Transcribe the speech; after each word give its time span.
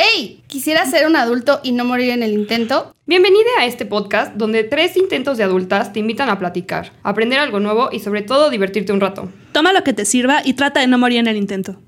¡Hey! 0.00 0.44
¿Quisiera 0.46 0.86
ser 0.86 1.08
un 1.08 1.16
adulto 1.16 1.58
y 1.64 1.72
no 1.72 1.84
morir 1.84 2.10
en 2.10 2.22
el 2.22 2.32
intento? 2.32 2.94
Bienvenida 3.06 3.48
a 3.58 3.66
este 3.66 3.84
podcast 3.84 4.32
donde 4.34 4.62
tres 4.62 4.96
intentos 4.96 5.38
de 5.38 5.42
adultas 5.42 5.92
te 5.92 5.98
invitan 5.98 6.30
a 6.30 6.38
platicar, 6.38 6.92
aprender 7.02 7.40
algo 7.40 7.58
nuevo 7.58 7.88
y 7.90 7.98
sobre 7.98 8.22
todo 8.22 8.48
divertirte 8.48 8.92
un 8.92 9.00
rato. 9.00 9.28
Toma 9.50 9.72
lo 9.72 9.82
que 9.82 9.92
te 9.92 10.04
sirva 10.04 10.40
y 10.44 10.54
trata 10.54 10.78
de 10.78 10.86
no 10.86 10.98
morir 10.98 11.18
en 11.18 11.26
el 11.26 11.36
intento. 11.36 11.80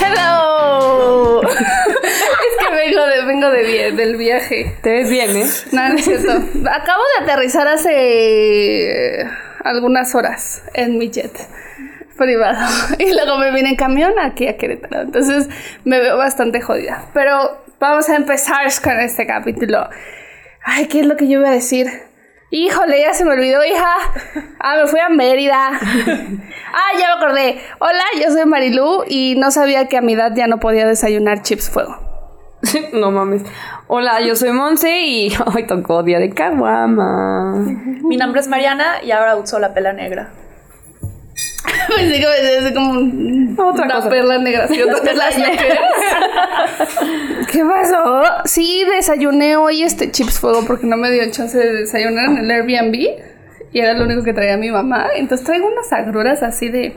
¡Hello! 0.00 1.40
es 1.48 2.66
que 2.66 2.74
vengo, 2.74 3.06
de, 3.06 3.24
vengo 3.26 3.48
de, 3.48 3.92
del 3.92 4.16
viaje. 4.16 4.76
Te 4.82 4.90
ves 4.90 5.08
bien, 5.08 5.36
¿eh? 5.36 5.46
No, 5.70 5.88
no 5.88 5.94
es 5.94 6.04
cierto. 6.04 6.32
Acabo 6.32 7.02
de 7.16 7.24
aterrizar 7.24 7.68
hace 7.68 9.24
algunas 9.62 10.12
horas 10.16 10.64
en 10.74 10.98
mi 10.98 11.10
jet 11.12 11.30
privado. 12.16 12.58
Y 12.98 13.12
luego 13.12 13.38
me 13.38 13.52
vine 13.52 13.70
en 13.70 13.76
camión 13.76 14.12
aquí 14.18 14.48
a 14.48 14.56
Querétaro. 14.56 15.02
Entonces 15.02 15.48
me 15.84 16.00
veo 16.00 16.16
bastante 16.16 16.60
jodida. 16.60 17.06
Pero 17.12 17.58
vamos 17.78 18.08
a 18.08 18.16
empezar 18.16 18.66
con 18.82 19.00
este 19.00 19.26
capítulo. 19.26 19.88
Ay, 20.64 20.86
¿qué 20.86 21.00
es 21.00 21.06
lo 21.06 21.16
que 21.16 21.28
yo 21.28 21.40
iba 21.40 21.48
a 21.48 21.52
decir? 21.52 21.86
Híjole, 22.50 23.00
ya 23.00 23.12
se 23.14 23.24
me 23.24 23.32
olvidó, 23.32 23.64
hija. 23.64 23.96
Ah, 24.60 24.76
me 24.80 24.86
fui 24.86 25.00
a 25.00 25.08
Mérida. 25.08 25.72
Ah, 26.76 26.98
ya 26.98 27.06
me 27.06 27.22
acordé. 27.22 27.60
Hola, 27.78 28.02
yo 28.20 28.32
soy 28.32 28.46
Marilú 28.46 29.04
y 29.06 29.36
no 29.36 29.52
sabía 29.52 29.86
que 29.86 29.96
a 29.96 30.00
mi 30.00 30.14
edad 30.14 30.32
ya 30.34 30.48
no 30.48 30.58
podía 30.58 30.88
desayunar 30.88 31.42
chips 31.42 31.70
fuego. 31.70 31.96
no 32.92 33.12
mames. 33.12 33.42
Hola, 33.86 34.20
yo 34.20 34.34
soy 34.34 34.50
Monse 34.50 35.02
y 35.02 35.32
hoy 35.54 35.68
tocó 35.68 36.02
día 36.02 36.18
de 36.18 36.30
caguama. 36.30 37.54
Mi 38.02 38.16
nombre 38.16 38.40
es 38.40 38.48
Mariana 38.48 39.04
y 39.04 39.12
ahora 39.12 39.36
uso 39.36 39.60
la 39.60 39.72
pela 39.72 39.92
negra. 39.92 40.32
Pensé 41.96 42.20
que 42.20 42.60
me 42.62 42.74
como 42.74 42.90
un- 42.92 43.56
Otra 43.58 43.84
una 43.84 43.94
cosa. 43.96 44.08
perla 44.08 44.38
negra. 44.38 44.68
¿sí? 44.68 44.82
Otra 44.82 45.00
perla 45.02 45.30
negra. 45.30 45.80
¿Qué 47.52 47.64
pasó? 47.64 48.24
Sí, 48.44 48.84
desayuné 48.96 49.56
hoy 49.56 49.82
este 49.82 50.10
chips 50.10 50.38
fuego 50.40 50.64
porque 50.66 50.86
no 50.86 50.96
me 50.96 51.10
dio 51.10 51.22
chance 51.30 51.56
de 51.58 51.72
desayunar 51.72 52.26
en 52.30 52.38
el 52.38 52.50
Airbnb. 52.50 52.94
Y 53.72 53.80
era 53.80 53.94
lo 53.94 54.04
único 54.04 54.22
que 54.22 54.32
traía 54.32 54.56
mi 54.56 54.70
mamá. 54.70 55.08
Entonces 55.16 55.44
traigo 55.46 55.66
unas 55.66 55.92
agruras 55.92 56.42
así 56.42 56.68
de... 56.68 56.96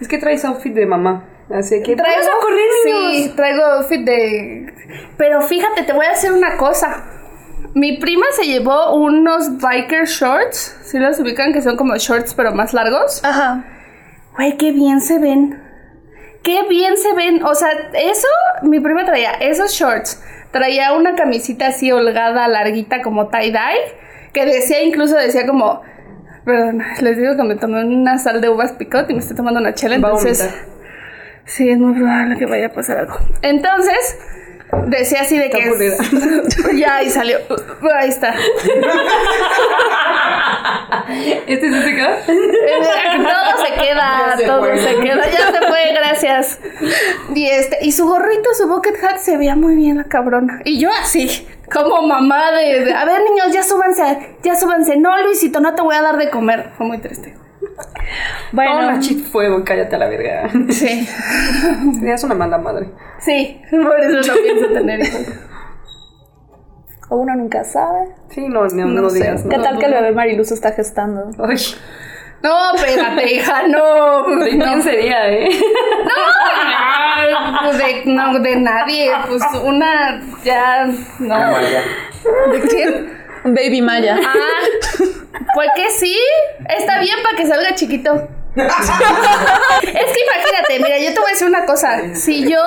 Es 0.00 0.06
que 0.08 0.18
traes 0.18 0.44
outfit 0.44 0.72
de 0.72 0.86
mamá. 0.86 1.24
Así 1.50 1.82
que 1.82 1.96
Traigo, 1.96 2.22
a 2.22 2.40
correr. 2.40 2.64
Sí, 2.84 3.32
traigo 3.36 3.62
outfit 3.64 4.00
de... 4.04 4.72
Pero 5.16 5.42
fíjate, 5.42 5.82
te 5.82 5.92
voy 5.92 6.06
a 6.06 6.10
decir 6.10 6.32
una 6.32 6.56
cosa. 6.56 7.04
Mi 7.74 7.98
prima 7.98 8.26
se 8.36 8.44
llevó 8.46 8.94
unos 8.94 9.58
biker 9.58 10.06
shorts. 10.06 10.76
¿Sí 10.84 10.98
los 11.00 11.18
ubican? 11.18 11.52
Que 11.52 11.60
son 11.62 11.76
como 11.76 11.96
shorts 11.96 12.32
pero 12.34 12.52
más 12.54 12.72
largos. 12.72 13.24
Ajá. 13.24 13.64
Güey, 14.36 14.56
qué 14.56 14.72
bien 14.72 15.00
se 15.00 15.18
ven. 15.18 15.62
Qué 16.42 16.62
bien 16.68 16.96
se 16.96 17.14
ven. 17.14 17.42
O 17.44 17.54
sea, 17.54 17.70
eso, 17.94 18.28
mi 18.62 18.80
prima 18.80 19.04
traía 19.04 19.32
esos 19.32 19.72
shorts. 19.72 20.22
Traía 20.50 20.92
una 20.92 21.14
camisita 21.14 21.68
así 21.68 21.90
holgada, 21.90 22.46
larguita, 22.48 23.02
como 23.02 23.28
tie-dye. 23.28 23.94
Que 24.32 24.44
decía, 24.44 24.82
incluso 24.82 25.16
decía 25.16 25.46
como... 25.46 25.82
Perdón, 26.44 26.82
les 27.00 27.16
digo 27.16 27.36
que 27.36 27.42
me 27.44 27.56
tomé 27.56 27.84
una 27.84 28.18
sal 28.18 28.40
de 28.40 28.50
uvas 28.50 28.72
picot 28.72 29.08
y 29.08 29.14
me 29.14 29.20
estoy 29.20 29.36
tomando 29.36 29.60
una 29.60 29.72
chela, 29.74 29.94
entonces... 29.94 30.54
Sí, 31.46 31.68
es 31.70 31.78
muy 31.78 31.94
probable 31.94 32.36
que 32.38 32.46
vaya 32.46 32.66
a 32.66 32.72
pasar 32.72 32.98
algo. 32.98 33.18
Entonces, 33.42 34.18
decía 34.88 35.20
así 35.22 35.38
de 35.38 35.50
que... 35.50 35.62
aburrida. 35.62 35.96
ya, 36.76 36.96
ahí 36.96 37.08
salió. 37.10 37.38
Ahí 37.94 38.08
está. 38.08 38.34
¿Este 41.46 41.68
sí 41.72 41.82
se 41.82 41.94
queda? 41.94 42.18
todo 42.26 43.66
se 43.66 43.82
queda, 43.82 44.36
se 44.36 44.44
todo 44.46 44.58
fue. 44.60 44.78
se 44.78 44.94
queda, 45.00 45.30
ya 45.30 45.52
se 45.52 45.66
fue, 45.66 45.92
gracias. 45.94 46.58
Y 47.34 47.46
este, 47.46 47.78
y 47.82 47.92
su 47.92 48.06
gorrito, 48.06 48.50
su 48.56 48.66
bucket 48.68 48.94
hat 49.04 49.18
se 49.18 49.36
veía 49.36 49.56
muy 49.56 49.74
bien 49.74 49.98
la 49.98 50.04
cabrona. 50.04 50.60
Y 50.64 50.78
yo 50.80 50.90
así, 51.02 51.46
como 51.72 52.02
mamá 52.06 52.50
de, 52.52 52.84
de, 52.86 52.94
a 52.94 53.04
ver 53.04 53.20
niños, 53.30 53.52
ya 53.52 53.62
súbanse, 53.62 54.36
ya 54.42 54.54
súbanse. 54.56 54.96
No, 54.96 55.16
Luisito, 55.22 55.60
no 55.60 55.74
te 55.74 55.82
voy 55.82 55.96
a 55.96 56.02
dar 56.02 56.16
de 56.16 56.30
comer. 56.30 56.70
Fue 56.76 56.86
muy 56.86 56.98
triste. 56.98 57.34
Bueno, 58.52 58.72
Toma 58.80 59.00
chip 59.00 59.26
fuego 59.26 59.58
y 59.60 59.64
cállate 59.64 59.96
a 59.96 59.98
la 59.98 60.06
verga. 60.08 60.48
Sí, 60.70 61.06
Serías 61.98 62.22
una 62.24 62.34
mala 62.34 62.58
madre. 62.58 62.90
sí, 63.18 63.60
por 63.70 64.00
eso 64.00 64.32
no 64.32 64.42
pienso 64.42 64.66
tener 64.72 65.00
hijos. 65.00 65.26
O 67.14 67.18
uno 67.18 67.34
nunca 67.36 67.62
sabe. 67.64 68.08
Sí, 68.30 68.48
no, 68.48 68.66
no, 68.66 68.86
No 68.86 69.02
no 69.02 69.10
sé. 69.10 69.18
digas. 69.20 69.42
¿Qué 69.48 69.56
no. 69.56 69.62
tal 69.62 69.78
que 69.78 69.86
el 69.86 69.92
bebé 69.94 70.12
Mariluz 70.12 70.50
está 70.50 70.72
gestando? 70.72 71.30
Ay, 71.38 71.56
No, 72.42 72.74
espérate, 72.74 73.32
hija, 73.34 73.68
no. 73.68 74.24
¿de 74.38 74.50
quién 74.58 74.82
sería, 74.82 75.28
eh? 75.32 75.48
No, 77.62 77.72
de, 77.72 78.02
no, 78.06 78.38
de 78.40 78.56
nadie. 78.56 79.10
Pues 79.28 79.42
una 79.62 80.20
ya. 80.44 80.86
No. 81.20 81.58
¿De 82.52 82.60
quién? 82.68 83.24
Baby 83.44 83.82
Maya. 83.82 84.18
Ah, 84.22 84.32
pues 85.54 85.68
que 85.76 85.90
sí. 85.90 86.16
Está 86.68 87.00
bien 87.00 87.16
para 87.22 87.36
que 87.36 87.46
salga 87.46 87.74
chiquito. 87.74 88.28
Es 88.56 90.12
que 90.12 90.20
imagínate, 90.22 90.78
mira, 90.80 90.98
yo 90.98 91.12
te 91.12 91.20
voy 91.20 91.28
a 91.28 91.32
decir 91.32 91.48
una 91.48 91.64
cosa. 91.66 92.14
Si 92.14 92.48
yo. 92.48 92.60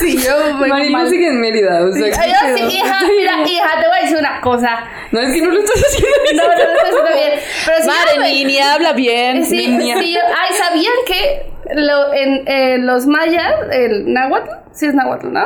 Si 0.00 0.16
yo. 0.18 0.54
Marilu 0.54 0.90
mal- 0.92 1.08
sigue 1.08 1.28
en 1.28 1.40
Mérida, 1.40 1.84
o 1.84 1.92
sea, 1.92 2.04
Ay, 2.06 2.10
¿qué 2.12 2.28
yo 2.30 2.68
sí, 2.70 2.76
hija, 2.78 3.00
mira, 3.16 3.42
hija, 3.46 3.80
te 3.80 3.86
voy 3.88 3.98
a 3.98 4.02
decir 4.02 4.16
una 4.16 4.40
cosa. 4.40 4.84
No, 5.12 5.20
es 5.20 5.32
que 5.34 5.40
no 5.42 5.50
lo 5.50 5.60
estás 5.60 5.82
haciendo 5.86 6.16
bien. 6.24 6.36
No, 6.36 6.42
no, 6.44 6.48
no 6.48 6.56
estoy 6.56 6.90
haciendo 6.90 7.12
bien. 7.14 7.40
Pero 7.66 7.78
si 7.82 8.14
yo 8.14 8.20
me- 8.20 8.44
ni 8.44 8.58
habla 8.58 8.92
bien. 8.94 9.44
Sí, 9.44 9.68
niña. 9.68 9.98
sí. 10.00 10.16
Ay, 10.16 10.54
¿sabían 10.56 10.94
que 11.06 11.46
lo- 11.74 12.12
en 12.14 12.42
eh, 12.48 12.78
los 12.78 13.06
mayas, 13.06 13.52
el 13.72 14.12
náhuatl, 14.12 14.50
sí 14.72 14.86
es 14.86 14.94
náhuatl, 14.94 15.30
¿no? 15.32 15.44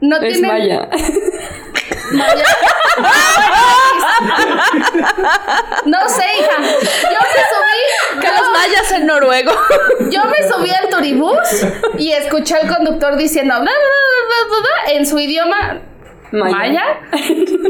No 0.00 0.16
Es 0.16 0.32
tienen... 0.32 0.50
Maya. 0.50 0.88
No 5.86 6.08
sé, 6.08 6.24
hija. 6.38 6.56
Yo 6.60 7.18
me 7.18 7.42
subí. 7.52 8.20
Que 8.20 8.28
los 8.28 8.50
mayas 8.52 8.92
en 8.92 9.06
noruego. 9.06 9.52
Yo 10.10 10.24
me 10.26 10.48
subí 10.48 10.70
al 10.70 10.88
turibús 10.88 11.66
y 11.98 12.12
escuché 12.12 12.54
al 12.56 12.68
conductor 12.68 13.16
diciendo 13.16 13.54
bla, 13.54 13.70
bla, 13.70 13.70
bla, 13.70 14.48
bla, 14.48 14.58
bla, 14.60 14.92
en 14.94 15.06
su 15.06 15.18
idioma 15.18 15.80
Maya. 16.30 16.56
maya. 16.56 16.84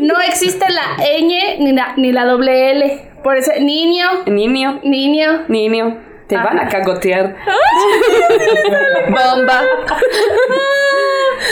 No 0.00 0.21
existe 0.21 0.65
la 0.71 0.97
ñ 0.99 1.59
ni 1.59 1.73
la, 1.73 1.94
ni 1.97 2.12
la 2.12 2.25
doble 2.25 2.71
L. 2.73 3.11
Por 3.23 3.37
eso, 3.37 3.53
niño, 3.61 4.25
Niño, 4.27 4.81
niño. 4.83 5.44
niño, 5.49 5.99
te 6.29 6.37
van 6.37 6.59
a 6.59 6.69
cagotear. 6.69 7.37
Bomba. 9.09 9.62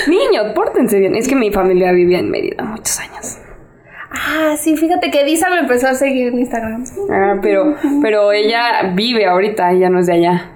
Niño, 0.08 0.54
pórtense 0.54 0.98
bien. 0.98 1.14
Es 1.16 1.28
que 1.28 1.34
mi 1.36 1.50
familia 1.52 1.92
vivía 1.92 2.18
en 2.18 2.30
Mérida 2.30 2.62
muchos 2.64 2.98
años. 3.00 3.38
Ah, 4.12 4.56
sí, 4.58 4.76
fíjate 4.76 5.10
que 5.10 5.24
Disa 5.24 5.48
me 5.50 5.58
empezó 5.60 5.88
a 5.88 5.94
seguir 5.94 6.28
en 6.28 6.38
Instagram. 6.40 6.84
Ah, 7.12 7.36
pero, 7.40 7.76
pero 8.02 8.32
ella 8.32 8.92
vive 8.94 9.26
ahorita, 9.26 9.70
ella 9.72 9.88
no 9.88 10.00
es 10.00 10.06
de 10.06 10.14
allá. 10.14 10.50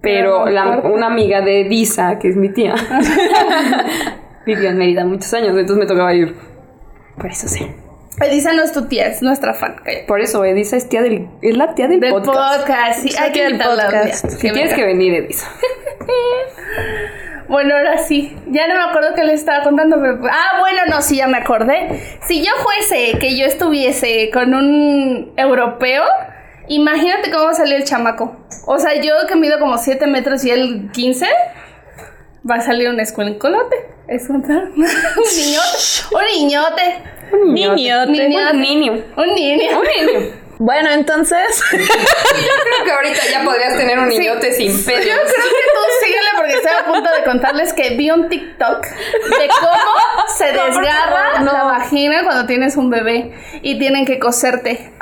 Pero 0.00 0.46
no 0.46 0.50
la- 0.50 0.78
una 0.84 1.06
amiga 1.08 1.40
de 1.42 1.64
Disa, 1.64 2.18
que 2.18 2.28
es 2.28 2.36
mi 2.36 2.48
tía, 2.50 2.74
vivió 4.46 4.70
en 4.70 4.78
Mérida 4.78 5.04
muchos 5.04 5.32
años, 5.34 5.48
entonces 5.50 5.76
me 5.76 5.86
tocaba 5.86 6.14
ir. 6.14 6.34
Por 7.16 7.26
eso 7.26 7.48
sí. 7.48 7.66
Disa 8.30 8.52
no 8.52 8.62
es 8.62 8.72
tu 8.72 8.86
tía, 8.88 9.06
es 9.08 9.22
nuestra 9.22 9.54
fan. 9.54 9.76
cállate. 9.84 10.04
Por 10.08 10.20
eso, 10.20 10.44
Edisa 10.44 10.76
es 10.76 10.88
tía 10.88 11.02
del, 11.02 11.28
es 11.42 11.56
la 11.56 11.74
tía 11.74 11.88
del 11.88 12.00
Del 12.00 12.10
podcast. 12.12 12.60
podcast. 12.60 13.00
sí, 13.00 13.10
hay 13.16 13.32
que 13.32 13.48
día. 13.48 13.58
podcast. 13.64 14.28
Si 14.30 14.50
tienes 14.50 14.72
que 14.74 14.84
venir, 14.84 15.14
Edisa. 15.14 15.46
Bueno, 17.48 17.74
ahora 17.74 17.98
sí. 17.98 18.36
Ya 18.48 18.68
no 18.68 18.74
me 18.74 18.82
acuerdo 18.82 19.14
qué 19.14 19.24
les 19.24 19.40
estaba 19.40 19.64
contando, 19.64 19.96
pero... 20.00 20.20
Ah, 20.30 20.58
bueno, 20.60 20.80
no, 20.88 21.00
sí, 21.00 21.16
ya 21.16 21.26
me 21.26 21.38
acordé. 21.38 22.18
Si 22.26 22.44
yo 22.44 22.52
fuese, 22.62 23.18
que 23.18 23.36
yo 23.38 23.46
estuviese 23.46 24.30
con 24.32 24.52
un 24.54 25.32
europeo, 25.36 26.04
imagínate 26.68 27.30
cómo 27.30 27.52
salió 27.54 27.76
el 27.76 27.84
chamaco. 27.84 28.36
O 28.66 28.78
sea, 28.78 28.94
yo 29.00 29.14
que 29.26 29.34
mido 29.36 29.58
como 29.58 29.78
7 29.78 30.06
metros 30.06 30.44
y 30.44 30.50
él 30.50 30.90
15, 30.92 31.26
va 32.48 32.56
a 32.56 32.60
salir 32.60 32.88
un 32.90 33.00
escuelincolote. 33.00 33.76
Es 34.08 34.28
un 34.30 34.36
un 34.44 34.72
niñote. 34.74 36.12
Un 36.12 36.24
niñote. 36.34 37.02
Un 37.32 37.54
Niñote. 37.54 38.10
Niñote. 38.10 38.52
Un 38.52 38.60
niño. 38.60 38.92
Un 39.16 39.34
niño. 39.34 39.80
Un 39.80 39.84
niño. 39.84 40.32
Bueno, 40.58 40.90
entonces. 40.90 41.60
Yo 41.72 41.76
creo 41.78 42.84
que 42.84 42.90
ahorita 42.90 43.20
ya 43.30 43.44
podrías 43.44 43.76
tener 43.76 43.98
un 43.98 44.08
niñote 44.08 44.50
sin 44.52 44.68
Yo 44.70 44.84
pedos. 44.86 45.04
creo 45.04 45.24
que 45.24 45.30
tú 45.30 45.80
síguele 46.04 46.27
porque 46.48 46.66
estoy 46.66 46.72
a 46.80 46.86
punto 46.86 47.10
de 47.10 47.24
contarles 47.24 47.72
que 47.72 47.90
vi 47.96 48.10
un 48.10 48.28
TikTok 48.28 48.86
de 48.86 49.48
cómo 49.60 50.28
se 50.36 50.46
desgarra 50.52 51.42
la 51.42 51.64
vagina 51.64 52.22
cuando 52.24 52.46
tienes 52.46 52.76
un 52.76 52.90
bebé 52.90 53.32
y 53.62 53.78
tienen 53.78 54.04
que 54.04 54.18
coserte. 54.18 54.92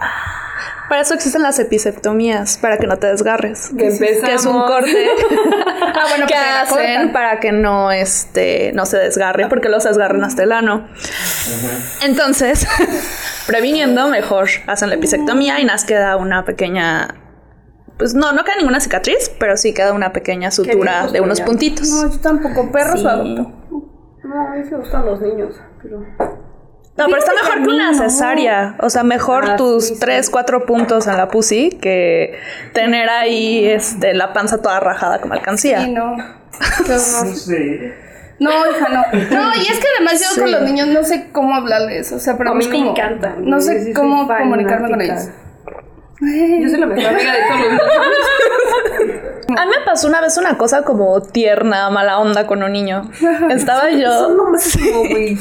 Para 0.88 1.02
eso 1.02 1.14
existen 1.14 1.42
las 1.42 1.58
episectomías, 1.58 2.58
para 2.58 2.78
que 2.78 2.86
no 2.86 2.96
te 2.96 3.08
desgarres. 3.08 3.70
Que 3.76 3.88
empezamos. 3.88 4.28
Que 4.28 4.34
es 4.34 4.46
un 4.46 4.62
corte 4.62 5.08
Ah, 5.80 6.06
bueno, 6.10 6.26
que 6.26 6.34
pues 6.68 6.86
hacen 6.86 7.12
para 7.12 7.40
que 7.40 7.50
no, 7.50 7.90
este, 7.90 8.70
no 8.72 8.86
se 8.86 8.98
desgarre, 8.98 9.48
porque 9.48 9.68
los 9.68 9.82
desgarran 9.84 10.22
hasta 10.22 10.44
el 10.44 10.52
ano. 10.52 10.86
Entonces, 12.02 12.66
previniendo, 13.46 14.08
mejor 14.08 14.48
hacen 14.66 14.90
la 14.90 14.94
episectomía 14.94 15.58
y 15.58 15.64
nos 15.64 15.84
queda 15.84 16.16
una 16.16 16.44
pequeña 16.44 17.16
Pues 17.98 18.14
no, 18.14 18.32
no 18.32 18.44
queda 18.44 18.56
ninguna 18.58 18.80
cicatriz, 18.80 19.30
pero 19.38 19.56
sí 19.56 19.72
queda 19.72 19.92
una 19.92 20.12
pequeña 20.12 20.50
sutura 20.50 21.06
de 21.08 21.20
unos 21.20 21.40
puntitos. 21.40 21.88
No, 21.88 22.10
yo 22.10 22.18
tampoco. 22.20 22.70
Perros 22.70 23.00
Sí. 23.00 23.06
o 23.06 23.08
adopto. 23.08 23.52
No, 24.24 24.48
a 24.48 24.50
mí 24.50 24.62
me 24.70 24.76
gustan 24.76 25.06
los 25.06 25.20
niños, 25.20 25.54
pero... 25.82 26.00
No, 26.98 27.04
pero 27.06 27.18
está 27.18 27.32
mejor 27.34 27.62
que 27.62 27.68
una 27.68 27.94
cesárea. 27.94 28.76
O 28.80 28.88
sea, 28.90 29.02
mejor 29.02 29.50
Ah, 29.50 29.56
tus 29.56 29.84
sí, 29.88 29.94
sí. 29.94 30.00
tres, 30.00 30.30
cuatro 30.30 30.64
puntos 30.66 31.06
en 31.06 31.16
la 31.18 31.28
pussy 31.28 31.68
que 31.70 32.38
tener 32.72 33.08
ahí 33.10 33.66
este, 33.66 34.14
la 34.14 34.32
panza 34.32 34.62
toda 34.62 34.80
rajada 34.80 35.20
como 35.20 35.34
alcancía. 35.34 35.82
Sí, 35.82 35.90
no. 35.92 36.16
No, 38.38 38.50
hija, 38.50 38.88
no. 38.90 39.02
No, 39.30 39.54
y 39.54 39.60
es 39.62 39.78
que 39.78 39.86
además 39.96 40.20
yo 40.20 40.42
con 40.42 40.52
los 40.52 40.62
niños 40.62 40.88
no 40.88 41.02
sé 41.04 41.28
cómo 41.32 41.54
hablarles. 41.54 42.12
O 42.12 42.18
sea, 42.18 42.36
pero 42.36 42.50
A 42.50 42.54
mí 42.54 42.64
es 42.64 42.70
me 42.70 42.76
como- 42.76 42.90
encantan, 42.90 43.48
No 43.48 43.60
sé 43.62 43.92
cómo 43.94 44.26
comunicarme 44.28 44.90
con 44.90 45.00
ellos. 45.00 45.28
Yo 46.20 46.68
soy 46.68 46.78
la 46.80 46.86
mejor 46.86 47.06
amiga 47.14 47.32
de 47.32 47.38
todos 47.48 47.60
los 47.60 47.70
niños. 47.70 49.16
A 49.58 49.64
mí 49.64 49.70
me 49.78 49.84
pasó 49.84 50.08
una 50.08 50.20
vez 50.20 50.36
una 50.38 50.58
cosa 50.58 50.82
como 50.82 51.20
tierna, 51.22 51.88
mala 51.90 52.18
onda 52.18 52.46
con 52.46 52.62
un 52.64 52.72
niño. 52.72 53.08
Estaba 53.50 53.90
yo. 53.90 54.10
Son 54.12 54.50
máximo, 54.52 55.00
güey. 55.08 55.36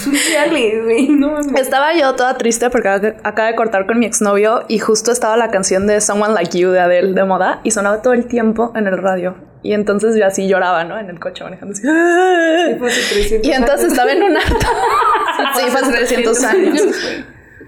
Estaba 1.56 1.94
yo 1.94 2.14
toda 2.16 2.38
triste 2.38 2.70
porque 2.70 2.88
ac- 2.90 3.16
acaba 3.24 3.48
de 3.48 3.56
cortar 3.56 3.88
con 3.88 3.98
mi 4.00 4.06
exnovio 4.06 4.64
y 4.68 4.78
justo 4.80 5.12
estaba 5.12 5.38
la 5.38 5.50
canción 5.50 5.88
de 5.88 6.02
Someone 6.02 6.34
Like 6.36 6.58
You 6.58 6.70
de 6.72 6.80
Adele 6.82 7.14
de 7.14 7.24
moda 7.24 7.62
y 7.64 7.72
sonaba 7.72 8.02
todo 8.02 8.14
el 8.14 8.26
tiempo 8.28 8.72
en 8.76 8.86
el 8.88 8.98
radio. 8.98 9.36
Y 9.64 9.74
entonces 9.74 10.16
yo 10.16 10.28
así 10.28 10.48
lloraba, 10.48 10.84
¿no? 10.84 11.00
En 11.00 11.10
el 11.10 11.20
coche 11.20 11.44
manejando 11.44 11.74
así. 11.74 11.82
Sí, 11.82 12.76
fue 12.78 12.88
hace 12.90 13.14
300 13.16 13.48
Y 13.48 13.52
entonces 13.54 13.88
estaba 13.92 14.12
en 14.12 14.22
un 14.24 14.38
auto. 14.38 14.68
sí, 15.56 15.62
fue 15.70 15.82
hace 15.82 15.92
300 15.92 16.44
años. 16.44 16.82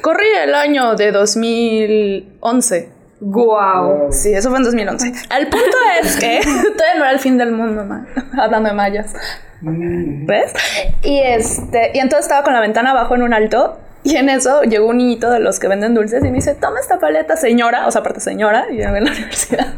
Corrí 0.04 0.27
el 0.44 0.54
año 0.54 0.94
de 0.95 1.12
2011. 1.12 2.96
Guau. 3.19 4.11
Sí, 4.11 4.33
eso 4.33 4.49
fue 4.49 4.59
en 4.59 4.63
2011. 4.65 5.11
El 5.37 5.47
punto 5.47 5.77
es 6.03 6.17
que 6.17 6.39
todavía 6.43 6.95
no 6.97 7.03
era 7.03 7.11
el 7.11 7.19
fin 7.19 7.37
del 7.37 7.51
mundo, 7.51 7.83
ma- 7.83 8.05
hablando 8.37 8.69
de 8.69 8.75
mayas. 8.75 9.13
¿Ves? 9.61 10.53
Y 11.01 11.19
este, 11.19 11.91
y 11.95 11.99
entonces 11.99 12.25
estaba 12.25 12.43
con 12.43 12.53
la 12.53 12.59
ventana 12.61 12.91
abajo 12.91 13.15
en 13.15 13.23
un 13.23 13.33
alto. 13.33 13.79
Y 14.03 14.15
en 14.15 14.29
eso 14.29 14.61
llegó 14.61 14.87
un 14.87 14.97
niñito 14.97 15.29
de 15.31 15.39
los 15.39 15.59
que 15.59 15.67
venden 15.67 15.93
dulces 15.93 16.23
y 16.23 16.27
me 16.29 16.35
dice, 16.35 16.53
toma 16.55 16.79
esta 16.79 16.97
paleta, 16.97 17.35
señora, 17.35 17.87
o 17.87 17.91
sea, 17.91 17.99
aparte 18.01 18.21
señora, 18.21 18.67
y 18.71 18.77
yo 18.77 18.83
en 18.83 19.03
la 19.03 19.11
universidad, 19.11 19.73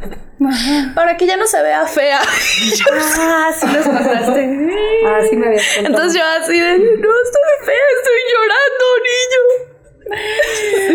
para 0.94 1.18
que 1.18 1.26
ya 1.26 1.36
no 1.36 1.48
se 1.48 1.64
vea 1.64 1.88
fea. 1.88 2.20
Yo, 2.78 2.86
Ah, 3.20 3.50
sí 3.58 3.66
los 3.74 3.86
contaste. 3.88 4.70
Ah, 5.08 5.20
sí 5.28 5.36
me 5.36 5.48
contado. 5.48 5.86
entonces 5.86 6.14
yo 6.22 6.28
así 6.44 6.60
de, 6.60 6.78
no 6.78 7.10
estoy 7.24 7.66
fea, 7.66 7.86
estoy 7.98 8.20
llorando, 8.30 8.86
niño. 9.10 9.69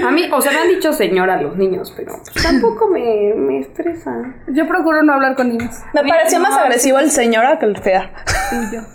A 0.06 0.10
mí, 0.10 0.28
o 0.32 0.40
sea, 0.40 0.52
me 0.52 0.58
han 0.58 0.68
dicho 0.68 0.92
señora 0.92 1.40
los 1.40 1.56
niños, 1.56 1.92
pero 1.96 2.14
tampoco 2.42 2.88
me, 2.88 3.32
me 3.36 3.60
estresa. 3.60 4.34
Yo 4.48 4.66
procuro 4.66 5.02
no 5.02 5.14
hablar 5.14 5.34
con 5.36 5.48
niños. 5.48 5.74
Me 5.94 6.02
pareció 6.04 6.40
más 6.40 6.56
agresivo 6.58 6.98
el 6.98 7.10
señora 7.10 7.58
que 7.58 7.66
el 7.66 7.76
fea. 7.78 8.10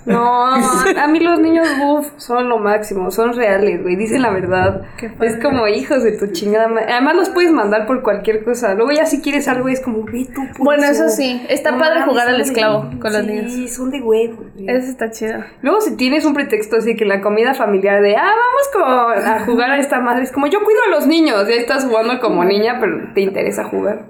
No, 0.06 0.46
a 0.54 1.08
mí 1.08 1.20
los 1.20 1.40
niños, 1.40 1.68
uff, 1.84 2.08
son 2.18 2.50
lo 2.50 2.60
máximo, 2.60 3.12
son 3.12 3.34
reales, 3.34 3.82
güey, 3.82 3.96
dicen 3.96 4.22
la 4.22 4.30
verdad. 4.30 4.84
Es 5.22 5.38
como 5.38 5.68
hijos 5.68 6.04
de 6.04 6.14
tu 6.14 6.28
chingada 6.28 6.68
madre. 6.68 6.92
Además 6.92 7.16
los 7.16 7.30
puedes 7.30 7.52
mandar 7.52 7.86
por 7.88 8.02
cualquier 8.02 8.44
cosa. 8.44 8.74
Luego 8.76 8.92
ya 8.92 9.06
si 9.06 9.22
quieres 9.22 9.48
algo 9.48 9.68
es 9.70 9.82
como, 9.82 10.04
ve 10.06 10.28
tú. 10.34 10.42
Bueno, 10.64 10.86
eso 10.86 11.10
sí, 11.10 11.46
está 11.50 11.78
padre 11.78 12.02
jugar 12.04 12.28
al 12.30 12.38
de- 12.38 12.44
esclavo 12.44 12.90
con 13.02 13.12
los 13.14 13.22
sí, 13.22 13.28
niños. 13.28 13.52
Sí, 13.52 13.68
son 13.68 13.90
de 13.92 14.02
huevo. 14.02 14.44
güey. 14.54 14.70
Eso 14.70 14.90
está 14.90 15.10
chido. 15.12 15.44
Luego 15.62 15.82
si 15.82 15.96
tienes 15.96 16.26
un 16.26 16.34
pretexto 16.34 16.78
así 16.78 16.96
que 16.96 17.06
la 17.06 17.22
comida 17.22 17.54
familiar 17.54 18.02
de, 18.02 18.16
ah, 18.16 18.22
vamos 18.24 18.70
como 18.74 18.86
a 19.10 19.40
jugar 19.46 19.72
a 19.72 19.78
esta 19.78 20.00
madre, 20.00 20.09
es 20.18 20.32
como 20.32 20.48
yo 20.48 20.64
cuido 20.64 20.80
a 20.88 20.90
los 20.90 21.06
niños, 21.08 21.48
ya 21.48 21.56
estás 21.56 21.86
jugando 21.86 22.20
como 22.20 22.44
niña, 22.44 22.78
pero 22.80 23.14
te 23.14 23.22
interesa 23.22 23.66
jugar. 23.66 24.08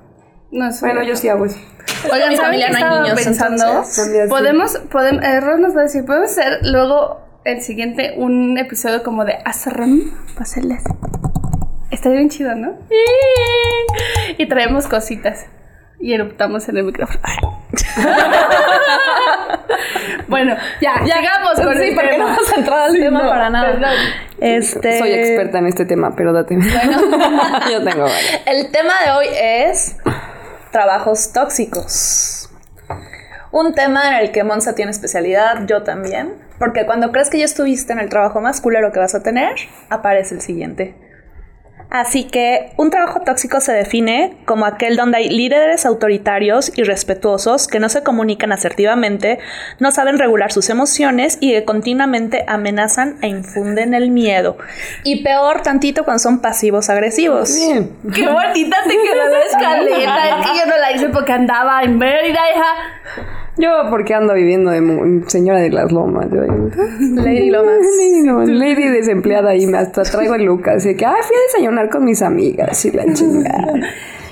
No 0.51 0.72
sé. 0.72 0.86
Bueno, 0.86 1.04
yo 1.04 1.16
sí 1.16 1.28
hago 1.30 1.46
eso. 1.46 1.57
Oigan, 2.12 2.30
mi 2.30 2.36
¿saben 2.38 2.62
familia 2.62 2.68
qué 2.68 2.72
no 2.72 2.78
hay 2.78 2.84
estaba 2.84 3.01
niños, 3.01 3.22
pensando? 3.24 3.66
entonces. 3.68 4.30
Podemos, 4.30 4.78
podemos, 4.92 5.24
eh, 5.24 5.40
Ron 5.42 5.62
nos 5.62 5.75
va 5.75 5.81
a 5.81 5.84
decir, 5.84 6.06
podemos 6.06 6.31
hacer 6.31 6.60
luego 6.63 7.22
el 7.44 7.62
siguiente 7.62 8.13
un 8.18 8.57
episodio 8.57 9.04
como 9.04 9.25
de 9.25 9.38
Azarram, 9.46 10.12
paseles. 10.38 10.84
Está 11.92 12.10
bien 12.10 12.30
chido, 12.30 12.56
¿no? 12.56 12.78
Y 14.38 14.48
traemos 14.48 14.88
cositas 14.88 15.45
y 16.00 16.13
eruptamos 16.13 16.69
en 16.69 16.78
el 16.78 16.84
micrófono. 16.86 17.19
bueno, 20.30 20.56
ya, 20.81 21.04
llegamos 21.04 21.60
con 21.62 21.78
sí, 21.78 21.90
el 21.90 21.96
porque 21.96 22.18
no 22.18 22.26
tema. 22.26 22.26
vamos 22.26 22.54
a 22.54 22.56
entrar 22.56 22.80
al 22.80 22.94
tema 22.94 23.24
no, 23.24 23.30
para 23.30 23.50
nada. 23.50 23.72
perdón. 23.72 23.92
Este, 24.40 25.00
Soy 25.00 25.12
experta 25.14 25.58
en 25.60 25.68
este 25.68 25.86
tema, 25.86 26.16
pero 26.16 26.31
date. 26.31 26.56
yo 27.72 27.84
tengo 27.84 28.04
varias. 28.04 28.42
El 28.46 28.72
tema 28.72 28.94
de 29.06 29.12
hoy 29.12 29.28
es 29.42 29.98
trabajos 30.72 31.34
tóxicos. 31.34 32.50
Un 33.52 33.74
tema 33.74 34.10
en 34.10 34.26
el 34.26 34.31
que 34.31 34.44
Monza 34.44 34.76
tiene 34.76 34.92
especialidad, 34.92 35.66
yo 35.66 35.81
también, 35.81 36.36
porque 36.60 36.86
cuando 36.86 37.12
crees 37.12 37.31
que 37.31 37.40
ya 37.40 37.46
estuviste 37.46 37.92
en 37.94 38.00
el 38.00 38.10
trabajo 38.10 38.42
más 38.42 38.62
culero 38.62 38.92
que 38.92 39.00
vas 39.00 39.16
a 39.16 39.24
tener, 39.24 39.54
aparece 39.90 40.36
el 40.36 40.42
siguiente. 40.42 40.94
Así 41.89 42.25
que 42.25 42.71
un 42.77 42.91
trabajo 42.91 43.21
tóxico 43.21 43.59
se 43.62 43.71
define 43.71 44.38
como 44.45 44.65
aquel 44.65 44.95
donde 44.95 45.18
hay 45.18 45.30
líderes 45.30 45.88
autoritarios 45.88 46.71
y 46.77 46.83
respetuosos 46.83 47.68
que 47.68 47.80
no 47.80 47.89
se 47.89 48.03
comunican 48.03 48.51
asertivamente, 48.51 49.39
no 49.80 49.89
saben 49.91 50.19
regular 50.19 50.51
sus 50.51 50.69
emociones 50.69 51.39
y 51.41 51.51
que 51.51 51.65
continuamente 51.65 52.45
amenazan 52.47 53.18
e 53.24 53.27
infunden 53.27 53.95
el 53.95 54.12
miedo. 54.12 54.57
Y 55.03 55.24
peor 55.24 55.62
tantito 55.63 56.03
cuando 56.03 56.19
son 56.19 56.41
pasivos 56.41 56.91
agresivos. 56.91 57.56
Bien. 57.56 57.92
Qué 58.13 58.27
bonita 58.27 58.77
te 58.88 58.95
quedó 58.95 59.27
la 59.27 59.39
escaleta. 59.39 60.19
Es 60.39 60.51
que 60.51 60.59
yo 60.59 60.65
no 60.68 60.77
la 60.77 60.92
hice 60.92 61.09
porque 61.09 61.33
andaba 61.33 61.81
en 61.81 61.97
Mérida, 61.97 62.39
hija. 62.53 63.38
Yo 63.59 63.69
porque 63.89 64.13
ando 64.13 64.33
viviendo 64.33 64.71
de 64.71 65.23
señora 65.27 65.59
de 65.59 65.69
las 65.69 65.91
lomas. 65.91 66.27
Yo, 66.31 66.41
Lady 67.00 67.50
Lomas. 67.50 67.75
Lady, 67.97 68.25
Lomas, 68.25 68.50
lady 68.50 68.88
desempleada 68.88 69.56
y 69.56 69.67
me 69.67 69.77
hasta 69.77 70.03
traigo 70.03 70.35
el 70.35 70.44
look 70.45 70.69
así 70.69 70.95
que, 70.95 71.06
ay, 71.06 71.21
fui 71.21 71.35
a 71.35 71.39
desayunar 71.51 71.89
con 71.89 72.06
mis 72.06 72.21
amigas 72.21 72.85
y 72.85 72.91
la 72.91 73.06
chingada. 73.13 73.73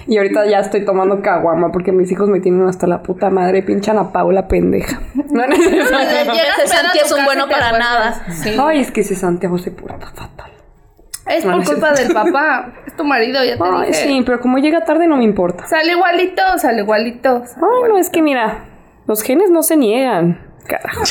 Y 0.07 0.17
ahorita 0.17 0.45
ya 0.47 0.59
estoy 0.59 0.85
tomando 0.85 1.21
caguama 1.21 1.73
porque 1.73 1.91
mis 1.91 2.09
hijos 2.09 2.29
me 2.29 2.39
tienen 2.39 2.65
hasta 2.65 2.87
la 2.87 3.03
puta 3.03 3.29
madre, 3.29 3.61
pinchan 3.61 3.97
a 3.97 4.13
Paula 4.13 4.47
pendeja. 4.47 5.01
No, 5.15 5.45
no, 5.45 5.53
Ese 5.53 6.67
Santi 6.67 6.99
es 7.03 7.11
un 7.11 7.25
bueno 7.25 7.49
para 7.49 7.77
nada. 7.77 8.25
Ay, 8.61 8.79
es 8.79 8.91
que 8.91 9.01
ese 9.01 9.15
Santiago 9.15 9.57
se 9.57 9.71
porta 9.71 10.07
fatal. 10.13 10.51
Es 11.27 11.43
No, 11.43 11.51
por 11.51 11.57
no 11.57 11.63
es 11.63 11.69
culpa 11.69 11.91
del 11.91 12.13
papá. 12.13 12.71
Es 12.85 12.95
tu 12.95 13.03
marido, 13.03 13.43
ya 13.43 13.57
te 13.57 13.63
Ay, 13.65 13.87
dije. 13.87 14.03
sí, 14.07 14.23
pero 14.25 14.39
como 14.39 14.59
llega 14.59 14.85
tarde 14.85 15.07
no 15.07 15.17
me 15.17 15.25
importa. 15.25 15.67
Sale 15.67 15.91
igualito, 15.91 16.41
sale 16.57 16.83
igualito. 16.83 17.43
Ay, 17.57 17.89
no, 17.89 17.97
es 17.97 18.09
que 18.09 18.21
mira, 18.21 18.63
los 19.07 19.21
genes 19.23 19.49
no 19.49 19.63
se 19.63 19.77
niegan. 19.77 20.41
Carajo. 20.67 21.03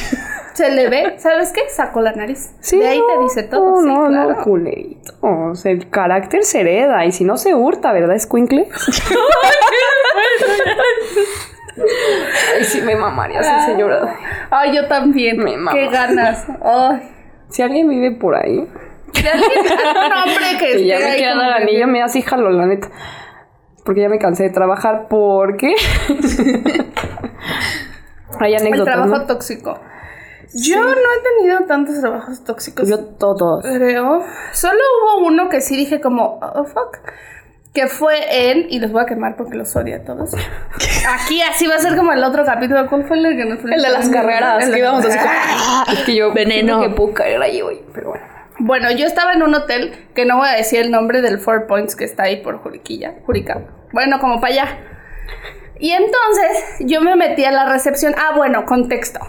Se 0.52 0.71
le 0.71 0.88
ve, 0.88 1.14
¿sabes 1.18 1.52
qué? 1.52 1.62
Sacó 1.68 2.00
la 2.00 2.12
nariz. 2.12 2.54
Sí, 2.61 2.78
de 2.78 2.88
ahí 2.88 2.99
no, 2.99 3.06
te 3.06 3.23
dice 3.25 3.42
todo. 3.42 3.76
No, 3.76 3.82
sí, 3.82 3.87
no, 3.88 4.06
claro. 4.06 4.30
no, 4.30 4.42
culerito. 4.42 5.12
O 5.21 5.54
sea, 5.54 5.73
el 5.73 5.90
carácter 5.90 6.44
se 6.44 6.61
hereda 6.61 7.04
y 7.04 7.12
si 7.12 7.25
no 7.25 7.37
se 7.37 7.54
hurta, 7.54 7.92
¿verdad, 7.92 8.18
Squinkle? 8.18 8.68
Ay, 12.56 12.64
sí 12.64 12.80
me 12.80 12.97
mamaría 12.97 13.40
esa 13.40 13.66
señora. 13.66 14.16
Ay, 14.50 14.75
yo 14.75 14.87
también. 14.88 15.37
Me 15.38 15.56
mama. 15.59 15.73
Qué 15.73 15.88
ganas. 15.88 16.47
Ay. 16.62 17.02
Si 17.50 17.62
alguien 17.62 17.88
vive 17.88 18.12
por 18.12 18.35
ahí 18.35 18.66
Si 19.12 19.26
alguien, 19.26 19.50
algún 19.52 20.12
hombre 20.12 20.59
que 20.59 20.78
y 20.80 20.87
ya 20.87 20.97
esté 20.97 21.23
me 21.23 21.28
como 21.28 21.42
dar 21.42 21.62
anillo, 21.62 21.87
me 21.87 22.02
así 22.02 22.23
jalo, 22.23 22.50
la 22.50 22.66
neta. 22.66 22.88
Porque 23.85 24.00
ya 24.00 24.09
me 24.09 24.18
cansé 24.18 24.44
de 24.44 24.50
trabajar 24.50 25.06
porque... 25.09 25.75
Hay 28.40 28.55
El 28.55 28.85
trabajo 28.85 29.19
¿no? 29.19 29.26
tóxico. 29.26 29.81
Yo 30.55 30.81
no 30.81 30.90
he 30.93 31.38
tenido 31.38 31.66
tantos 31.66 32.00
trabajos 32.00 32.45
tóxicos. 32.45 32.88
Yo 32.88 32.99
todos. 33.00 33.64
creo. 33.64 34.23
Solo 34.52 34.78
hubo 35.02 35.26
uno 35.26 35.49
que 35.49 35.61
sí 35.61 35.76
dije 35.76 36.00
como, 36.00 36.38
oh 36.40 36.64
fuck. 36.64 36.99
Que 37.75 37.88
fue 37.88 38.50
en, 38.50 38.66
y 38.71 38.78
los 38.78 38.90
voy 38.90 39.02
a 39.02 39.07
quemar 39.07 39.37
porque 39.37 39.55
los 39.57 39.75
odio 39.76 39.97
a 39.97 39.99
todos. 39.99 40.33
Aquí 41.14 41.43
así 41.43 41.66
va 41.66 41.75
a 41.75 41.78
ser 41.78 41.95
como 41.97 42.12
el 42.12 42.25
otro 42.25 42.45
capítulo. 42.45 42.87
¿Cuál 42.88 43.05
fue 43.05 43.19
el 43.19 43.37
que 43.37 43.45
nos 43.45 43.59
El 43.64 43.83
de 43.83 43.90
las 43.90 44.09
carreras, 44.09 44.64
El 44.64 44.73
que 44.73 44.78
íbamos 44.78 45.05
así 45.05 45.19
como- 45.19 45.28
carreras. 45.28 45.88
Es 45.99 46.05
que 46.05 46.14
yo... 46.16 46.33
Veneno. 46.35 46.81
que 46.81 46.88
puedo 46.90 47.12
caer 47.12 47.43
ahí 47.43 47.61
hoy, 47.61 47.83
pero 47.93 48.11
bueno. 48.11 48.25
Bueno, 48.59 48.90
yo 48.93 49.05
estaba 49.05 49.35
en 49.35 49.43
un 49.43 49.55
hotel 49.55 49.93
que 50.14 50.25
no 50.25 50.38
voy 50.38 50.49
a 50.49 50.52
decir 50.52 50.81
el 50.81 50.90
nombre 50.90 51.21
del 51.21 51.38
Four 51.38 51.66
Points 51.66 51.95
que 51.95 52.05
está 52.05 52.23
ahí 52.23 52.43
por 52.43 52.57
Juriquilla, 52.62 53.16
Jurica. 53.26 53.61
Bueno, 53.93 54.19
como 54.21 54.40
para 54.40 54.55
allá. 54.55 54.78
Y 55.78 55.92
entonces 55.92 56.64
yo 56.80 57.00
me 57.00 57.14
metí 57.16 57.45
a 57.45 57.52
la 57.52 57.66
recepción. 57.71 58.14
Ah, 58.16 58.33
bueno, 58.37 58.64
contexto. 58.66 59.21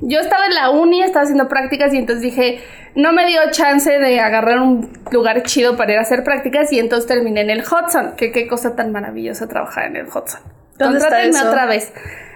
Yo 0.00 0.18
estaba 0.20 0.46
en 0.46 0.54
la 0.54 0.70
uni, 0.70 1.02
estaba 1.02 1.22
haciendo 1.24 1.48
prácticas 1.48 1.92
y 1.94 1.98
entonces 1.98 2.22
dije, 2.22 2.62
no 2.94 3.12
me 3.12 3.26
dio 3.26 3.40
chance 3.50 3.90
de 3.98 4.20
agarrar 4.20 4.60
un 4.60 4.90
lugar 5.12 5.42
chido 5.44 5.76
para 5.76 5.92
ir 5.92 5.98
a 5.98 6.02
hacer 6.02 6.24
prácticas 6.24 6.72
y 6.72 6.78
entonces 6.78 7.06
terminé 7.06 7.40
en 7.42 7.50
el 7.50 7.60
Hudson. 7.62 8.14
Que 8.16 8.32
qué 8.32 8.46
cosa 8.48 8.74
tan 8.76 8.92
maravillosa 8.92 9.46
trabajar 9.48 9.84
en 9.86 9.96
el 9.96 10.06
Hudson. 10.06 10.40
¿Dónde 10.78 10.98
está 10.98 11.08
Contrátenme 11.10 11.38
eso? 11.38 11.48
otra 11.48 11.66
vez. 11.66 11.92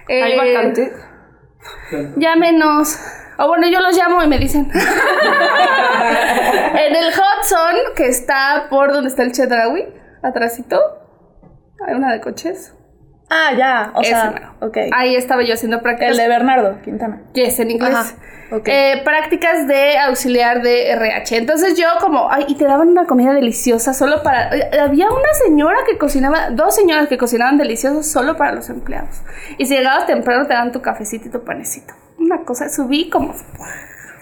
Hay 0.07 0.31
Eh, 0.33 0.37
vacantes. 0.37 0.91
Llámenos. 2.17 2.97
O 3.37 3.47
bueno, 3.47 3.67
yo 3.67 3.79
los 3.81 3.95
llamo 3.95 4.21
y 4.23 4.27
me 4.27 4.37
dicen. 4.37 4.69
en 4.73 4.81
el 6.95 7.07
Hudson, 7.07 7.75
que 7.95 8.07
está 8.07 8.67
por 8.69 8.91
donde 8.91 9.09
está 9.09 9.23
el 9.23 9.31
Chedraui, 9.31 9.85
atrásito, 10.23 10.79
hay 11.85 11.93
una 11.95 12.11
de 12.13 12.19
coches. 12.21 12.73
Ah, 13.29 13.51
ya. 13.57 13.91
O 13.93 14.01
Ese 14.01 14.09
sea, 14.11 14.31
mero. 14.31 14.53
ok. 14.59 14.77
Ahí 14.91 15.15
estaba 15.15 15.43
yo 15.43 15.53
haciendo 15.53 15.81
prácticas. 15.81 16.11
El 16.11 16.17
de 16.17 16.27
Bernardo 16.27 16.81
Quintana. 16.81 17.21
Yes, 17.33 17.59
en 17.59 17.71
inglés. 17.71 17.93
Ajá, 17.93 18.11
ok. 18.51 18.67
Eh, 18.67 19.01
prácticas 19.05 19.67
de 19.67 19.99
auxiliar 19.99 20.63
de 20.63 20.89
RH. 20.91 21.37
Entonces 21.37 21.77
yo 21.77 21.85
como, 22.01 22.31
ay, 22.31 22.45
y 22.47 22.55
te 22.55 22.65
daban 22.65 22.87
una 22.89 23.05
comida 23.05 23.33
deliciosa 23.33 23.93
solo 23.93 24.23
para... 24.23 24.55
eh, 24.57 24.79
Había 24.81 25.11
una 25.11 25.33
señora 25.45 25.77
que 25.87 25.97
cocinaba, 25.99 26.49
dos 26.49 26.73
señoras 26.75 27.07
que 27.07 27.17
cocinaban 27.19 27.57
delicioso 27.59 28.01
solo 28.01 28.35
para 28.35 28.53
los 28.53 28.69
empleados. 28.69 29.21
Y 29.59 29.67
si 29.67 29.75
llegabas 29.75 30.07
temprano 30.07 30.47
te 30.47 30.53
daban 30.53 30.71
tu 30.71 30.81
cafecito 30.81 31.27
y 31.27 31.31
tu 31.31 31.43
panecito. 31.43 31.93
Una 32.17 32.39
cosa, 32.43 32.67
subí 32.69 33.09
como... 33.09 33.35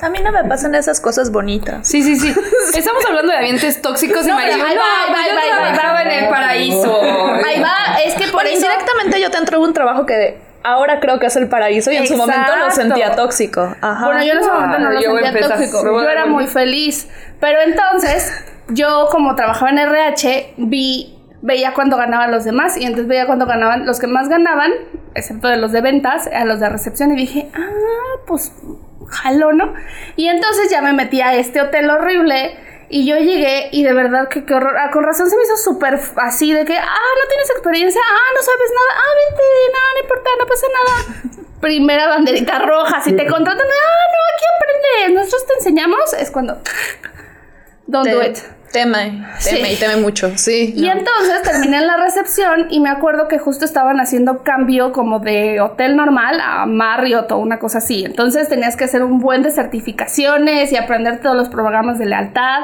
A 0.02 0.10
mí 0.10 0.20
no 0.24 0.32
me 0.32 0.44
pasan 0.44 0.76
esas 0.76 1.00
cosas 1.00 1.32
bonitas. 1.32 1.88
Sí, 1.88 2.04
sí, 2.04 2.16
sí. 2.18 2.34
Estamos 2.76 3.04
hablando 3.06 3.32
de 3.32 3.38
ambientes 3.38 3.82
tóxicos 3.82 4.26
y 4.26 4.30
No, 4.30 4.38
pero 4.38 4.58
María. 4.58 4.66
ahí 4.66 4.78
va, 4.78 5.20
ahí 5.20 5.30
va, 5.36 5.62
va. 5.62 5.74
trabajaba 5.74 6.02
en 6.04 6.12
el 6.12 6.30
paraíso. 6.30 7.02
Ahí 7.02 7.62
va, 7.62 8.00
es 8.06 8.14
que 8.16 8.32
por 8.32 8.46
eso... 8.46 8.56
indirectamente 8.56 9.20
yo 9.20 9.32
te 9.32 9.38
entrego 9.38 9.64
un 9.64 9.74
trabajo 9.74 10.06
que 10.06 10.40
ahora 10.64 11.00
creo 11.00 11.20
que 11.20 11.28
es 11.28 11.36
el 11.36 11.50
paraíso 11.50 11.92
y 11.92 11.98
en 11.98 12.08
su 12.08 12.16
momento 12.16 12.56
lo 12.56 12.70
sentía 12.72 13.16
tóxico. 13.16 13.76
Ajá. 13.82 14.06
Bueno, 14.06 14.24
yo 14.24 14.34
en 14.34 14.40
ese 14.40 14.52
momento 14.52 14.80
no 14.80 14.92
lo 14.92 15.02
yo 15.02 15.18
sentía 15.18 15.48
tóxico. 15.48 15.84
Yo 15.84 16.10
era 16.10 16.26
muy 16.26 16.46
feliz. 16.46 17.08
Pero 17.40 17.60
entonces, 17.62 18.32
yo 18.70 19.08
como 19.12 19.36
trabajaba 19.36 19.72
en 19.72 19.80
RH, 19.80 20.54
vi, 20.58 21.18
veía 21.42 21.74
cuánto 21.74 21.98
ganaban 21.98 22.32
los 22.32 22.44
demás 22.44 22.78
y 22.78 22.84
entonces 22.84 23.08
veía 23.08 23.26
cuánto 23.26 23.46
ganaban 23.46 23.86
los 23.86 24.00
que 24.00 24.08
más 24.08 24.30
ganaban, 24.30 24.72
excepto 25.16 25.48
de 25.48 25.58
los 25.58 25.72
de 25.72 25.82
ventas, 25.82 26.28
a 26.28 26.46
los 26.46 26.60
de 26.60 26.70
recepción 26.70 27.14
y 27.14 27.16
dije, 27.16 27.50
ah, 27.56 28.22
pues 28.28 28.52
jalo, 29.08 29.54
¿no? 29.54 29.74
Y 30.16 30.28
entonces 30.28 30.70
ya 30.70 30.82
me 30.82 30.94
metí 30.94 31.22
a 31.22 31.36
este 31.36 31.62
hotel 31.62 31.90
horrible. 31.90 32.58
Y 32.90 33.06
yo 33.06 33.18
llegué 33.18 33.68
y 33.74 33.84
de 33.84 33.92
verdad 33.92 34.30
que 34.30 34.46
qué 34.46 34.54
horror. 34.54 34.78
Ah, 34.78 34.92
con 34.92 35.04
razón 35.04 35.30
se 35.30 35.36
me 35.36 35.44
hizo 35.44 35.58
súper 35.58 36.00
así 36.18 36.54
de 36.54 36.64
que, 36.64 36.78
ah, 36.78 36.86
no 36.86 37.30
tienes 37.30 37.50
experiencia, 37.50 38.02
ah, 38.02 38.34
no 38.34 38.42
sabes 38.42 38.72
nada, 38.74 39.02
ah, 39.02 39.14
vente, 39.28 39.44
no, 39.74 39.80
no 39.94 40.00
importa, 40.00 40.30
no 40.40 40.46
pasa 40.48 40.68
nada. 40.72 41.48
Primera 41.60 42.08
banderita 42.08 42.60
roja, 42.60 43.02
si 43.02 43.12
te 43.14 43.28
contratan, 43.28 43.68
ah, 43.68 44.06
no, 44.14 44.20
aquí 44.36 44.46
aprendes, 44.56 45.20
nosotros 45.20 45.48
te 45.48 45.54
enseñamos, 45.56 46.14
es 46.14 46.32
cuando, 46.32 46.62
don't 47.88 48.10
do 48.10 48.24
it. 48.24 48.38
Teme, 48.72 49.26
teme 49.44 49.68
Sí. 49.68 49.74
y 49.74 49.76
teme 49.80 49.96
mucho, 49.98 50.38
sí. 50.38 50.74
Y 50.76 50.82
no. 50.82 50.92
entonces 50.92 51.42
terminé 51.44 51.78
en 51.78 51.88
la 51.88 51.98
recepción 51.98 52.68
y 52.70 52.80
me 52.80 52.90
acuerdo 52.90 53.28
que 53.28 53.40
justo 53.40 53.64
estaban 53.66 54.00
haciendo 54.00 54.44
cambio 54.44 54.92
como 54.92 55.20
de 55.20 55.62
hotel 55.62 55.96
normal 55.96 56.40
a 56.44 56.66
Marriott 56.66 57.32
o 57.32 57.38
una 57.38 57.60
cosa 57.60 57.78
así. 57.78 58.04
Entonces 58.06 58.50
tenías 58.50 58.76
que 58.76 58.84
hacer 58.84 59.04
un 59.04 59.20
buen 59.20 59.42
de 59.42 59.52
certificaciones 59.52 60.72
y 60.72 60.76
aprender 60.78 61.22
todos 61.22 61.36
los 61.36 61.50
programas 61.50 61.98
de 61.98 62.08
lealtad. 62.08 62.64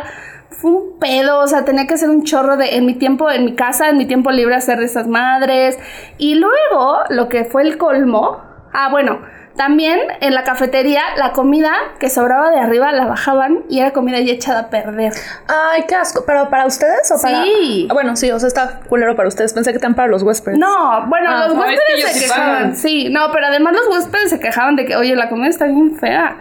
Fue 0.50 0.72
un 0.72 1.00
pedo, 1.00 1.40
o 1.40 1.48
sea, 1.48 1.66
tenía 1.66 1.88
que 1.88 1.94
hacer 1.96 2.10
un 2.10 2.24
chorro 2.24 2.58
de 2.58 2.76
en 2.76 2.86
mi 2.86 2.94
tiempo, 2.96 3.32
en 3.32 3.46
mi 3.46 3.56
casa, 3.56 3.90
en 3.90 3.98
mi 3.98 4.06
tiempo 4.06 4.30
libre 4.32 4.56
hacer 4.56 4.80
de 4.80 4.86
esas 4.86 5.08
madres. 5.08 5.78
Y 6.18 6.36
luego, 6.36 6.98
lo 7.10 7.28
que 7.30 7.46
fue 7.46 7.64
el 7.64 7.78
colmo, 7.78 8.42
ah, 8.74 8.90
bueno, 8.92 9.20
también 9.56 10.00
en 10.22 10.34
la 10.34 10.44
cafetería 10.44 11.02
la 11.18 11.32
comida 11.32 11.72
que 12.00 12.10
sobraba 12.10 12.50
de 12.50 12.60
arriba 12.60 12.92
la 12.92 13.06
bajaban 13.06 13.64
y 13.70 13.80
era 13.80 13.92
comida 13.92 14.20
ya 14.20 14.34
echada 14.34 14.60
a 14.62 14.70
perder. 14.70 15.14
Ay, 15.48 15.84
qué 15.88 15.96
asco. 15.96 16.24
¿Pero 16.26 16.50
para 16.50 16.66
ustedes 16.66 17.12
o 17.12 17.22
para...? 17.22 17.44
Sí. 17.44 17.88
Ah, 17.90 17.94
bueno, 17.94 18.16
sí, 18.16 18.32
o 18.32 18.40
sea, 18.40 18.48
está 18.48 18.80
culero 18.90 19.16
para 19.16 19.28
ustedes. 19.28 19.54
Pensé 19.54 19.72
que 19.72 19.78
están 19.78 19.94
para 19.96 20.08
los 20.08 20.24
huéspedes. 20.24 20.58
No, 20.58 21.06
bueno, 21.08 21.30
Ah, 21.30 21.46
los 21.48 21.56
no, 21.56 21.66
es 21.66 21.70
que 21.72 21.94
huéspedes 21.94 22.12
se 22.14 22.20
sí 22.20 22.26
quejaban. 22.26 22.54
pagan. 22.56 22.76
Sí, 22.76 23.10
no, 23.10 23.32
pero 23.32 23.48
además 23.48 23.74
los 23.74 23.88
huéspedes 23.96 24.30
se 24.32 24.40
quejaban 24.40 24.76
de 24.76 24.86
que, 24.86 24.96
oye, 24.96 25.16
la 25.16 25.30
comida 25.30 25.50
está 25.50 25.66
bien 25.66 25.96
fea. 25.98 26.36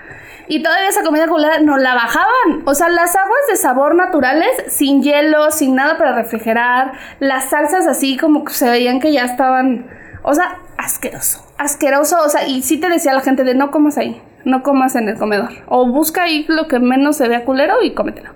Y 0.48 0.62
todavía 0.62 0.88
esa 0.88 1.02
comida 1.02 1.28
culera 1.28 1.60
no 1.60 1.78
la 1.78 1.94
bajaban. 1.94 2.62
O 2.64 2.74
sea, 2.74 2.88
las 2.88 3.14
aguas 3.14 3.38
de 3.48 3.56
sabor 3.56 3.94
naturales, 3.94 4.48
sin 4.68 5.02
hielo, 5.02 5.50
sin 5.50 5.74
nada 5.74 5.96
para 5.96 6.14
refrigerar. 6.14 6.92
Las 7.20 7.50
salsas 7.50 7.86
así 7.86 8.16
como 8.16 8.44
que 8.44 8.52
se 8.52 8.68
veían 8.68 9.00
que 9.00 9.12
ya 9.12 9.24
estaban. 9.24 9.86
O 10.22 10.34
sea, 10.34 10.58
asqueroso. 10.78 11.44
Asqueroso. 11.58 12.22
O 12.24 12.28
sea, 12.28 12.46
y 12.46 12.62
sí 12.62 12.78
te 12.78 12.88
decía 12.88 13.12
la 13.12 13.20
gente 13.20 13.44
de 13.44 13.54
no 13.54 13.70
comas 13.70 13.98
ahí. 13.98 14.20
No 14.44 14.62
comas 14.62 14.96
en 14.96 15.08
el 15.08 15.16
comedor. 15.18 15.50
O 15.66 15.86
busca 15.88 16.24
ahí 16.24 16.44
lo 16.48 16.66
que 16.68 16.78
menos 16.80 17.16
se 17.16 17.28
vea 17.28 17.44
culero 17.44 17.82
y 17.82 17.94
cómetelo. 17.94 18.30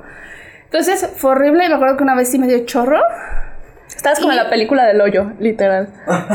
Entonces 0.64 1.08
fue 1.16 1.32
horrible. 1.32 1.64
Y 1.64 1.68
me 1.68 1.74
acuerdo 1.74 1.96
que 1.96 2.02
una 2.04 2.14
vez 2.14 2.30
sí 2.30 2.38
me 2.38 2.46
dio 2.46 2.64
chorro. 2.64 3.00
Estabas 3.88 4.18
como 4.18 4.32
en 4.32 4.36
la 4.38 4.50
película 4.50 4.84
del 4.84 5.00
hoyo, 5.00 5.32
literal. 5.38 5.88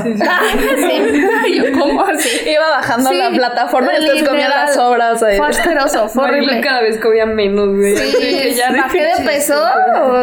sí. 0.04 0.14
Yo, 1.54 1.80
¿cómo 1.80 2.04
así? 2.06 2.50
Iba 2.50 2.70
bajando 2.70 3.10
Sí, 3.10 3.18
la 3.18 3.30
plataforma 3.30 3.92
y 3.94 4.06
comían 4.08 4.18
literal. 4.36 4.50
las 4.68 4.78
obras 4.78 5.22
ahí. 5.24 5.38
Fue 5.38 5.48
asqueroso, 5.48 6.10
fue 6.10 6.24
horrible. 6.24 6.62
cada 6.62 6.82
vez 6.82 6.98
comía 7.00 7.26
menos, 7.26 7.70
güey. 7.76 7.96
Sí, 7.96 8.18
Que 8.20 8.54
ya 8.54 8.72
bajé 8.72 9.04
de 9.04 9.26
peso, 9.26 9.54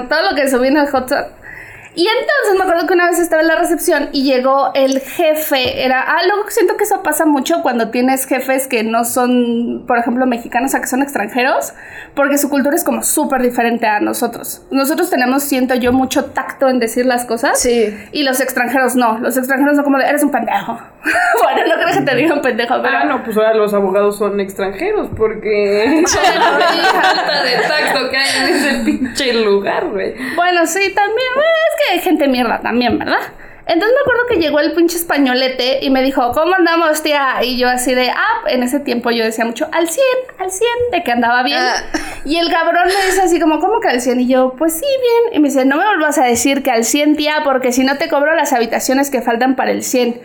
todo 0.09 0.31
lo 0.31 0.37
que 0.37 0.49
subí 0.49 0.69
en 0.69 0.79
el 0.79 0.89
hot 0.89 1.09
dog. 1.09 1.27
Y 1.99 2.07
entonces 2.07 2.57
me 2.57 2.63
acuerdo 2.63 2.87
que 2.87 2.95
una 2.95 3.09
vez 3.09 3.19
estaba 3.19 3.43
en 3.43 3.49
la 3.49 3.57
recepción 3.57 4.11
y 4.13 4.23
llegó 4.23 4.71
el 4.75 5.01
jefe, 5.01 5.85
era, 5.85 6.01
ah, 6.01 6.23
luego 6.29 6.49
siento 6.49 6.77
que 6.77 6.85
eso 6.85 7.03
pasa 7.03 7.27
mucho 7.27 7.61
cuando 7.61 7.91
tienes 7.91 8.25
jefes 8.25 8.69
que 8.69 8.85
no 8.85 9.05
son, 9.05 9.83
por 9.85 9.99
ejemplo, 9.99 10.25
mexicanos, 10.25 10.69
o 10.69 10.71
sea, 10.71 10.81
que 10.81 10.87
son 10.87 11.03
extranjeros, 11.03 11.73
porque 12.15 12.39
su 12.39 12.51
cultura 12.51 12.77
es 12.77 12.85
como 12.85 13.03
súper 13.03 13.43
diferente 13.43 13.89
a 13.89 13.99
nosotros. 13.99 14.63
Nosotros 14.71 15.11
tenemos, 15.11 15.43
siento 15.43 15.75
yo, 15.75 15.93
mucho 15.93 16.27
tacto 16.27 16.69
en 16.69 16.79
decir 16.79 17.05
las 17.05 17.25
cosas. 17.25 17.61
Sí. 17.61 17.93
Y 18.13 18.23
los 18.23 18.41
extranjeros 18.41 18.95
no, 18.95 19.19
los 19.19 19.37
extranjeros 19.37 19.75
son 19.75 19.83
como 19.83 19.99
de, 19.99 20.05
eres 20.05 20.23
un 20.23 20.31
pendejo. 20.31 20.79
bueno, 21.43 21.67
no 21.67 21.83
creo 21.83 21.99
que 21.99 22.05
te 22.09 22.15
digan 22.15 22.41
pendejo, 22.41 22.77
pero... 22.81 22.97
Ah, 22.97 23.05
no, 23.07 23.25
pues 23.25 23.37
ahora 23.37 23.55
los 23.55 23.75
abogados 23.75 24.19
son 24.19 24.39
extranjeros 24.39 25.09
porque 25.17 26.05
falta 26.07 27.43
de 27.43 27.57
tacto 27.69 28.09
que 28.09 28.17
hay 28.17 28.29
en 28.37 28.55
ese 28.55 28.85
pinche 28.85 29.33
lugar, 29.33 29.89
güey. 29.89 30.15
Bueno, 30.37 30.65
sí, 30.65 30.95
también. 30.95 31.29
es 31.37 31.88
que 31.88 31.88
hay 31.91 32.01
gente 32.01 32.29
mierda 32.29 32.61
también, 32.61 32.99
¿verdad? 32.99 33.21
Entonces 33.69 33.95
me 33.95 34.01
acuerdo 34.01 34.27
que 34.31 34.37
llegó 34.37 34.61
el 34.61 34.73
pinche 34.73 34.97
españolete 34.97 35.85
y 35.85 35.91
me 35.91 36.03
dijo, 36.03 36.33
¿cómo 36.33 36.55
andamos, 36.55 37.03
tía? 37.03 37.35
Y 37.43 37.59
yo 37.59 37.69
así 37.69 37.95
de, 37.95 38.09
ah, 38.09 38.41
en 38.47 38.63
ese 38.63 38.81
tiempo 38.81 39.11
yo 39.11 39.23
decía 39.23 39.45
mucho, 39.45 39.69
al 39.73 39.87
100, 39.87 40.07
al 40.39 40.51
100, 40.51 40.69
de 40.91 41.03
que 41.03 41.13
andaba 41.13 41.43
bien. 41.43 41.59
Ah. 41.61 41.77
Y 42.25 42.37
el 42.37 42.51
cabrón 42.51 42.85
me 42.87 43.07
dice 43.07 43.21
así 43.21 43.39
como, 43.39 43.61
¿cómo 43.61 43.81
que 43.81 43.89
al 43.89 44.01
100? 44.01 44.21
Y 44.21 44.27
yo, 44.27 44.55
pues 44.57 44.73
sí, 44.73 44.87
bien. 44.87 45.35
Y 45.37 45.41
me 45.41 45.49
dice, 45.49 45.67
no 45.67 45.77
me 45.77 45.85
vuelvas 45.85 46.17
a 46.17 46.25
decir 46.25 46.63
que 46.63 46.71
al 46.71 46.85
100, 46.85 47.17
tía, 47.17 47.43
porque 47.45 47.73
si 47.73 47.85
no 47.85 47.99
te 47.99 48.09
cobro 48.09 48.35
las 48.35 48.55
habitaciones 48.55 49.11
que 49.11 49.21
faltan 49.21 49.55
para 49.55 49.71
el 49.71 49.83
100, 49.83 50.19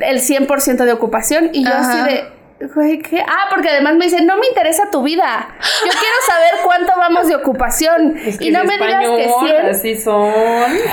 el 0.00 0.18
100% 0.20 0.84
de 0.84 0.92
ocupación. 0.92 1.50
Y 1.52 1.64
yo 1.64 1.72
así 1.72 1.96
Ajá. 1.96 2.06
de... 2.06 2.39
Güey, 2.74 2.98
¿qué? 2.98 3.22
Ah, 3.26 3.46
porque 3.48 3.70
además 3.70 3.94
me 3.96 4.04
dice, 4.04 4.22
no 4.22 4.36
me 4.36 4.46
interesa 4.46 4.90
tu 4.90 5.02
vida. 5.02 5.48
Yo 5.60 5.90
quiero 5.90 6.16
saber 6.26 6.50
cuánto 6.62 6.92
vamos 6.96 7.26
de 7.26 7.36
ocupación. 7.36 8.16
Es 8.24 8.38
que 8.38 8.46
y 8.46 8.50
no 8.50 8.64
me 8.64 8.74
digas 8.74 9.06
que 9.16 9.30
100. 9.46 9.66
Así 9.66 9.96
son. 9.96 10.30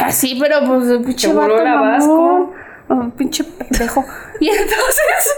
Así, 0.02 0.38
pero 0.42 0.62
pues 0.66 0.88
pinche 1.06 1.34
vato 1.34 1.58
mamón. 1.58 1.92
vasco. 1.92 2.54
Oh, 2.90 3.10
pinche 3.18 3.44
pendejo. 3.44 4.06
Y 4.40 4.50
entonces. 4.50 5.36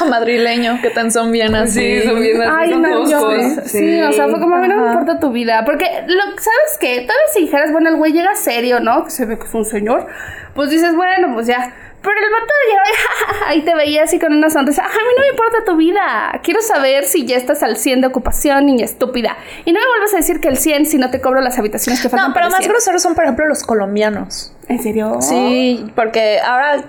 O 0.00 0.06
madrileño, 0.06 0.80
que 0.80 0.90
tan 0.90 1.12
son 1.12 1.30
bien 1.30 1.54
así. 1.54 2.00
Sí, 2.00 2.08
son 2.08 2.18
bien 2.18 2.40
así. 2.40 2.52
Ay, 2.58 2.70
son 2.70 2.82
no, 2.82 3.08
yo. 3.08 3.30
Sí, 3.66 4.00
o 4.00 4.12
sea, 4.12 4.26
fue 4.28 4.40
como 4.40 4.56
a 4.56 4.58
mí 4.58 4.68
no 4.68 4.78
me 4.78 4.86
importa 4.86 5.20
tu 5.20 5.30
vida. 5.30 5.64
Porque, 5.66 5.84
lo, 6.06 6.22
¿sabes 6.22 6.78
qué? 6.80 7.02
Todavía 7.02 7.26
si 7.32 7.42
dijeras, 7.42 7.70
bueno, 7.72 7.90
el 7.90 7.96
güey 7.96 8.12
llega 8.12 8.34
serio, 8.34 8.80
¿no? 8.80 9.04
Que 9.04 9.10
se 9.10 9.26
ve 9.26 9.38
que 9.38 9.44
es 9.44 9.54
un 9.54 9.66
señor. 9.66 10.06
Pues 10.54 10.70
dices, 10.70 10.96
bueno, 10.96 11.34
pues 11.34 11.46
ya. 11.46 11.74
Pero 12.02 12.14
el 12.18 12.32
vato 12.32 12.52
llegaba 12.68 13.46
ahí 13.46 13.62
te 13.62 13.74
veía 13.74 14.02
así 14.02 14.18
con 14.18 14.32
una 14.32 14.50
sonrisa. 14.50 14.82
A 14.82 14.88
mí 14.88 15.12
no 15.16 15.22
me 15.22 15.28
importa 15.28 15.58
tu 15.64 15.76
vida. 15.76 16.40
Quiero 16.42 16.60
saber 16.60 17.04
si 17.04 17.26
ya 17.26 17.36
estás 17.36 17.62
al 17.62 17.76
100 17.76 18.00
de 18.00 18.06
ocupación, 18.08 18.66
niña 18.66 18.84
estúpida. 18.84 19.36
Y 19.64 19.72
no 19.72 19.80
me 19.80 19.86
vuelvas 19.86 20.14
a 20.14 20.16
decir 20.16 20.40
que 20.40 20.48
el 20.48 20.56
100 20.56 20.86
si 20.86 20.98
no 20.98 21.10
te 21.10 21.20
cobro 21.20 21.40
las 21.40 21.58
habitaciones 21.58 22.02
que 22.02 22.08
faltan. 22.08 22.28
No, 22.28 22.34
pero 22.34 22.46
para 22.46 22.56
más 22.56 22.64
100. 22.64 22.72
groseros 22.72 23.02
son, 23.02 23.14
por 23.14 23.24
ejemplo, 23.24 23.46
los 23.46 23.62
colombianos. 23.62 24.52
¿En 24.68 24.82
serio? 24.82 25.18
Sí, 25.20 25.92
porque 25.94 26.40
ahora 26.40 26.84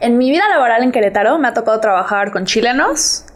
en 0.00 0.18
mi 0.18 0.30
vida 0.30 0.48
laboral 0.48 0.82
en 0.82 0.92
Querétaro 0.92 1.38
me 1.38 1.48
ha 1.48 1.54
tocado 1.54 1.78
trabajar 1.80 2.32
con 2.32 2.46
chilenos. 2.46 3.26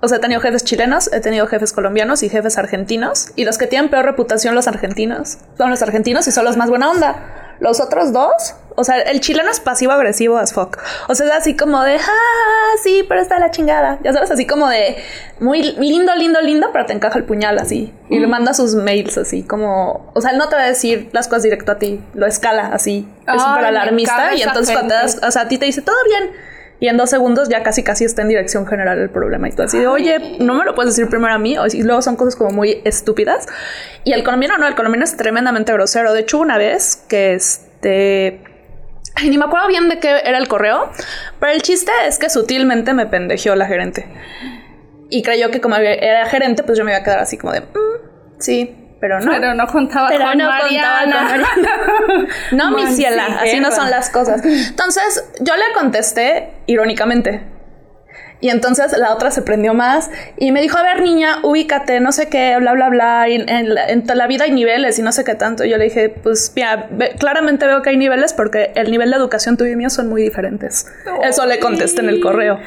O 0.00 0.08
sea, 0.08 0.18
he 0.18 0.20
tenido 0.20 0.40
jefes 0.40 0.64
chilenos, 0.64 1.12
he 1.12 1.20
tenido 1.20 1.46
jefes 1.46 1.72
colombianos 1.72 2.24
y 2.24 2.28
jefes 2.28 2.58
argentinos. 2.58 3.30
Y 3.36 3.44
los 3.44 3.56
que 3.56 3.68
tienen 3.68 3.88
peor 3.88 4.04
reputación, 4.04 4.56
los 4.56 4.66
argentinos, 4.66 5.38
son 5.56 5.70
los 5.70 5.80
argentinos 5.80 6.26
y 6.26 6.32
son 6.32 6.44
los 6.44 6.56
más 6.56 6.70
buena 6.70 6.90
onda. 6.90 7.41
Los 7.62 7.78
otros 7.78 8.12
dos, 8.12 8.56
o 8.74 8.82
sea, 8.82 8.98
el 8.98 9.20
chileno 9.20 9.48
es 9.48 9.60
pasivo-agresivo 9.60 10.36
as 10.36 10.52
fuck. 10.52 10.78
O 11.06 11.14
sea, 11.14 11.26
es 11.26 11.32
así 11.32 11.56
como 11.56 11.80
de, 11.84 11.94
ah, 11.94 12.76
sí, 12.82 13.04
pero 13.08 13.20
está 13.20 13.38
la 13.38 13.52
chingada. 13.52 14.00
Ya 14.02 14.12
sabes, 14.12 14.32
así 14.32 14.48
como 14.48 14.68
de 14.68 14.96
muy 15.38 15.62
lindo, 15.62 16.12
lindo, 16.16 16.40
lindo, 16.40 16.70
pero 16.72 16.86
te 16.86 16.92
encaja 16.92 17.16
el 17.20 17.24
puñal 17.24 17.60
así. 17.60 17.94
Y 18.08 18.18
le 18.18 18.26
manda 18.26 18.52
sus 18.52 18.74
mails 18.74 19.16
así 19.16 19.44
como, 19.44 20.10
o 20.12 20.20
sea, 20.20 20.32
él 20.32 20.38
no 20.38 20.48
te 20.48 20.56
va 20.56 20.62
a 20.62 20.66
decir 20.66 21.08
las 21.12 21.28
cosas 21.28 21.44
directo 21.44 21.70
a 21.70 21.78
ti, 21.78 22.00
lo 22.14 22.26
escala 22.26 22.70
así. 22.72 23.08
Es 23.32 23.40
súper 23.40 23.66
alarmista. 23.66 24.34
Y 24.34 24.42
entonces 24.42 24.74
cuando 24.74 24.96
te 24.96 25.00
das 25.00 25.20
o 25.22 25.30
sea, 25.30 25.42
a 25.42 25.48
ti 25.48 25.56
te 25.56 25.66
dice 25.66 25.82
todo 25.82 25.94
bien. 26.08 26.32
Y 26.82 26.88
en 26.88 26.96
dos 26.96 27.10
segundos 27.10 27.48
ya 27.48 27.62
casi 27.62 27.84
casi 27.84 28.04
está 28.04 28.22
en 28.22 28.28
dirección 28.28 28.66
general 28.66 28.98
el 28.98 29.08
problema. 29.08 29.48
Y 29.48 29.52
tú 29.52 29.62
así 29.62 29.78
de, 29.78 29.86
oye, 29.86 30.38
no 30.40 30.54
me 30.54 30.64
lo 30.64 30.74
puedes 30.74 30.96
decir 30.96 31.08
primero 31.08 31.32
a 31.32 31.38
mí. 31.38 31.56
Y 31.72 31.82
luego 31.84 32.02
son 32.02 32.16
cosas 32.16 32.34
como 32.34 32.50
muy 32.50 32.82
estúpidas. 32.84 33.46
Y 34.02 34.12
el 34.14 34.24
colombiano 34.24 34.58
no, 34.58 34.66
el 34.66 34.74
colombiano 34.74 35.04
es 35.04 35.16
tremendamente 35.16 35.72
grosero. 35.72 36.12
De 36.12 36.22
hecho, 36.22 36.40
una 36.40 36.58
vez 36.58 37.04
que 37.08 37.34
este... 37.34 38.42
Ay, 39.14 39.30
ni 39.30 39.38
me 39.38 39.44
acuerdo 39.44 39.68
bien 39.68 39.88
de 39.90 40.00
qué 40.00 40.22
era 40.24 40.38
el 40.38 40.48
correo. 40.48 40.90
Pero 41.38 41.52
el 41.52 41.62
chiste 41.62 41.92
es 42.08 42.18
que 42.18 42.28
sutilmente 42.28 42.94
me 42.94 43.06
pendejeó 43.06 43.54
la 43.54 43.66
gerente. 43.66 44.04
Y 45.08 45.22
creyó 45.22 45.52
que 45.52 45.60
como 45.60 45.76
era 45.76 46.26
gerente, 46.26 46.64
pues 46.64 46.76
yo 46.76 46.84
me 46.84 46.90
iba 46.90 46.98
a 46.98 47.04
quedar 47.04 47.20
así 47.20 47.38
como 47.38 47.52
de, 47.52 47.60
"Mm, 47.60 48.40
sí. 48.40 48.81
Pero 49.02 49.18
no. 49.18 49.32
Pero 49.32 49.52
no 49.54 49.66
contaba 49.66 50.06
Pero 50.10 50.26
con 50.26 50.38
no 50.38 50.44
contaba 50.44 50.62
Mariana. 50.62 51.02
con 51.02 51.40
Mariana. 51.40 52.28
No, 52.52 52.70
mi 52.70 52.86
ciela, 52.86 53.26
sí, 53.42 53.48
así 53.48 53.60
no 53.60 53.72
son 53.72 53.90
las 53.90 54.10
cosas. 54.10 54.44
Entonces, 54.44 55.24
yo 55.40 55.56
le 55.56 55.64
contesté 55.74 56.50
irónicamente. 56.66 57.42
Y 58.42 58.50
entonces 58.50 58.92
la 58.98 59.14
otra 59.14 59.30
se 59.30 59.40
prendió 59.40 59.72
más 59.72 60.10
y 60.36 60.50
me 60.52 60.60
dijo, 60.60 60.76
a 60.76 60.82
ver 60.82 61.00
niña, 61.00 61.38
ubícate, 61.44 62.00
no 62.00 62.10
sé 62.10 62.28
qué, 62.28 62.56
bla, 62.58 62.72
bla, 62.72 62.88
bla, 62.90 63.28
y 63.28 63.36
en, 63.36 63.48
en 63.48 64.04
la 64.14 64.26
vida 64.26 64.44
hay 64.44 64.50
niveles 64.50 64.98
y 64.98 65.02
no 65.02 65.12
sé 65.12 65.22
qué 65.22 65.36
tanto. 65.36 65.64
Y 65.64 65.70
yo 65.70 65.78
le 65.78 65.84
dije, 65.84 66.08
pues 66.10 66.52
mira, 66.56 66.88
ve- 66.90 67.14
claramente 67.18 67.66
veo 67.66 67.82
que 67.82 67.90
hay 67.90 67.96
niveles 67.96 68.32
porque 68.34 68.72
el 68.74 68.90
nivel 68.90 69.10
de 69.10 69.16
educación 69.16 69.56
tuyo 69.56 69.70
y 69.70 69.76
mío 69.76 69.90
son 69.90 70.08
muy 70.08 70.22
diferentes. 70.22 70.86
Eso 71.22 71.46
le 71.46 71.60
contesté 71.60 72.00
en 72.00 72.08
el 72.08 72.20
correo. 72.20 72.58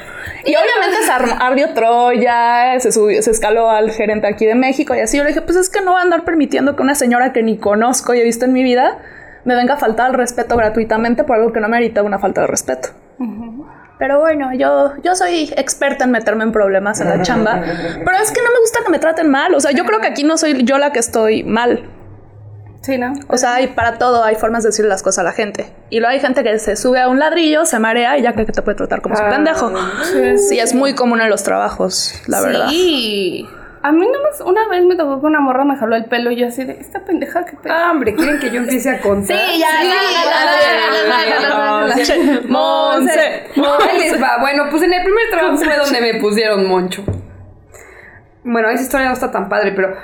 Y 0.45 0.55
obviamente 0.55 1.03
se 1.05 1.11
ardió 1.11 1.73
Troya, 1.73 2.79
se, 2.79 2.93
subió, 2.93 3.21
se 3.21 3.31
escaló 3.31 3.69
al 3.69 3.91
gerente 3.91 4.27
aquí 4.27 4.45
de 4.45 4.55
México 4.55 4.95
y 4.95 5.01
así. 5.01 5.17
Yo 5.17 5.23
le 5.23 5.29
dije, 5.29 5.41
pues 5.41 5.57
es 5.57 5.69
que 5.69 5.81
no 5.81 5.91
voy 5.91 5.99
a 5.99 6.03
andar 6.03 6.23
permitiendo 6.23 6.77
que 6.77 6.83
una 6.83 6.95
señora 6.95 7.33
que 7.33 7.43
ni 7.43 7.57
conozco 7.57 8.13
y 8.13 8.21
he 8.21 8.23
visto 8.23 8.45
en 8.45 8.53
mi 8.53 8.63
vida 8.63 8.97
me 9.43 9.55
venga 9.55 9.73
a 9.73 9.77
faltar 9.77 10.05
al 10.07 10.13
respeto 10.13 10.55
gratuitamente 10.55 11.25
por 11.25 11.35
algo 11.35 11.51
que 11.51 11.59
no 11.59 11.67
merita 11.67 12.01
una 12.01 12.17
falta 12.17 12.39
de 12.41 12.47
respeto. 12.47 12.89
Pero 13.97 14.19
bueno, 14.19 14.53
yo, 14.53 14.93
yo 15.03 15.15
soy 15.15 15.53
experta 15.55 16.03
en 16.03 16.11
meterme 16.11 16.43
en 16.43 16.51
problemas 16.51 16.99
en 17.01 17.09
la 17.09 17.21
chamba. 17.21 17.61
Pero 17.63 18.17
es 18.21 18.31
que 18.31 18.41
no 18.41 18.49
me 18.51 18.59
gusta 18.59 18.79
que 18.83 18.91
me 18.91 18.99
traten 18.99 19.29
mal. 19.29 19.55
O 19.55 19.59
sea, 19.59 19.71
yo 19.71 19.85
creo 19.85 20.01
que 20.01 20.07
aquí 20.07 20.23
no 20.23 20.37
soy 20.37 20.63
yo 20.65 20.77
la 20.77 20.91
que 20.91 20.99
estoy 20.99 21.43
mal. 21.43 21.89
Sí, 22.81 22.97
¿no? 22.99 23.13
O 23.29 23.37
sea, 23.37 23.55
hay 23.55 23.67
para 23.67 23.97
todo, 23.97 24.23
hay 24.23 24.35
formas 24.35 24.61
de 24.63 24.69
decir 24.69 24.85
las 24.85 25.01
cosas 25.01 25.19
a 25.19 25.23
la 25.23 25.31
gente. 25.31 25.65
Y 25.89 25.99
luego 26.01 26.11
hay 26.13 26.19
gente 26.19 26.43
que 26.43 26.59
se 26.59 26.75
sube 26.75 26.99
a 27.01 27.07
un 27.09 27.17
ladrillo, 27.19 27.65
se 27.65 27.79
marea 27.79 28.17
y 28.17 28.21
ya 28.21 28.33
cree 28.33 28.45
que 28.45 28.51
te 28.51 28.61
puede 28.61 28.77
tratar 28.77 29.01
como 29.01 29.15
su 29.15 29.23
Ah, 29.23 29.29
pendejo. 29.29 29.71
Sí, 30.37 30.59
es 30.59 30.75
muy 30.75 30.93
común 30.93 31.19
en 31.21 31.29
los 31.29 31.41
trabajos, 31.43 32.13
la 32.27 32.41
verdad. 32.41 32.67
Sí. 32.69 33.47
A 33.85 33.91
mí 33.91 34.07
nomás 34.11 34.41
una 34.41 34.67
vez 34.67 34.83
me 34.83 34.95
tocó 34.95 35.21
que 35.21 35.27
una 35.27 35.39
morra 35.39 35.63
me 35.63 35.77
jaló 35.77 35.95
el 35.95 36.05
pelo 36.05 36.31
y 36.31 36.37
yo 36.37 36.47
así 36.47 36.63
de, 36.63 36.73
esta 36.81 37.05
pendeja 37.05 37.45
que 37.45 37.55
Ah, 37.69 37.91
hombre, 37.91 38.15
¿quieren 38.15 38.39
que 38.39 38.49
yo 38.49 38.61
empiece 38.61 38.89
a 38.89 38.99
contar? 38.99 39.37
Sí, 39.37 39.59
ya, 39.59 39.67
sí, 39.79 39.89
ya, 41.29 42.41
Monse, 42.47 43.43
Monse. 43.55 44.17
va. 44.19 44.39
Bueno, 44.39 44.63
pues 44.71 44.81
en 44.81 44.91
el 44.91 45.03
primer 45.03 45.29
trabajo 45.29 45.57
fue 45.57 45.77
donde 45.77 46.01
me 46.01 46.19
pusieron 46.19 46.67
Moncho. 46.67 47.03
Bueno, 48.43 48.69
esa 48.71 48.81
historia 48.81 49.05
no 49.09 49.13
está 49.13 49.31
tan 49.31 49.47
padre, 49.49 49.71
pero... 49.73 49.95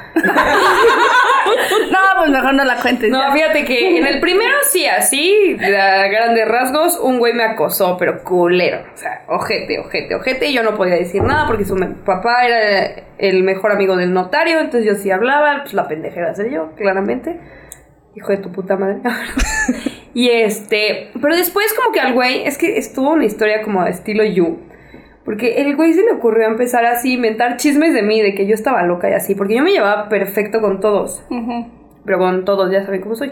No, 1.91 1.99
pues 2.17 2.29
mejor 2.29 2.53
no 2.53 2.63
la 2.63 2.77
cuentes. 2.77 3.09
No, 3.09 3.19
ya. 3.19 3.31
fíjate 3.33 3.65
que 3.65 3.97
en 3.97 4.05
el 4.05 4.19
primero 4.19 4.55
sí, 4.69 4.85
así, 4.85 5.57
a 5.59 6.07
grandes 6.07 6.47
rasgos, 6.47 6.99
un 6.99 7.19
güey 7.19 7.33
me 7.33 7.43
acosó, 7.43 7.97
pero 7.97 8.23
culero. 8.23 8.83
O 8.93 8.97
sea, 8.97 9.23
ojete, 9.27 9.79
ojete, 9.79 10.15
ojete. 10.15 10.47
Y 10.47 10.53
yo 10.53 10.63
no 10.63 10.75
podía 10.75 10.95
decir 10.95 11.23
nada 11.23 11.47
porque 11.47 11.65
su 11.65 11.75
papá 12.05 12.45
era 12.45 13.03
el 13.17 13.43
mejor 13.43 13.71
amigo 13.71 13.95
del 13.95 14.13
notario. 14.13 14.59
Entonces 14.59 14.85
yo 14.85 14.95
sí 14.95 15.11
hablaba, 15.11 15.61
pues 15.61 15.73
la 15.73 15.87
pendeja 15.87 16.19
iba 16.19 16.29
a 16.29 16.35
ser 16.35 16.51
yo, 16.51 16.73
claramente. 16.75 17.39
Hijo 18.15 18.31
de 18.31 18.37
tu 18.37 18.51
puta 18.51 18.75
madre. 18.77 18.97
y 20.13 20.29
este, 20.29 21.11
pero 21.21 21.35
después 21.35 21.73
como 21.73 21.93
que 21.93 22.01
al 22.01 22.13
güey, 22.13 22.45
es 22.45 22.57
que 22.57 22.77
estuvo 22.77 23.11
una 23.11 23.25
historia 23.25 23.61
como 23.61 23.83
de 23.83 23.91
estilo 23.91 24.23
You. 24.23 24.70
Porque 25.23 25.61
el 25.61 25.75
güey 25.75 25.93
se 25.93 26.03
le 26.03 26.11
ocurrió 26.13 26.47
empezar 26.47 26.85
así, 26.85 27.13
inventar 27.13 27.57
chismes 27.57 27.93
de 27.93 28.01
mí, 28.01 28.21
de 28.21 28.33
que 28.33 28.47
yo 28.47 28.55
estaba 28.55 28.83
loca 28.83 29.09
y 29.09 29.13
así, 29.13 29.35
porque 29.35 29.55
yo 29.55 29.63
me 29.63 29.71
llevaba 29.71 30.09
perfecto 30.09 30.61
con 30.61 30.79
todos 30.79 31.23
pero 32.05 32.19
con 32.19 32.45
todos 32.45 32.71
ya 32.71 32.83
saben 32.83 33.01
cómo 33.01 33.15
soy. 33.15 33.31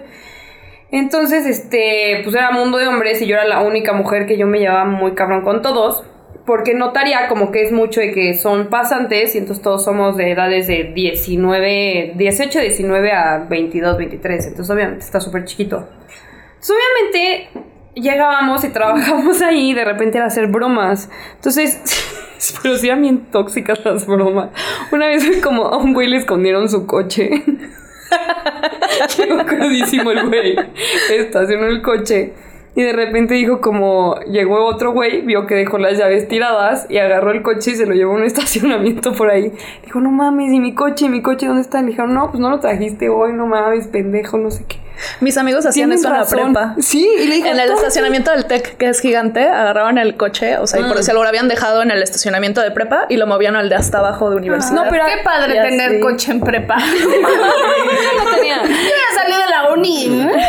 Entonces, 0.91 1.45
este, 1.45 2.21
pues 2.23 2.35
era 2.35 2.51
mundo 2.51 2.77
de 2.77 2.87
hombres 2.87 3.21
y 3.21 3.27
yo 3.27 3.35
era 3.35 3.45
la 3.45 3.61
única 3.61 3.93
mujer 3.93 4.25
que 4.25 4.37
yo 4.37 4.47
me 4.47 4.59
llevaba 4.59 4.85
muy 4.85 5.13
cabrón 5.13 5.41
con 5.41 5.61
todos. 5.61 6.03
Porque 6.45 6.73
notaría 6.73 7.27
como 7.27 7.51
que 7.51 7.61
es 7.63 7.71
mucho 7.71 7.99
de 7.99 8.11
que 8.11 8.33
son 8.33 8.69
pasantes 8.69 9.35
y 9.35 9.37
entonces 9.37 9.61
todos 9.61 9.83
somos 9.83 10.17
de 10.17 10.31
edades 10.31 10.65
de 10.65 10.85
19, 10.95 12.13
18, 12.15 12.59
19 12.59 13.11
a 13.11 13.37
22, 13.47 13.97
23. 13.97 14.47
Entonces 14.47 14.75
obviamente 14.75 15.05
está 15.05 15.19
súper 15.19 15.45
chiquito. 15.45 15.87
Entonces 16.55 16.75
obviamente 16.75 17.49
llegábamos 18.01 18.63
y 18.63 18.69
trabajábamos 18.69 19.41
ahí 19.43 19.71
y 19.71 19.73
de 19.73 19.85
repente 19.85 20.17
era 20.17 20.27
hacer 20.27 20.47
bromas. 20.47 21.09
Entonces, 21.35 21.81
pero 22.63 22.75
sí 22.77 22.87
eran 22.87 23.01
bien 23.01 23.25
tóxicas 23.31 23.83
las 23.85 24.05
bromas. 24.05 24.49
Una 24.91 25.07
vez 25.07 25.25
como 25.43 25.67
a 25.67 25.77
un 25.77 25.93
güey 25.93 26.07
le 26.07 26.17
escondieron 26.17 26.69
su 26.69 26.85
coche. 26.85 27.43
Llegó 29.17 29.45
crudísimo 29.45 30.11
el 30.11 30.27
güey. 30.27 30.55
Estacionó 31.11 31.67
el 31.67 31.81
coche. 31.81 32.33
Y 32.75 32.83
de 32.83 32.93
repente 32.93 33.33
dijo 33.33 33.61
como 33.61 34.19
llegó 34.31 34.65
otro 34.65 34.93
güey, 34.93 35.21
vio 35.21 35.47
que 35.47 35.55
dejó 35.55 35.79
las 35.79 35.97
llaves 35.97 36.27
tiradas 36.27 36.85
y 36.89 36.97
agarró 36.97 37.31
el 37.31 37.41
coche 37.41 37.71
y 37.71 37.75
se 37.75 37.85
lo 37.85 37.93
llevó 37.93 38.13
a 38.13 38.15
un 38.15 38.23
estacionamiento 38.23 39.13
por 39.13 39.29
ahí. 39.29 39.51
Dijo, 39.83 39.99
no 39.99 40.11
mames, 40.11 40.53
¿y 40.53 40.59
mi 40.59 40.75
coche? 40.75 41.09
¿Mi 41.09 41.21
coche 41.21 41.47
dónde 41.47 41.63
está? 41.63 41.81
Le 41.81 41.87
dijeron, 41.87 42.13
no, 42.13 42.29
pues 42.29 42.39
no 42.39 42.49
lo 42.49 42.59
trajiste 42.59 43.09
hoy, 43.09 43.33
no 43.33 43.47
mames, 43.47 43.87
pendejo, 43.87 44.37
no 44.37 44.51
sé 44.51 44.65
qué. 44.67 44.77
Mis 45.19 45.37
amigos 45.37 45.65
hacían 45.65 45.89
Tienes 45.89 46.01
eso 46.01 46.07
en 46.09 46.13
la 46.13 46.19
razón. 46.21 46.53
prepa. 46.53 46.75
Sí, 46.79 47.09
y 47.19 47.25
le 47.27 47.35
dijo, 47.35 47.47
En 47.47 47.53
el 47.53 47.59
"Entonces, 47.61 47.83
estacionamiento 47.87 48.31
del 48.31 48.45
TEC, 48.45 48.77
que 48.77 48.89
es 48.89 48.99
gigante, 48.99 49.43
agarraban 49.43 49.97
el 49.97 50.15
coche, 50.17 50.57
o 50.57 50.67
sea, 50.67 50.79
y 50.79 50.83
por 50.83 50.97
Mm. 50.97 50.99
eso 50.99 51.13
lo 51.13 51.23
habían 51.23 51.47
dejado 51.47 51.81
en 51.81 51.91
el 51.91 52.01
estacionamiento 52.03 52.61
de 52.61 52.71
prepa 52.71 53.05
y 53.09 53.17
lo 53.17 53.27
movían 53.27 53.55
al 53.55 53.69
de 53.69 53.75
hasta 53.75 53.99
abajo 53.99 54.29
de 54.29 54.35
universidad. 54.37 54.83
No, 54.83 54.89
pero- 54.89 55.05
Qué 55.05 55.23
padre 55.23 55.53
tener 55.53 55.99
coche 55.99 56.31
en 56.31 56.41
prepa. 56.41 56.77
no 56.79 58.35
tenía. 58.35 58.61
Yo 58.63 58.69
ya 58.69 59.15
salí 59.21 59.33
de 59.33 59.49
la 59.49 59.73
uni. 59.73 60.29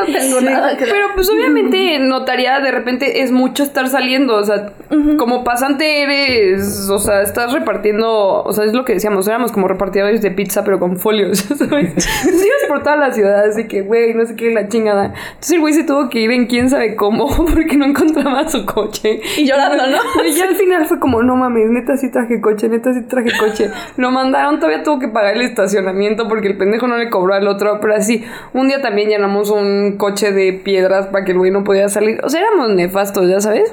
No 0.00 0.04
tengo 0.06 0.40
nada 0.40 0.76
que 0.76 0.86
Pero 0.86 1.08
pues 1.14 1.28
obviamente 1.30 1.76
notaría 2.10 2.60
de 2.60 2.70
repente 2.70 3.22
es 3.22 3.32
mucho 3.32 3.62
estar 3.62 3.88
saliendo, 3.88 4.36
o 4.36 4.44
sea, 4.44 4.72
como 5.16 5.44
pasante 5.44 6.02
eres, 6.02 6.90
o 6.90 6.98
sea, 6.98 7.22
estás 7.22 7.52
repartiendo, 7.52 8.42
o 8.42 8.52
sea, 8.52 8.64
es 8.64 8.74
lo 8.74 8.84
que 8.84 8.94
decíamos, 8.94 9.26
éramos 9.28 9.52
como 9.52 9.68
repartidores 9.68 10.20
de 10.20 10.30
pizza 10.30 10.64
pero 10.64 10.78
con 10.78 10.98
folios, 10.98 11.38
¿sabes? 11.58 11.90
Entonces 11.90 12.46
ibas 12.46 12.68
por 12.68 12.82
toda 12.82 12.96
la 12.96 13.12
ciudad, 13.12 13.44
así 13.48 13.66
que, 13.66 13.82
güey, 13.82 14.12
no 14.14 14.26
sé 14.26 14.36
qué, 14.36 14.50
la 14.50 14.68
chingada. 14.68 15.14
Entonces 15.28 15.52
el 15.52 15.60
güey 15.60 15.72
se 15.72 15.84
tuvo 15.84 16.10
que 16.10 16.20
ir 16.20 16.30
en 16.32 16.46
quién 16.46 16.68
sabe 16.68 16.96
cómo 16.96 17.28
porque 17.54 17.76
no 17.76 17.86
encontraba 17.86 18.48
su 18.48 18.66
coche. 18.66 19.20
Y 19.38 19.46
llorando, 19.46 19.86
¿no? 19.86 20.24
Y 20.24 20.32
ya 20.32 20.44
al 20.44 20.56
final 20.56 20.86
fue 20.86 20.98
como, 20.98 21.22
no 21.22 21.36
mames, 21.36 21.70
neta 21.70 21.96
sí 21.96 22.10
traje 22.10 22.40
coche, 22.40 22.68
neta 22.68 22.92
sí 22.92 23.02
traje 23.02 23.30
coche. 23.38 23.70
Lo 23.96 24.10
mandaron, 24.10 24.58
todavía 24.58 24.82
tuvo 24.82 24.98
que 24.98 25.08
pagar 25.08 25.36
el 25.36 25.42
estacionamiento 25.42 26.28
porque 26.28 26.48
el 26.48 26.58
pendejo 26.58 26.88
no 26.88 26.98
le 26.98 27.08
cobró 27.08 27.34
al 27.34 27.46
otro. 27.46 27.78
Pero 27.80 27.94
así, 27.94 28.24
un 28.52 28.66
día 28.68 28.82
también 28.82 29.08
llenamos 29.08 29.50
un 29.50 29.96
coche 29.96 30.32
de 30.32 30.52
piedras 30.52 31.06
para 31.06 31.24
que 31.24 31.32
el 31.32 31.38
güey 31.38 31.52
no 31.52 31.62
podía 31.62 31.88
salir. 31.88 31.99
O 32.22 32.28
sea, 32.28 32.40
éramos 32.40 32.70
nefastos, 32.70 33.28
ya 33.28 33.40
sabes. 33.40 33.72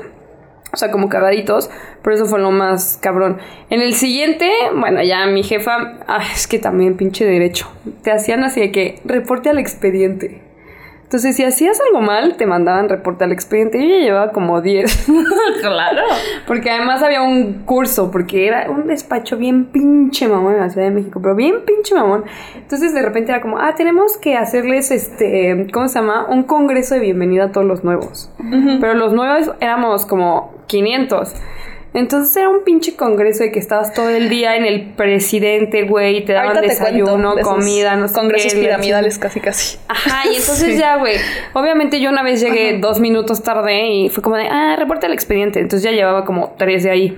O 0.74 0.78
sea, 0.78 0.92
como 0.92 1.08
cagaditos, 1.08 1.70
pero 2.04 2.16
eso 2.16 2.26
fue 2.26 2.40
lo 2.40 2.52
más 2.52 3.00
cabrón. 3.02 3.38
En 3.70 3.82
el 3.82 3.94
siguiente, 3.94 4.52
bueno, 4.76 5.02
ya 5.02 5.26
mi 5.26 5.44
jefa, 5.44 6.00
ah, 6.08 6.22
es 6.34 6.46
que 6.46 6.60
también 6.60 6.98
pinche 6.98 7.26
derecho. 7.26 7.68
Te 8.04 8.12
hacían 8.12 8.44
así 8.44 8.60
de 8.60 8.72
que 8.72 9.00
reporte 9.06 9.50
al 9.50 9.60
expediente. 9.60 10.47
Entonces, 11.08 11.38
si 11.38 11.46
hacías 11.46 11.80
algo 11.80 12.02
mal, 12.02 12.36
te 12.36 12.46
mandaban 12.46 12.90
reporte 12.90 13.24
al 13.24 13.32
expediente. 13.32 13.82
Yo 13.82 13.88
ya 13.88 14.02
llevaba 14.02 14.32
como 14.34 14.62
10. 14.62 15.08
Claro. 15.62 16.02
Porque 16.46 16.70
además 16.70 17.02
había 17.02 17.22
un 17.22 17.64
curso, 17.66 18.12
porque 18.12 18.46
era 18.48 18.70
un 18.70 18.88
despacho 18.88 19.38
bien 19.38 19.66
pinche 19.66 20.28
mamón 20.28 20.56
en 20.56 20.60
la 20.60 20.70
Ciudad 20.70 20.88
de 20.88 20.94
México, 20.94 21.20
pero 21.22 21.36
bien 21.36 21.64
pinche 21.66 21.96
mamón. 21.96 22.26
Entonces 22.56 22.94
de 22.94 23.02
repente 23.02 23.32
era 23.32 23.42
como, 23.42 23.58
ah, 23.58 23.74
tenemos 23.76 24.18
que 24.18 24.36
hacerles 24.36 24.92
este, 24.92 25.68
¿cómo 25.74 25.88
se 25.88 26.00
llama? 26.00 26.26
Un 26.30 26.44
congreso 26.44 26.96
de 26.96 27.02
bienvenida 27.02 27.46
a 27.46 27.52
todos 27.52 27.66
los 27.66 27.84
nuevos. 27.84 28.30
Pero 28.38 28.94
los 28.94 29.14
nuevos 29.14 29.52
éramos 29.62 30.06
como 30.06 30.54
500. 30.68 31.34
Entonces 31.98 32.38
era 32.38 32.48
un 32.48 32.64
pinche 32.64 32.96
congreso 32.96 33.44
de 33.44 33.52
que 33.52 33.58
estabas 33.58 33.92
todo 33.92 34.12
el 34.12 34.30
día 34.30 34.56
en 34.56 34.66
el 34.66 34.92
presidente, 34.92 35.82
güey, 35.82 36.18
y 36.18 36.26
te 36.26 36.34
daban 36.34 36.56
Ahorita 36.56 36.62
te 36.62 36.80
desayuno, 36.80 37.34
de 37.34 37.42
comida, 37.42 37.96
no 37.96 38.08
sé 38.08 38.14
Congresos 38.14 38.54
qué, 38.54 38.60
piramidales 38.60 39.18
casi 39.18 39.40
casi. 39.40 39.80
Ajá, 39.88 40.30
y 40.32 40.36
entonces 40.38 40.78
ya, 40.78 40.98
güey. 40.98 41.16
Obviamente 41.54 42.00
yo 42.00 42.12
una 42.12 42.22
vez 42.22 42.40
llegué 42.40 42.78
dos 42.78 43.00
minutos 43.00 43.42
tarde 43.42 43.88
y 43.88 44.10
fue 44.10 44.22
como 44.22 44.36
de, 44.36 44.48
ah, 44.48 44.76
reporta 44.78 45.08
el 45.08 45.14
expediente. 45.14 45.60
Entonces 45.60 45.82
ya 45.82 45.92
llevaba 45.92 46.24
como 46.24 46.54
tres 46.56 46.84
de 46.84 46.92
ahí. 46.92 47.18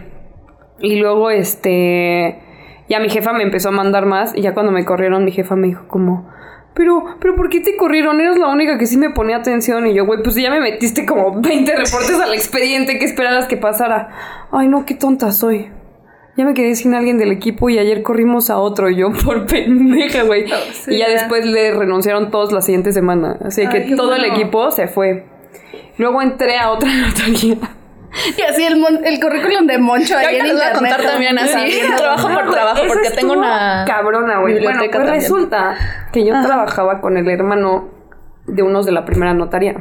Y 0.80 0.96
luego, 0.96 1.30
este. 1.30 2.40
Ya 2.88 3.02
mi 3.02 3.10
jefa 3.10 3.34
me 3.34 3.44
empezó 3.44 3.70
a 3.70 3.74
mandar 3.74 4.06
más. 4.06 4.34
Y 4.34 4.42
ya 4.42 4.54
cuando 4.54 4.72
me 4.72 4.86
corrieron, 4.86 5.26
mi 5.26 5.34
jefa 5.34 5.58
me 5.58 5.68
dijo 5.68 5.90
como. 5.90 6.32
Pero, 6.74 7.04
pero 7.20 7.36
¿por 7.36 7.50
qué 7.50 7.60
te 7.60 7.76
corrieron? 7.76 8.22
Eres 8.22 8.38
la 8.38 8.48
única 8.48 8.78
que 8.78 8.86
sí 8.86 8.98
me 8.98 9.10
ponía 9.10 9.38
atención. 9.38 9.86
Y 9.88 9.94
yo, 9.94 10.06
güey, 10.06 10.22
pues 10.24 10.36
ya 10.36 10.50
me 10.50 10.62
metiste 10.62 11.06
como 11.06 11.42
20 11.42 11.72
reportes 11.76 12.20
al 12.20 12.34
expediente. 12.34 12.98
¿Qué 13.00 13.06
esperabas 13.06 13.48
que 13.48 13.58
pasara? 13.58 14.48
Ay, 14.52 14.68
no, 14.68 14.86
qué 14.86 14.94
tonta 14.96 15.32
soy. 15.32 15.70
Ya 16.38 16.46
me 16.46 16.54
quedé 16.54 16.74
sin 16.76 16.94
alguien 16.94 17.18
del 17.18 17.34
equipo 17.34 17.70
y 17.70 17.80
ayer 17.80 18.02
corrimos 18.02 18.50
a 18.50 18.60
otro. 18.60 18.90
Y 18.90 18.96
yo, 18.98 19.12
por 19.26 19.46
pendeja, 19.46 20.24
güey. 20.24 20.46
sí, 20.72 20.94
y 20.94 21.00
ya 21.00 21.08
ya. 21.10 21.14
después 21.16 21.46
le 21.46 21.72
renunciaron 21.74 22.32
todos 22.32 22.54
la 22.54 22.62
siguiente 22.62 22.94
semana. 22.94 23.38
Así 23.44 23.68
que 23.68 23.78
Ay, 23.80 23.96
todo 23.96 24.16
el 24.16 24.24
equipo 24.26 24.72
se 24.72 24.88
fue. 24.88 25.26
Luego 25.98 26.22
entré 26.22 26.58
a 26.58 26.72
otra 26.72 26.90
notaría. 27.08 27.58
Y 28.38 28.42
así 28.42 28.64
el, 28.66 28.78
mon- 28.78 29.06
el 29.06 29.20
currículum 29.20 29.68
de 29.68 29.78
Moncho 29.78 30.18
ahí 30.18 30.38
en 30.38 30.44
les 30.48 30.54
voy 30.54 30.62
a 30.62 30.68
internet. 30.68 30.92
contar 30.96 31.12
también 31.12 31.38
así, 31.40 31.80
trabajo 31.98 32.28
por 32.30 32.50
trabajo, 32.50 32.78
esa 32.84 32.88
porque 32.94 33.10
tengo 33.12 33.34
una 33.34 33.86
Cabrona, 33.86 34.40
güey. 34.40 34.54
Bueno, 34.56 34.70
biblioteca 34.82 34.98
pues 34.98 35.06
también. 35.08 35.22
resulta 35.22 35.76
que 36.12 36.26
yo 36.26 36.34
trabajaba 36.42 37.02
con 37.02 37.18
el 37.18 37.30
hermano 37.30 37.90
de 38.48 38.64
unos 38.64 38.86
de 38.86 38.92
la 38.94 39.06
primera 39.06 39.34
notaría. 39.34 39.76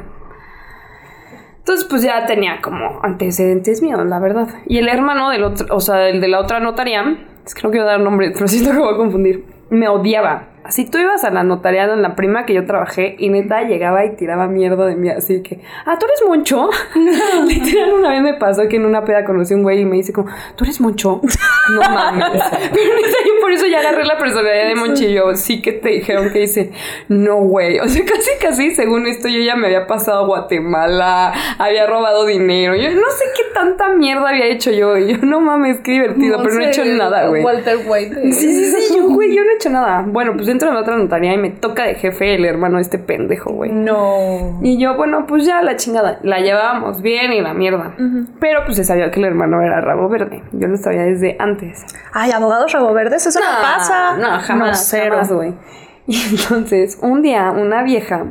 Entonces, 1.59 1.87
pues 1.89 2.03
ya 2.03 2.25
tenía 2.27 2.61
como 2.63 3.01
antecedentes 3.03 3.83
míos, 3.83 4.01
la 4.07 4.19
verdad. 4.19 4.49
Y 4.67 4.79
el 4.79 4.89
hermano 4.89 5.31
del 5.31 5.45
otro, 5.45 5.67
o 5.75 5.81
sea, 5.81 6.09
el 6.09 6.21
de 6.21 6.29
la 6.29 6.41
otra 6.41 6.61
notaría, 6.61 7.05
es 7.45 7.55
que 7.55 7.63
no 7.63 7.71
quiero 7.71 7.87
dar 7.87 8.01
nombres, 8.01 8.33
pero 8.35 8.49
siento 8.49 8.71
que 8.73 8.79
voy 8.79 8.95
a 8.95 8.97
confundir, 8.97 9.45
me 9.71 9.89
odiaba. 9.89 10.49
Así 10.69 10.85
tú 10.85 10.99
ibas 10.99 11.25
a 11.25 11.31
la 11.31 11.45
notariada 11.45 11.95
en 11.95 12.03
la 12.03 12.15
prima 12.15 12.45
que 12.45 12.53
yo 12.53 12.67
trabajé 12.67 13.17
y 13.19 13.31
neta 13.31 13.63
llegaba 13.63 14.05
y 14.05 14.17
tiraba 14.17 14.49
mierda 14.49 14.85
de 14.85 14.97
mí. 14.97 15.09
Así 15.09 15.43
que, 15.43 15.61
ah, 15.87 15.97
¿tú 15.99 16.05
eres 16.05 16.23
Moncho? 16.27 16.69
Literal, 17.47 17.95
una 17.95 18.11
vez 18.11 18.21
me 18.21 18.35
pasó 18.35 18.69
que 18.69 18.77
en 18.77 18.85
una 18.85 19.03
peda 19.03 19.25
conocí 19.25 19.55
a 19.55 19.57
un 19.57 19.63
güey 19.63 19.81
y 19.81 19.85
me 19.87 19.97
dice 19.97 20.13
como, 20.13 20.29
¿tú 20.57 20.65
eres 20.65 20.79
Moncho? 20.79 21.23
No 21.71 21.83
mames. 21.83 22.43
Pero 22.51 22.95
neta, 22.97 23.17
yo 23.27 23.41
por 23.43 23.53
eso 23.53 23.67
ya 23.67 23.81
agarré 23.81 24.03
la 24.07 24.17
personalidad 24.17 24.69
de 24.69 24.75
Monchillo. 24.75 25.37
Sí 25.37 25.61
que 25.61 25.73
te 25.73 25.91
dijeron 25.91 26.31
que 26.31 26.41
dice, 26.41 26.73
no, 27.09 27.37
güey. 27.37 27.79
O 27.79 27.87
sea, 27.89 28.07
casi, 28.07 28.31
casi, 28.41 28.71
según 28.75 29.07
esto, 29.07 29.29
yo 29.29 29.41
ya 29.41 29.55
me 29.55 29.67
había 29.67 29.87
pasado 29.87 30.25
a 30.25 30.27
Guatemala, 30.27 31.35
había 31.59 31.87
robado 31.87 32.25
dinero. 32.25 32.75
Yo 32.75 32.91
no 32.91 33.11
sé 33.11 33.25
qué 33.37 33.43
tanta 33.53 33.91
mierda 33.91 34.31
había 34.31 34.47
hecho 34.47 34.71
yo. 34.71 34.97
Y 34.97 35.13
yo, 35.13 35.19
no 35.23 35.41
mames, 35.41 35.81
qué 35.81 35.93
divertido, 35.93 36.43
pero 36.43 36.55
no 36.55 36.65
he 36.65 36.69
hecho 36.69 36.87
nada, 36.87 37.27
güey. 37.29 37.45
Walter 37.45 37.79
White. 37.87 38.33
Sí, 38.33 38.51
sí, 38.51 38.65
sí, 38.65 38.95
yo, 38.97 39.09
güey, 39.09 39.35
yo 39.35 39.45
no 39.45 39.51
he 39.51 39.55
hecho 39.57 39.69
nada. 39.69 40.07
Bueno, 40.07 40.33
pues 40.37 40.49
dentro 40.59 40.71
de 40.71 40.75
la 40.75 40.81
otra 40.81 40.97
notaría 40.97 41.35
y 41.35 41.39
me 41.39 41.51
toca 41.51 41.85
de 41.85 41.95
jefe 41.95 42.35
el 42.35 42.45
hermano 42.45 42.77
de 42.77 42.83
este 42.83 42.99
pendejo, 42.99 43.53
güey. 43.53 43.71
No. 43.71 44.59
Y 44.61 44.77
yo, 44.77 44.97
bueno, 44.97 45.25
pues 45.27 45.47
ya 45.47 45.63
la 45.63 45.77
chingada. 45.77 46.19
La 46.23 46.41
llevábamos 46.41 47.01
bien 47.01 47.33
y 47.33 47.41
la 47.41 47.55
mierda. 47.55 47.95
Pero 48.41 48.65
pues 48.65 48.77
se 48.77 48.85
sabía 48.85 49.11
que 49.13 49.21
el 49.21 49.27
hermano 49.27 49.63
era 49.63 49.81
rabo 49.81 50.09
verde. 50.09 50.43
Yo 50.53 50.67
lo 50.67 50.77
sabía 50.77 51.03
desde 51.03 51.37
antes. 51.39 51.87
Ay, 52.13 52.33
abogados 52.33 52.73
rabo 52.73 52.93
verdes, 52.93 53.25
eso 53.25 53.39
no, 53.39 53.47
pasa. 53.63 54.17
No, 54.17 54.41
jamás, 54.41 54.85
cero. 54.91 55.13
jamás, 55.13 55.33
güey. 55.33 55.55
Y 56.11 56.17
entonces, 56.31 56.99
un 57.03 57.21
día, 57.21 57.51
una 57.51 57.83
vieja. 57.83 58.25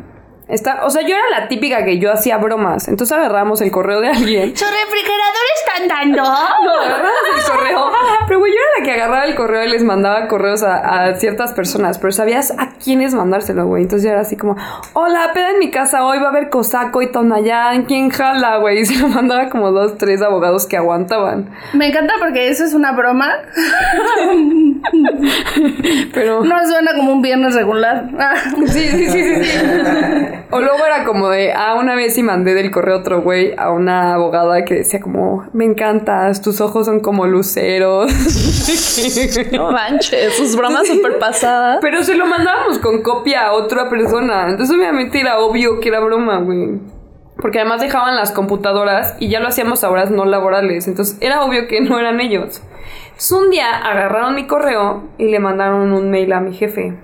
Está, 0.48 0.86
o 0.86 0.90
sea, 0.90 1.02
yo 1.02 1.10
era 1.10 1.42
la 1.42 1.48
típica 1.50 1.84
que 1.84 2.00
yo 2.00 2.12
hacía 2.12 2.38
bromas. 2.38 2.88
Entonces 2.88 3.16
agarramos 3.18 3.60
el 3.62 3.70
correo 3.70 4.00
de 4.00 4.08
alguien. 4.10 4.56
¿Su 4.56 4.64
refrigerador 4.66 5.44
están 5.66 5.88
dando? 5.90 6.24
No, 6.24 6.74
agarramos 6.82 7.12
el 7.36 7.52
correo. 7.52 7.92
Pero, 8.28 8.40
güey, 8.40 8.54
yo 8.54 8.58
era 8.58 8.80
la 8.80 8.86
que 8.86 8.92
agarraba 8.94 9.26
el 9.26 9.36
correo 9.36 9.66
y 9.66 9.70
les 9.70 9.84
mandaba 9.84 10.28
correos 10.28 10.64
a, 10.64 11.04
a 11.04 11.16
ciertas 11.16 11.54
personas. 11.54 12.00
Pero 12.00 12.14
sabías 12.14 12.52
a 12.58 12.70
quiénes 12.82 13.14
mandárselo, 13.14 13.66
güey. 13.66 13.84
Entonces 13.84 14.06
yo 14.06 14.12
era 14.12 14.22
así 14.22 14.38
como, 14.38 14.56
hola, 14.94 15.32
peda 15.34 15.52
en 15.52 15.60
mi 15.60 15.70
casa 15.70 16.06
hoy, 16.06 16.20
va 16.20 16.28
a 16.28 16.30
haber 16.30 16.50
cosaco 16.50 17.02
y 17.02 17.12
tonayán. 17.12 17.84
¿Quién 17.84 18.10
jala, 18.10 18.58
güey? 18.58 18.80
Y 18.80 18.86
se 18.86 18.98
lo 19.02 19.10
mandaba 19.10 19.50
como 19.50 19.72
dos, 19.72 19.98
tres 19.98 20.22
abogados 20.22 20.66
que 20.66 20.78
aguantaban. 20.78 21.50
Me 21.74 21.90
encanta 21.90 22.14
porque 22.20 22.48
eso 22.48 22.64
es 22.64 22.74
una 22.74 22.94
broma. 22.94 23.34
Pero. 26.14 26.44
No 26.44 26.68
suena 26.68 26.94
como 26.96 27.14
un 27.14 27.22
viernes 27.22 27.56
regular. 27.56 28.06
Sí, 28.68 28.88
sí, 28.90 29.10
sí, 29.10 29.24
sí, 29.24 29.44
sí. 29.44 29.60
Era 30.98 31.06
como 31.06 31.30
de, 31.30 31.54
ah, 31.54 31.76
una 31.76 31.94
vez 31.94 32.16
sí 32.16 32.24
mandé 32.24 32.56
del 32.56 32.72
correo 32.72 32.98
otro 32.98 33.22
güey 33.22 33.54
a 33.56 33.70
una 33.70 34.16
abogada 34.16 34.66
que 34.66 34.74
decía 34.74 35.00
como, 35.00 35.48
me 35.54 35.64
encantas, 35.64 36.42
tus 36.42 36.60
ojos 36.60 36.88
son 36.88 37.02
como 37.02 37.28
luceros. 37.28 38.12
No 39.52 39.72
manches, 39.72 40.36
sus 40.36 40.56
bromas 40.56 40.88
súper 40.88 41.20
pasadas. 41.20 41.78
Pero 41.82 42.04
se 42.04 42.16
lo 42.16 42.26
mandábamos 42.26 42.80
con 42.80 43.02
copia 43.04 43.48
a 43.48 43.54
otra 43.54 43.90
persona. 43.90 44.50
Entonces 44.50 44.76
obviamente 44.76 45.20
era 45.20 45.40
obvio 45.40 45.80
que 45.80 45.90
era 45.90 46.00
broma, 46.00 46.40
güey. 46.40 46.80
Porque 47.40 47.60
además 47.60 47.82
dejaban 47.82 48.16
las 48.16 48.32
computadoras 48.32 49.16
y 49.20 49.30
ya 49.30 49.40
lo 49.40 49.48
hacíamos 49.48 49.84
a 49.84 49.92
horas 49.92 50.10
no 50.10 50.26
laborales. 50.26 50.88
Entonces 50.88 51.18
era 51.22 51.44
obvio 51.44 51.68
que 51.68 51.80
no 51.82 52.00
eran 52.00 52.20
ellos. 52.20 52.62
Entonces 53.06 53.32
un 53.32 53.52
día 53.52 53.78
agarraron 53.78 54.34
mi 54.34 54.48
correo 54.48 55.04
y 55.18 55.28
le 55.30 55.40
mandaron 55.40 55.94
un 55.94 56.10
mail 56.10 56.34
a 56.34 56.40
mi 56.40 56.54
jefe. 56.54 56.96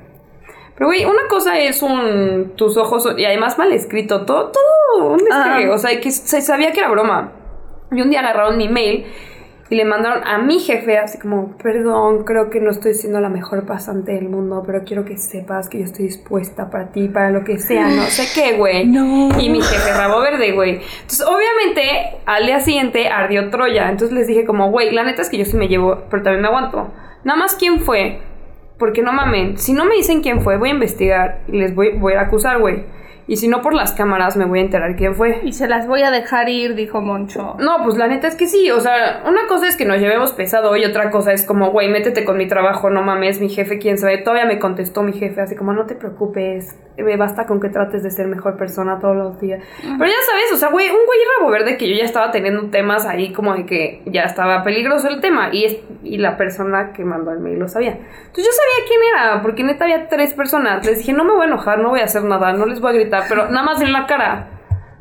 Pero, 0.76 0.88
güey, 0.88 1.06
una 1.06 1.28
cosa 1.30 1.60
es 1.60 1.82
un. 1.84 2.54
tus 2.56 2.78
ojos. 2.78 3.08
Y 3.18 3.26
además 3.26 3.58
mal 3.58 3.72
escrito. 3.74 4.26
Todo, 4.26 4.52
todo. 4.52 5.14
Un. 5.14 5.22
Ah. 5.32 5.60
O 5.72 5.78
sea, 5.78 6.00
que 6.00 6.12
se 6.12 6.42
sabía 6.42 6.72
que 6.72 6.80
era 6.80 6.90
broma. 6.90 7.32
Y 7.92 8.02
un 8.02 8.10
día 8.10 8.22
agarraron 8.22 8.58
mi 8.58 8.68
mail 8.68 9.06
y 9.70 9.76
le 9.76 9.86
mandaron 9.86 10.28
a 10.28 10.40
mi 10.40 10.60
jefe, 10.60 10.98
así 10.98 11.20
como: 11.20 11.58
Perdón, 11.58 12.24
creo 12.26 12.50
que 12.50 12.60
no 12.60 12.72
estoy 12.72 12.96
siendo 12.96 13.20
la 13.20 13.30
mejor 13.30 13.66
pasante 13.66 14.14
del 14.14 14.30
mundo, 14.30 14.64
pero 14.66 14.84
quiero 14.84 15.06
que 15.06 15.18
sepas 15.18 15.70
que 15.70 15.80
yo 15.80 15.86
estoy 15.86 16.06
dispuesta 16.06 16.70
para 16.70 16.92
ti, 16.92 17.08
para 17.08 17.30
lo 17.30 17.44
que 17.44 17.60
sea. 17.60 17.88
No 17.88 18.04
sé 18.04 18.28
qué, 18.34 18.58
güey. 18.58 18.86
No. 18.94 19.30
Y 19.40 19.50
mi 19.50 19.62
jefe, 19.62 19.92
rabo 19.94 20.22
verde, 20.22 20.52
güey. 20.52 20.82
Entonces, 21.02 21.26
obviamente, 21.26 22.20
al 22.26 22.46
día 22.46 22.60
siguiente 22.60 23.10
ardió 23.10 23.50
Troya. 23.50 23.90
Entonces 23.90 24.16
les 24.16 24.28
dije, 24.28 24.46
como, 24.46 24.70
güey, 24.70 24.92
la 24.92 25.04
neta 25.04 25.22
es 25.22 25.30
que 25.30 25.38
yo 25.38 25.46
sí 25.46 25.56
me 25.56 25.68
llevo, 25.68 26.04
pero 26.10 26.24
también 26.24 26.42
me 26.42 26.48
aguanto. 26.48 26.92
Nada 27.24 27.40
más, 27.40 27.56
¿quién 27.56 27.80
fue? 27.80 28.20
Porque 28.84 29.02
no 29.02 29.14
mamen, 29.14 29.58
si 29.58 29.72
no 29.72 29.86
me 29.86 29.96
dicen 29.96 30.22
quién 30.22 30.42
fue, 30.42 30.58
voy 30.58 30.68
a 30.68 30.74
investigar 30.74 31.40
y 31.48 31.58
les 31.58 31.74
voy, 31.74 31.98
voy 31.98 32.16
a 32.16 32.22
acusar, 32.24 32.60
güey. 32.60 32.84
Y 33.28 33.38
si 33.38 33.48
no 33.48 33.62
por 33.62 33.74
las 33.74 33.94
cámaras, 33.94 34.36
me 34.36 34.44
voy 34.44 34.60
a 34.60 34.64
enterar 34.64 34.98
quién 34.98 35.16
fue. 35.16 35.40
Y 35.46 35.54
se 35.54 35.70
las 35.70 35.88
voy 35.88 36.02
a 36.02 36.12
dejar 36.12 36.50
ir, 36.50 36.76
dijo 36.76 37.00
Moncho. 37.00 37.56
No, 37.60 37.82
pues 37.86 37.96
la 37.96 38.08
neta 38.08 38.28
es 38.28 38.36
que 38.36 38.46
sí, 38.46 38.70
o 38.72 38.82
sea, 38.82 39.24
una 39.26 39.48
cosa 39.48 39.70
es 39.70 39.78
que 39.78 39.86
nos 39.86 40.00
llevemos 40.00 40.34
pesado 40.34 40.76
y 40.76 40.84
otra 40.84 41.12
cosa 41.12 41.32
es 41.32 41.46
como, 41.46 41.72
güey, 41.72 41.88
métete 41.88 42.26
con 42.26 42.36
mi 42.36 42.46
trabajo, 42.46 42.90
no 42.90 43.02
mames, 43.04 43.40
mi 43.40 43.48
jefe, 43.48 43.80
quién 43.80 43.98
sabe. 43.98 44.18
Todavía 44.18 44.48
me 44.48 44.60
contestó 44.60 45.02
mi 45.02 45.14
jefe, 45.14 45.40
así 45.40 45.56
como, 45.56 45.72
no 45.72 45.86
te 45.86 45.96
preocupes, 45.96 46.78
me 46.98 47.18
basta 47.18 47.46
con 47.48 47.60
que 47.60 47.70
trates 47.70 48.04
de 48.04 48.12
ser 48.12 48.28
mejor 48.28 48.56
persona 48.58 49.00
todos 49.00 49.16
los 49.16 49.40
días. 49.40 49.64
Pero 49.82 50.06
ya 50.06 50.22
sabes, 50.30 50.52
o 50.54 50.58
sea, 50.58 50.70
güey, 50.70 50.88
un 50.90 51.06
güey 51.06 51.20
rabo 51.40 51.50
verde 51.52 51.76
que 51.78 51.90
yo 51.90 51.96
ya 51.96 52.04
estaba 52.06 52.32
teniendo 52.32 52.70
temas 52.70 53.06
ahí 53.06 53.34
como 53.34 53.54
de 53.56 53.66
que 53.66 54.04
ya 54.06 54.24
estaba 54.24 54.62
peligroso 54.64 55.08
el 55.08 55.20
tema 55.22 55.50
y, 55.52 55.66
es, 55.66 55.78
y 56.04 56.18
la 56.20 56.38
persona 56.38 56.94
que 56.94 57.04
mandó 57.04 57.32
el 57.32 57.40
mail 57.40 57.58
lo 57.60 57.68
sabía. 57.68 57.92
Entonces 57.94 58.46
yo 58.46 58.52
sabía 58.52 58.88
quién 58.88 59.00
era, 59.14 59.42
porque 59.42 59.64
neta 59.64 59.86
había 59.86 60.08
tres 60.08 60.34
personas. 60.34 60.86
Les 60.86 61.00
dije, 61.00 61.14
no 61.14 61.24
me 61.24 61.32
voy 61.34 61.44
a 61.44 61.46
enojar, 61.48 61.80
no 61.80 61.90
voy 61.90 62.02
a 62.02 62.06
hacer 62.06 62.24
nada, 62.24 62.54
no 62.54 62.66
les 62.68 62.80
voy 62.80 62.92
a 62.92 62.94
gritar, 62.94 63.24
pero 63.28 63.50
nada 63.50 63.64
más 63.64 63.82
en 63.82 63.92
la 63.92 64.06
cara. 64.06 64.50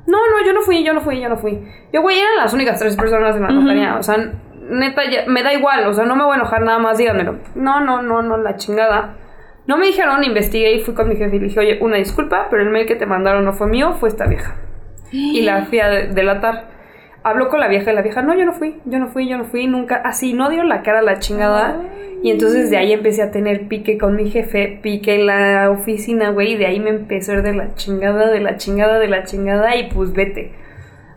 No, 0.06 0.18
no, 0.18 0.44
yo 0.44 0.52
no 0.52 0.62
fui, 0.62 0.82
yo 0.82 0.92
no 0.94 1.00
fui, 1.00 1.20
yo 1.20 1.28
no 1.28 1.36
fui. 1.36 1.62
Yo, 1.92 2.02
güey, 2.02 2.18
eran 2.18 2.36
las 2.36 2.52
únicas 2.52 2.78
tres 2.78 2.96
personas 2.96 3.36
en 3.36 3.42
la 3.42 3.48
notaría. 3.50 3.96
O 3.98 4.02
sea, 4.02 4.16
neta, 4.68 5.04
ya- 5.08 5.24
me 5.28 5.42
da 5.44 5.52
igual. 5.52 5.86
O 5.86 5.92
sea, 5.94 6.04
no 6.06 6.16
me 6.16 6.24
voy 6.24 6.32
a 6.32 6.36
enojar 6.36 6.62
nada 6.62 6.78
más, 6.78 6.98
díganmelo. 6.98 7.36
No, 7.54 7.80
no, 7.80 8.02
no, 8.02 8.20
no, 8.22 8.36
la 8.36 8.56
chingada. 8.56 9.14
No 9.66 9.76
me 9.76 9.86
dijeron, 9.86 10.24
investigué 10.24 10.74
y 10.74 10.80
fui 10.80 10.94
con 10.94 11.08
mi 11.08 11.16
jefe 11.16 11.36
y 11.36 11.38
le 11.38 11.46
dije, 11.46 11.60
oye, 11.60 11.78
una 11.80 11.96
disculpa, 11.96 12.48
pero 12.50 12.62
el 12.62 12.70
mail 12.70 12.86
que 12.86 12.96
te 12.96 13.06
mandaron 13.06 13.44
no 13.44 13.52
fue 13.52 13.68
mío, 13.68 13.92
fue 13.94 14.08
esta 14.08 14.26
vieja. 14.26 14.56
Y 15.12 15.42
la 15.42 15.64
fui 15.66 15.78
a 15.78 15.88
delatar. 15.88 16.70
Habló 17.22 17.48
con 17.48 17.60
la 17.60 17.68
vieja 17.68 17.92
y 17.92 17.94
la 17.94 18.02
vieja, 18.02 18.22
no, 18.22 18.34
yo 18.34 18.44
no 18.44 18.52
fui, 18.52 18.80
yo 18.84 18.98
no 18.98 19.06
fui, 19.08 19.28
yo 19.28 19.38
no 19.38 19.44
fui, 19.44 19.66
nunca. 19.66 19.96
Así, 19.96 20.32
no 20.32 20.50
dio 20.50 20.64
la 20.64 20.82
cara 20.82 20.98
a 21.00 21.02
la 21.02 21.18
chingada. 21.20 21.80
Y 22.22 22.30
entonces 22.30 22.70
de 22.70 22.76
ahí 22.76 22.92
empecé 22.92 23.22
a 23.22 23.30
tener 23.30 23.68
pique 23.68 23.98
con 23.98 24.16
mi 24.16 24.30
jefe, 24.30 24.78
pique 24.82 25.16
en 25.16 25.26
la 25.26 25.70
oficina, 25.70 26.30
güey, 26.30 26.52
y 26.52 26.56
de 26.56 26.66
ahí 26.66 26.80
me 26.80 26.90
empezó 26.90 27.32
a 27.32 27.34
ir 27.36 27.42
de 27.42 27.52
la 27.52 27.74
chingada, 27.74 28.30
de 28.30 28.40
la 28.40 28.56
chingada, 28.56 28.98
de 28.98 29.08
la 29.08 29.24
chingada, 29.24 29.76
y 29.76 29.90
pues 29.90 30.12
vete. 30.12 30.52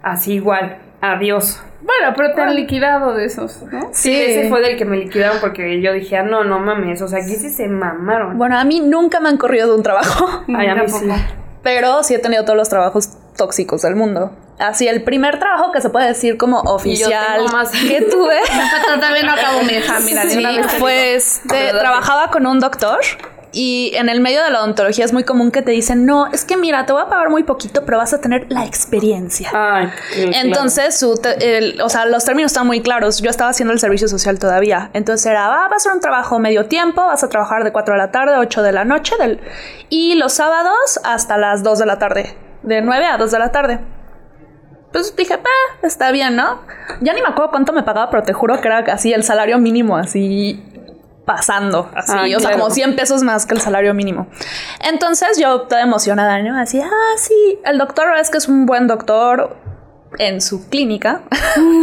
Así 0.01 0.33
igual, 0.33 0.77
adiós. 1.01 1.61
Bueno, 1.81 2.13
pero 2.17 2.33
te 2.33 2.41
han 2.41 2.55
liquidado 2.55 3.13
de 3.13 3.25
esos, 3.25 3.61
¿no? 3.71 3.89
Sí, 3.91 4.15
ese 4.15 4.49
fue 4.49 4.61
del 4.61 4.75
que 4.77 4.85
me 4.85 4.97
liquidaron 4.97 5.37
porque 5.39 5.81
yo 5.81 5.93
dije, 5.93 6.17
ah, 6.17 6.23
no, 6.23 6.43
no 6.43 6.59
mames, 6.59 7.01
o 7.01 7.07
sea, 7.07 7.19
aquí 7.19 7.35
sí 7.35 7.49
se 7.51 7.67
mamaron. 7.67 8.37
Bueno, 8.37 8.57
a 8.57 8.63
mí 8.63 8.79
nunca 8.79 9.19
me 9.19 9.29
han 9.29 9.37
corrido 9.37 9.67
de 9.69 9.75
un 9.75 9.83
trabajo, 9.83 10.43
Ay, 10.55 10.67
a 10.67 10.75
mí 10.75 10.87
sí. 10.87 11.05
pero 11.61 12.01
sí 12.03 12.15
he 12.15 12.19
tenido 12.19 12.43
todos 12.43 12.57
los 12.57 12.69
trabajos 12.69 13.09
tóxicos 13.37 13.83
del 13.83 13.95
mundo. 13.95 14.31
Así, 14.57 14.87
el 14.87 15.03
primer 15.03 15.37
trabajo 15.37 15.71
que 15.73 15.81
se 15.81 15.89
puede 15.89 16.07
decir 16.07 16.37
como 16.37 16.61
oficial 16.61 17.37
tengo 17.37 17.49
más. 17.51 17.69
que 17.87 18.01
tuve 18.03 18.37
todavía 18.95 19.23
no 19.23 19.33
acabo 19.33 19.61
mi 19.63 19.73
hija, 19.73 19.99
mira, 19.99 20.23
Sí, 20.23 20.37
una 20.39 20.51
vez 20.53 20.61
te 20.67 20.79
fue 20.79 20.93
digo. 20.93 21.17
este, 21.17 21.43
Acuérdate. 21.55 21.79
trabajaba 21.79 22.31
con 22.31 22.47
un 22.47 22.59
doctor 22.61 22.99
y 23.55 23.91
en 23.95 24.09
el 24.09 24.19
medio 24.19 24.43
de 24.43 24.51
la 24.51 24.59
odontología 24.59 25.05
es 25.05 25.13
muy 25.13 25.23
común 25.23 25.49
que 25.49 25.61
te 25.61 25.71
dicen, 25.71 26.05
no, 26.05 26.27
es 26.27 26.43
que 26.43 26.57
mira, 26.57 26.85
te 26.85 26.91
voy 26.93 27.01
a 27.01 27.07
pagar 27.07 27.29
muy 27.29 27.43
poquito, 27.43 27.85
pero 27.85 27.97
vas 27.97 28.13
a 28.13 28.19
tener 28.19 28.45
la 28.49 28.65
experiencia. 28.65 29.49
Ay, 29.53 29.87
sí, 30.11 30.25
claro. 30.27 30.45
Entonces, 30.45 30.99
su 30.99 31.15
te- 31.17 31.57
el- 31.57 31.81
o 31.81 31.87
sea, 31.89 32.05
los 32.05 32.25
términos 32.25 32.51
están 32.51 32.67
muy 32.67 32.81
claros. 32.81 33.21
Yo 33.21 33.29
estaba 33.29 33.49
haciendo 33.51 33.71
el 33.73 33.79
servicio 33.79 34.07
social 34.09 34.37
todavía. 34.39 34.89
Entonces 34.93 35.25
era, 35.25 35.45
ah, 35.45 35.67
va 35.69 35.75
a 35.77 35.79
ser 35.79 35.93
un 35.93 36.01
trabajo 36.01 36.37
medio 36.37 36.65
tiempo, 36.67 37.01
vas 37.05 37.23
a 37.23 37.29
trabajar 37.29 37.63
de 37.63 37.71
4 37.71 37.93
de 37.93 37.97
la 37.99 38.11
tarde 38.11 38.35
a 38.35 38.39
8 38.39 38.61
de 38.61 38.73
la 38.73 38.83
noche 38.83 39.15
del, 39.17 39.39
y 39.89 40.15
los 40.15 40.33
sábados 40.33 40.99
hasta 41.05 41.37
las 41.37 41.63
2 41.63 41.79
de 41.79 41.85
la 41.85 41.97
tarde, 41.97 42.35
de 42.63 42.81
9 42.81 43.05
a 43.05 43.17
2 43.17 43.31
de 43.31 43.39
la 43.39 43.51
tarde. 43.51 43.79
Pues 44.91 45.15
dije, 45.15 45.37
pa, 45.37 45.49
está 45.87 46.11
bien, 46.11 46.35
¿no? 46.35 46.61
Ya 47.01 47.13
ni 47.13 47.21
me 47.21 47.27
acuerdo 47.27 47.51
cuánto 47.51 47.73
me 47.73 47.83
pagaba, 47.83 48.09
pero 48.09 48.23
te 48.23 48.31
juro 48.33 48.59
que 48.61 48.67
era 48.67 48.79
así 48.93 49.11
el 49.13 49.23
salario 49.23 49.59
mínimo, 49.59 49.97
así 49.97 50.63
pasando, 51.25 51.89
así, 51.95 52.13
Ah, 52.15 52.37
o 52.37 52.39
sea, 52.39 52.51
como 52.51 52.69
100 52.69 52.95
pesos 52.95 53.23
más 53.23 53.45
que 53.45 53.55
el 53.55 53.61
salario 53.61 53.93
mínimo. 53.93 54.27
Entonces 54.79 55.37
yo 55.39 55.61
toda 55.61 55.81
emocionada, 55.81 56.39
¿no? 56.41 56.57
Así, 56.59 56.79
ah, 56.79 57.17
sí, 57.17 57.59
el 57.65 57.77
doctor 57.77 58.15
es 58.17 58.29
que 58.29 58.37
es 58.37 58.47
un 58.47 58.65
buen 58.65 58.87
doctor 58.87 59.57
en 60.19 60.39
su 60.39 60.69
clínica, 60.69 61.21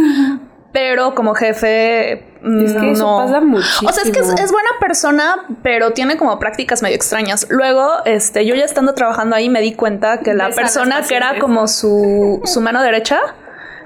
pero 0.73 1.13
como 1.13 1.35
jefe... 1.35 2.29
Es 2.43 2.73
que 2.73 2.79
mm, 2.79 2.91
eso 2.91 3.05
no. 3.05 3.25
pasa 3.25 3.39
muchísimo. 3.39 3.89
O 3.89 3.93
sea, 3.93 4.03
es 4.03 4.11
que 4.11 4.19
es, 4.19 4.27
es 4.27 4.51
buena 4.51 4.71
persona, 4.81 5.45
pero 5.61 5.91
tiene 5.91 6.17
como 6.17 6.39
prácticas 6.39 6.81
medio 6.81 6.95
extrañas. 6.95 7.47
Luego, 7.49 7.89
este, 8.03 8.45
yo 8.45 8.53
ya 8.53 8.65
estando 8.65 8.93
trabajando 8.93 9.37
ahí 9.37 9.47
me 9.47 9.61
di 9.61 9.75
cuenta 9.75 10.19
que 10.19 10.33
la 10.33 10.49
persona 10.49 11.01
que 11.07 11.15
era 11.15 11.39
como 11.39 11.69
su, 11.69 12.41
su 12.45 12.59
mano 12.59 12.81
derecha 12.81 13.21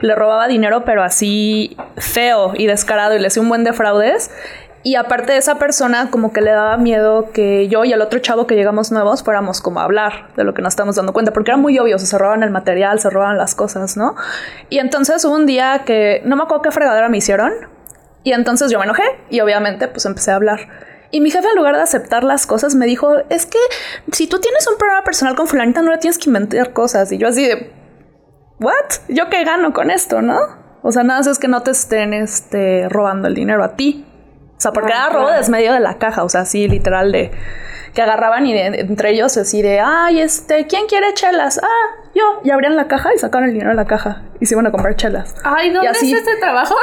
le 0.01 0.15
robaba 0.15 0.47
dinero, 0.47 0.85
pero 0.85 1.03
así 1.03 1.77
feo 1.97 2.53
y 2.55 2.65
descarado 2.65 3.15
y 3.15 3.19
le 3.19 3.27
hacía 3.27 3.41
un 3.43 3.49
buen 3.49 3.63
de 3.63 3.73
fraudes. 3.73 4.31
Y 4.87 4.95
aparte 4.95 5.33
de 5.33 5.39
esa 5.39 5.59
persona, 5.59 6.09
como 6.09 6.31
que 6.31 6.39
le 6.39 6.51
daba 6.51 6.77
miedo 6.77 7.33
que 7.33 7.67
yo 7.67 7.83
y 7.83 7.91
el 7.91 8.01
otro 8.01 8.19
chavo 8.19 8.47
que 8.47 8.55
llegamos 8.55 8.89
nuevos 8.89 9.21
fuéramos 9.21 9.59
como 9.59 9.81
a 9.81 9.83
hablar 9.83 10.29
de 10.37 10.45
lo 10.45 10.53
que 10.53 10.61
nos 10.61 10.71
estamos 10.71 10.95
dando 10.95 11.11
cuenta, 11.11 11.33
porque 11.33 11.51
era 11.51 11.57
muy 11.57 11.77
obvio, 11.77 11.99
se 11.99 12.17
robaban 12.17 12.41
el 12.41 12.51
material, 12.51 12.97
se 13.01 13.09
robaban 13.09 13.37
las 13.37 13.53
cosas, 13.53 13.97
¿no? 13.97 14.15
Y 14.69 14.79
entonces 14.79 15.25
hubo 15.25 15.35
un 15.35 15.45
día 15.45 15.83
que 15.85 16.21
no 16.23 16.37
me 16.37 16.43
acuerdo 16.43 16.61
qué 16.61 16.71
fregadera 16.71 17.09
me 17.09 17.17
hicieron, 17.17 17.51
y 18.23 18.31
entonces 18.31 18.71
yo 18.71 18.79
me 18.79 18.85
enojé 18.85 19.03
y 19.29 19.41
obviamente 19.41 19.89
pues 19.89 20.05
empecé 20.05 20.31
a 20.31 20.35
hablar. 20.35 20.69
Y 21.11 21.19
mi 21.19 21.31
jefe, 21.31 21.49
en 21.49 21.57
lugar 21.57 21.75
de 21.75 21.81
aceptar 21.81 22.23
las 22.23 22.47
cosas, 22.47 22.73
me 22.73 22.85
dijo: 22.85 23.17
Es 23.27 23.45
que 23.45 23.59
si 24.13 24.27
tú 24.27 24.39
tienes 24.39 24.65
un 24.69 24.77
problema 24.77 25.03
personal 25.03 25.35
con 25.35 25.47
Fulanita, 25.47 25.81
no 25.81 25.91
le 25.91 25.97
tienes 25.97 26.17
que 26.17 26.29
inventar 26.29 26.71
cosas. 26.71 27.11
Y 27.11 27.17
yo, 27.17 27.27
así 27.27 27.45
de, 27.45 27.73
¿What? 28.61 29.01
¿Yo 29.09 29.29
qué 29.29 29.43
gano 29.43 29.73
con 29.73 29.91
esto, 29.91 30.21
no? 30.21 30.39
O 30.81 30.93
sea, 30.93 31.03
nada 31.03 31.19
más 31.19 31.27
es 31.27 31.39
que 31.39 31.49
no 31.49 31.63
te 31.63 31.71
estén 31.71 32.13
este, 32.13 32.87
robando 32.87 33.27
el 33.27 33.35
dinero 33.35 33.65
a 33.65 33.75
ti. 33.75 34.05
O 34.57 34.59
sea, 34.61 34.71
porque 34.71 34.91
Ah, 34.93 35.05
era 35.05 35.09
robo 35.09 35.25
claro. 35.25 35.37
desde 35.39 35.51
medio 35.51 35.73
de 35.73 35.79
la 35.79 35.97
caja, 35.97 36.23
o 36.23 36.29
sea, 36.29 36.41
así 36.41 36.67
literal 36.67 37.11
de 37.11 37.31
que 37.93 38.01
agarraban 38.01 38.45
y 38.45 38.53
de- 38.53 38.65
entre 38.81 39.11
ellos 39.11 39.37
así 39.37 39.61
de, 39.61 39.79
ay, 39.79 40.19
este, 40.19 40.65
¿quién 40.67 40.87
quiere 40.87 41.13
chelas? 41.13 41.59
Ah, 41.63 41.95
yo. 42.15 42.23
Y 42.43 42.51
abrían 42.51 42.75
la 42.75 42.87
caja 42.87 43.13
y 43.15 43.19
sacaban 43.19 43.47
el 43.47 43.53
dinero 43.53 43.69
de 43.71 43.75
la 43.75 43.85
caja 43.85 44.21
y 44.39 44.45
se 44.45 44.53
iban 44.55 44.67
a 44.67 44.71
comprar 44.71 44.95
chelas. 44.95 45.33
Ay, 45.43 45.71
¿dónde 45.71 45.89
así- 45.89 46.11
es 46.13 46.19
este 46.19 46.35
trabajo? 46.37 46.75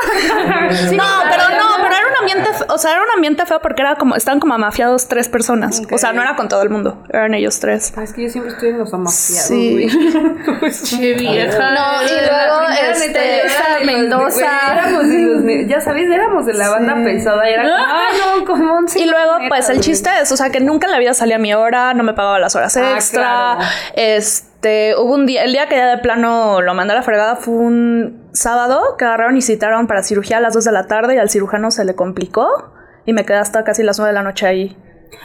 Sí, 0.88 0.96
no, 0.96 1.04
pero 1.30 1.48
no, 1.50 1.66
pero 1.82 1.94
era 1.94 2.06
un 2.10 2.16
ambiente, 2.20 2.50
o 2.68 2.78
sea, 2.78 2.92
era 2.92 3.02
un 3.02 3.10
ambiente 3.14 3.46
feo 3.46 3.60
porque 3.60 3.82
era 3.82 3.94
como, 3.96 4.16
estaban 4.16 4.40
como 4.40 4.54
amafiados 4.54 5.08
tres 5.08 5.28
personas. 5.28 5.82
O 5.90 5.98
sea, 5.98 6.12
no 6.12 6.22
era 6.22 6.36
con 6.36 6.48
todo 6.48 6.62
el 6.62 6.70
mundo, 6.70 7.02
eran 7.12 7.34
ellos 7.34 7.60
tres. 7.60 7.92
Ah, 7.96 8.02
Es 8.02 8.12
que 8.12 8.22
yo 8.24 8.28
siempre 8.30 8.52
estoy 8.52 8.70
en 8.70 8.78
los 8.78 8.92
amafiados, 8.92 9.46
Sí. 9.48 9.72
güey. 9.72 9.88
Qué 11.00 11.14
vieja. 11.14 11.70
No, 11.70 12.02
y 12.02 12.08
luego, 12.08 12.60
este, 12.92 13.42
Güey, 13.82 13.86
Mendoza. 13.86 14.72
éramos 14.72 15.08
de 15.08 15.66
ya 15.68 15.80
sabes, 15.80 16.08
éramos 16.10 16.46
de 16.46 16.54
la 16.54 16.70
banda 16.70 16.94
pesada. 17.04 17.48
Y 17.48 17.52
era 17.52 17.62
como, 17.62 17.74
ah, 17.76 18.06
no, 18.38 18.44
como 18.46 18.74
un 18.78 18.86
Y 18.94 19.04
luego, 19.06 19.32
pues 19.48 19.68
el 19.70 19.80
chiste 19.80 20.10
es, 20.22 20.32
o 20.32 20.36
sea, 20.36 20.50
que 20.50 20.60
nunca 20.60 20.86
en 20.86 20.92
la 20.92 20.98
vida 20.98 21.14
salía 21.14 21.36
a 21.36 21.38
mi 21.38 21.54
hora, 21.54 21.94
no 21.94 22.02
me 22.02 22.14
pagaba 22.14 22.38
las 22.38 22.54
horas 22.56 22.76
Ah, 22.76 22.92
extra. 22.94 23.22
claro. 23.22 23.60
Este, 23.94 24.53
hubo 24.98 25.14
un 25.14 25.26
día, 25.26 25.44
el 25.44 25.52
día 25.52 25.66
que 25.68 25.76
ya 25.76 25.86
de 25.88 25.98
plano 25.98 26.60
lo 26.60 26.74
mandé 26.74 26.92
a 26.92 26.96
la 26.96 27.02
fregada 27.02 27.36
fue 27.36 27.54
un 27.54 28.28
sábado 28.32 28.96
que 28.98 29.04
agarraron 29.04 29.36
y 29.36 29.42
citaron 29.42 29.86
para 29.86 30.02
cirugía 30.02 30.38
a 30.38 30.40
las 30.40 30.54
2 30.54 30.64
de 30.64 30.72
la 30.72 30.86
tarde 30.86 31.14
y 31.14 31.18
al 31.18 31.28
cirujano 31.30 31.70
se 31.70 31.84
le 31.84 31.94
complicó 31.94 32.72
y 33.06 33.12
me 33.12 33.24
quedé 33.24 33.36
hasta 33.38 33.64
casi 33.64 33.82
las 33.82 33.98
9 33.98 34.10
de 34.10 34.14
la 34.14 34.22
noche 34.22 34.46
ahí. 34.46 34.76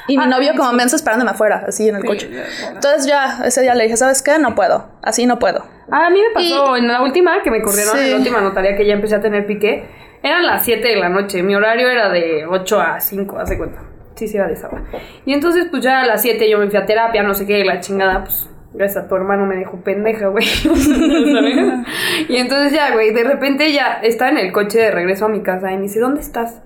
Y 0.08 0.17
mi 0.17 0.23
Ah, 0.25 0.28
novio 0.28 0.52
como 0.56 0.71
menso 0.73 0.95
esperándome 0.95 1.32
afuera, 1.32 1.63
así 1.67 1.88
en 1.89 1.95
el 1.95 2.06
coche. 2.06 2.30
Entonces 2.73 3.06
ya, 3.08 3.41
ese 3.45 3.62
día 3.62 3.73
le 3.75 3.84
dije, 3.86 3.97
¿sabes 3.97 4.21
qué? 4.21 4.38
No 4.38 4.54
puedo, 4.56 4.88
así 5.02 5.25
no 5.25 5.39
puedo. 5.39 5.63
Ah, 5.91 6.08
a 6.08 6.10
mí 6.10 6.19
me 6.19 6.34
pasó 6.34 6.75
en 6.78 6.88
la 6.88 7.02
última 7.02 7.41
que 7.41 7.49
me 7.49 7.62
corrieron, 7.62 7.95
Sí. 7.97 8.04
en 8.06 8.12
la 8.12 8.17
última 8.17 8.41
notaría 8.41 8.75
que 8.75 8.86
ya 8.86 8.93
empecé 8.93 9.15
a 9.15 9.21
tener 9.21 9.45
pique. 9.47 9.86
Eran 10.21 10.45
las 10.45 10.63
7 10.65 10.88
de 10.88 10.95
la 10.97 11.10
noche. 11.10 11.41
Mi 11.41 11.56
horario 11.56 11.89
era 11.89 12.10
de 12.10 12.45
8 12.45 12.80
a 12.82 12.99
5, 12.99 13.39
hace 13.39 13.58
cuenta. 13.58 13.80
Sí, 14.15 14.28
sí, 14.28 14.36
era 14.38 14.47
de 14.47 14.58
sábado. 14.58 14.84
Y 15.25 15.34
entonces, 15.34 15.67
pues 15.71 15.82
ya 15.82 16.02
a 16.02 16.06
las 16.06 16.21
7 16.21 16.49
yo 16.49 16.58
me 16.60 16.69
fui 16.69 16.78
a 16.78 16.86
terapia, 16.86 17.23
no 17.23 17.34
sé 17.34 17.45
qué, 17.47 17.63
la 17.63 17.80
chingada, 17.80 18.25
pues. 18.25 18.49
Gracias 18.73 19.05
a 19.05 19.08
tu 19.08 19.15
hermano 19.15 19.45
me 19.45 19.55
dejó 19.55 19.82
pendeja, 19.82 20.27
güey. 20.27 20.45
Y 22.29 22.36
entonces 22.36 22.71
ya, 22.71 22.93
güey, 22.93 23.13
de 23.13 23.23
repente 23.23 23.71
ya 23.73 23.99
estaba 24.03 24.32
en 24.32 24.38
el 24.38 24.51
coche 24.51 24.79
de 24.79 24.91
regreso 24.91 25.25
a 25.25 25.29
mi 25.29 25.41
casa 25.41 25.71
y 25.71 25.77
me 25.77 25.84
dice, 25.84 25.99
¿dónde 25.99 26.21
estás? 26.21 26.62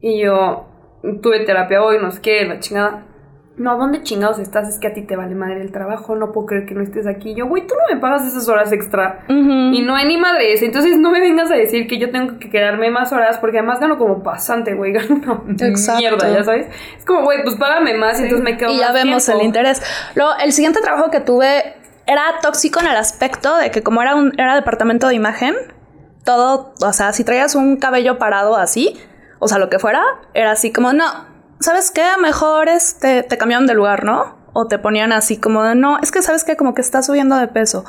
Y 0.00 0.22
yo 0.22 0.66
tuve 1.22 1.40
terapia 1.40 1.82
hoy, 1.82 1.98
no 2.00 2.10
sé 2.10 2.20
qué, 2.20 2.44
la 2.44 2.58
chingada. 2.58 3.06
No, 3.56 3.76
¿dónde 3.76 4.02
chingados 4.02 4.38
estás? 4.38 4.66
Es 4.68 4.78
que 4.78 4.86
a 4.86 4.94
ti 4.94 5.02
te 5.02 5.14
vale 5.14 5.34
madre 5.34 5.60
el 5.60 5.72
trabajo, 5.72 6.16
no 6.16 6.32
puedo 6.32 6.46
creer 6.46 6.64
que 6.64 6.74
no 6.74 6.82
estés 6.82 7.06
aquí. 7.06 7.34
Yo, 7.34 7.46
güey, 7.46 7.66
tú 7.66 7.74
no 7.74 7.94
me 7.94 8.00
pagas 8.00 8.26
esas 8.26 8.48
horas 8.48 8.72
extra. 8.72 9.24
Y 9.28 9.82
no 9.82 9.94
hay 9.94 10.06
ni 10.08 10.16
madres. 10.16 10.62
Entonces 10.62 10.96
no 10.98 11.10
me 11.10 11.20
vengas 11.20 11.50
a 11.50 11.54
decir 11.54 11.86
que 11.86 11.98
yo 11.98 12.10
tengo 12.10 12.38
que 12.38 12.48
quedarme 12.48 12.90
más 12.90 13.12
horas 13.12 13.36
porque 13.38 13.58
además 13.58 13.78
gano 13.78 13.98
como 13.98 14.22
pasante, 14.22 14.74
güey. 14.74 14.92
Gano 14.94 15.42
una 15.46 15.66
Exacto. 15.68 15.98
mierda, 16.00 16.32
ya 16.32 16.44
sabes. 16.44 16.66
Es 16.98 17.04
como, 17.04 17.22
güey, 17.24 17.42
pues 17.42 17.56
págame 17.56 17.94
más 17.94 18.18
y 18.20 18.24
entonces 18.24 18.42
me 18.42 18.56
quedo 18.56 18.72
Y 18.72 18.78
ya 18.78 18.86
más 18.86 18.94
vemos 18.94 19.24
tiempo. 19.26 19.40
el 19.42 19.46
interés. 19.46 19.82
Luego, 20.14 20.32
el 20.42 20.52
siguiente 20.52 20.80
trabajo 20.80 21.10
que 21.10 21.20
tuve 21.20 21.74
era 22.06 22.22
tóxico 22.40 22.80
en 22.80 22.86
el 22.86 22.96
aspecto 22.96 23.54
de 23.58 23.70
que 23.70 23.82
como 23.82 24.00
era 24.02 24.14
un 24.16 24.32
era 24.38 24.54
departamento 24.54 25.08
de 25.08 25.14
imagen, 25.14 25.54
todo, 26.24 26.72
o 26.80 26.92
sea, 26.92 27.12
si 27.12 27.22
traías 27.22 27.54
un 27.54 27.76
cabello 27.76 28.18
parado 28.18 28.56
así, 28.56 28.98
o 29.40 29.48
sea, 29.48 29.58
lo 29.58 29.68
que 29.68 29.78
fuera, 29.78 30.02
era 30.34 30.52
así 30.52 30.72
como, 30.72 30.92
no, 30.92 31.04
¿sabes 31.62 31.90
qué? 31.90 32.04
Mejor 32.20 32.68
este, 32.68 33.22
te 33.22 33.38
cambiaron 33.38 33.66
de 33.66 33.74
lugar, 33.74 34.04
¿no? 34.04 34.36
O 34.52 34.66
te 34.66 34.78
ponían 34.78 35.12
así 35.12 35.38
como 35.38 35.62
de, 35.62 35.74
no, 35.74 35.98
es 35.98 36.12
que 36.12 36.20
sabes 36.20 36.44
que 36.44 36.56
como 36.56 36.74
que 36.74 36.82
estás 36.82 37.06
subiendo 37.06 37.36
de 37.36 37.48
peso. 37.48 37.84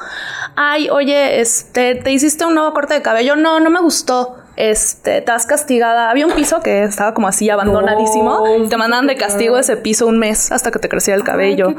Ay, 0.55 0.89
oye, 0.89 1.41
este, 1.41 1.95
te 1.95 2.11
hiciste 2.11 2.45
un 2.45 2.55
nuevo 2.55 2.73
corte 2.73 2.93
de 2.93 3.01
cabello. 3.01 3.35
No, 3.35 3.59
no 3.59 3.69
me 3.69 3.81
gustó. 3.81 4.37
Este, 4.55 5.21
te 5.21 5.31
has 5.31 5.45
castigada. 5.45 6.09
Había 6.09 6.25
un 6.27 6.33
piso 6.33 6.61
que 6.61 6.83
estaba 6.83 7.13
como 7.13 7.27
así 7.27 7.49
abandonadísimo. 7.49 8.45
No, 8.59 8.69
te 8.69 8.77
mandaban 8.77 9.07
de 9.07 9.15
castigo 9.15 9.57
ese 9.57 9.77
piso 9.77 10.05
un 10.07 10.19
mes 10.19 10.51
hasta 10.51 10.69
que 10.71 10.79
te 10.79 10.89
creciera 10.89 11.17
el 11.17 11.23
cabello. 11.23 11.73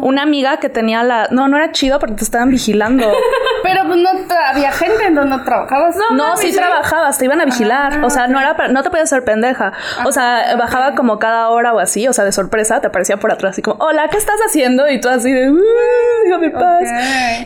Una 0.00 0.22
amiga 0.22 0.58
que 0.58 0.68
tenía 0.68 1.02
la. 1.02 1.28
No, 1.30 1.48
no 1.48 1.56
era 1.56 1.72
chido 1.72 1.98
porque 1.98 2.14
te 2.14 2.24
estaban 2.24 2.50
vigilando. 2.50 3.04
Pero 3.62 3.82
pues 3.86 3.98
no 3.98 4.08
había 4.48 4.72
gente 4.72 5.06
en 5.06 5.14
donde 5.14 5.36
no 5.36 5.44
trabajabas. 5.44 5.96
No, 6.12 6.36
sí 6.36 6.52
trabajabas, 6.52 7.18
te 7.18 7.24
iban 7.24 7.40
a 7.40 7.44
vigilar. 7.44 8.02
O 8.04 8.10
sea, 8.10 8.26
no 8.28 8.40
era 8.40 8.56
para- 8.56 8.68
no 8.72 8.82
te 8.82 8.90
podías 8.90 9.12
hacer 9.12 9.24
pendeja. 9.24 9.72
O 10.06 10.12
sea, 10.12 10.56
bajaba 10.56 10.94
como 10.94 11.18
cada 11.18 11.48
hora 11.50 11.72
o 11.74 11.78
así, 11.78 12.06
o 12.08 12.12
sea, 12.12 12.24
de 12.24 12.32
sorpresa, 12.32 12.80
te 12.80 12.86
aparecía 12.86 13.18
por 13.18 13.32
atrás 13.32 13.52
así 13.52 13.62
como, 13.62 13.82
hola, 13.84 14.08
¿qué 14.08 14.16
estás 14.18 14.36
haciendo? 14.46 14.88
Y 14.88 15.00
tú 15.00 15.08
así 15.08 15.32
de, 15.32 15.50
"Uh, 15.50 15.60
déjame 16.24 16.50
paz. 16.50 16.88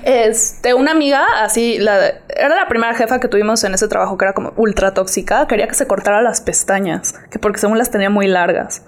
Este, 0.05 0.75
una 0.75 0.93
amiga, 0.93 1.25
así, 1.43 1.79
la, 1.79 2.13
era 2.37 2.55
la 2.57 2.69
primera 2.69 2.95
jefa 2.95 3.21
que 3.21 3.29
tuvimos 3.29 3.65
en 3.65 3.75
ese 3.75 3.89
trabajo 3.89 4.17
que 4.17 4.25
era 4.25 4.35
como 4.35 4.53
ultra 4.57 4.95
tóxica, 4.95 5.47
quería 5.47 5.69
que 5.69 5.75
se 5.75 5.87
cortara 5.87 6.23
las 6.23 6.41
pestañas, 6.41 7.15
que 7.31 7.39
porque 7.39 7.59
según 7.59 7.79
las 7.79 7.91
tenía 7.91 8.11
muy 8.11 8.27
largas. 8.27 8.83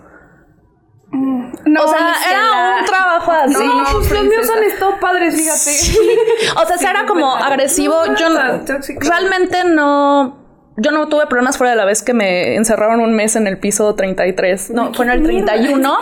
No, 1.12 1.84
o 1.84 1.88
sea, 1.88 2.14
era 2.28 2.78
un 2.78 2.84
trabajo 2.84 3.32
así. 3.32 3.64
No, 3.64 3.84
pues 3.92 4.10
los 4.10 4.24
míos 4.24 4.50
han 4.54 4.64
estado 4.64 4.98
padres, 5.00 5.36
fíjate. 5.36 6.60
O 6.62 6.66
sea, 6.66 6.78
sí 6.78 6.84
era 6.84 7.06
como 7.06 7.36
agresivo. 7.36 7.94
Yo 8.16 8.28
no, 8.28 8.36
tan 8.36 8.64
tóxico. 8.64 9.00
realmente 9.08 9.64
no. 9.64 10.45
Yo 10.78 10.90
no 10.90 11.08
tuve 11.08 11.26
problemas 11.26 11.56
fuera 11.56 11.70
de 11.70 11.76
la 11.76 11.84
vez 11.86 12.02
que 12.02 12.12
me 12.12 12.54
encerraron 12.54 13.00
un 13.00 13.14
mes 13.14 13.34
en 13.36 13.46
el 13.46 13.58
piso 13.58 13.94
33. 13.94 14.70
No, 14.70 14.92
fue 14.92 15.06
en 15.06 15.12
el 15.12 15.22
31 15.22 15.96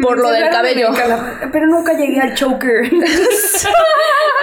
por 0.00 0.18
lo 0.18 0.30
del 0.30 0.48
cabello. 0.50 0.90
Pero 1.52 1.66
nunca 1.66 1.92
llegué 1.94 2.20
al 2.20 2.34
choker. 2.34 2.84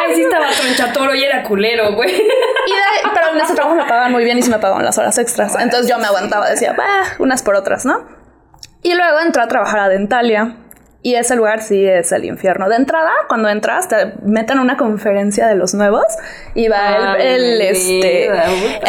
Ahí 0.01 0.15
sí 0.15 0.21
estaba 0.23 0.47
tronchatoro 0.49 1.13
y 1.15 1.23
era 1.23 1.43
culero, 1.43 1.93
güey. 1.93 2.09
Y 2.13 2.17
de- 2.23 3.09
pero 3.13 3.29
en 3.33 3.39
ese 3.41 3.53
trabajo 3.53 3.75
me 3.75 3.83
pagaban 3.83 4.11
muy 4.11 4.23
bien 4.23 4.37
y 4.37 4.41
sí 4.41 4.49
me 4.49 4.59
pagaban 4.59 4.83
las 4.83 4.97
horas 4.97 5.17
extras. 5.17 5.55
Entonces 5.59 5.87
yo 5.89 5.97
me 5.97 6.05
aguantaba, 6.07 6.49
decía, 6.49 6.73
bah, 6.77 7.03
unas 7.19 7.41
por 7.43 7.55
otras, 7.55 7.85
¿no? 7.85 8.05
Y 8.81 8.93
luego 8.95 9.19
entré 9.19 9.41
a 9.41 9.47
trabajar 9.47 9.79
a 9.79 9.89
Dentalia. 9.89 10.55
Y 11.01 11.15
ese 11.15 11.37
lugar 11.37 11.61
sí 11.61 11.85
es 11.85 12.11
el 12.11 12.25
infierno. 12.25 12.67
De 12.67 12.75
entrada, 12.75 13.11
cuando 13.29 13.47
entras, 13.47 13.87
te 13.87 14.13
meten 14.21 14.59
una 14.59 14.75
conferencia 14.75 15.47
de 15.47 15.55
los 15.55 15.73
nuevos 15.73 16.03
y 16.55 16.67
va 16.67 17.13
Ay, 17.13 17.21
el, 17.25 17.43
el, 17.43 17.61
este, 17.61 18.29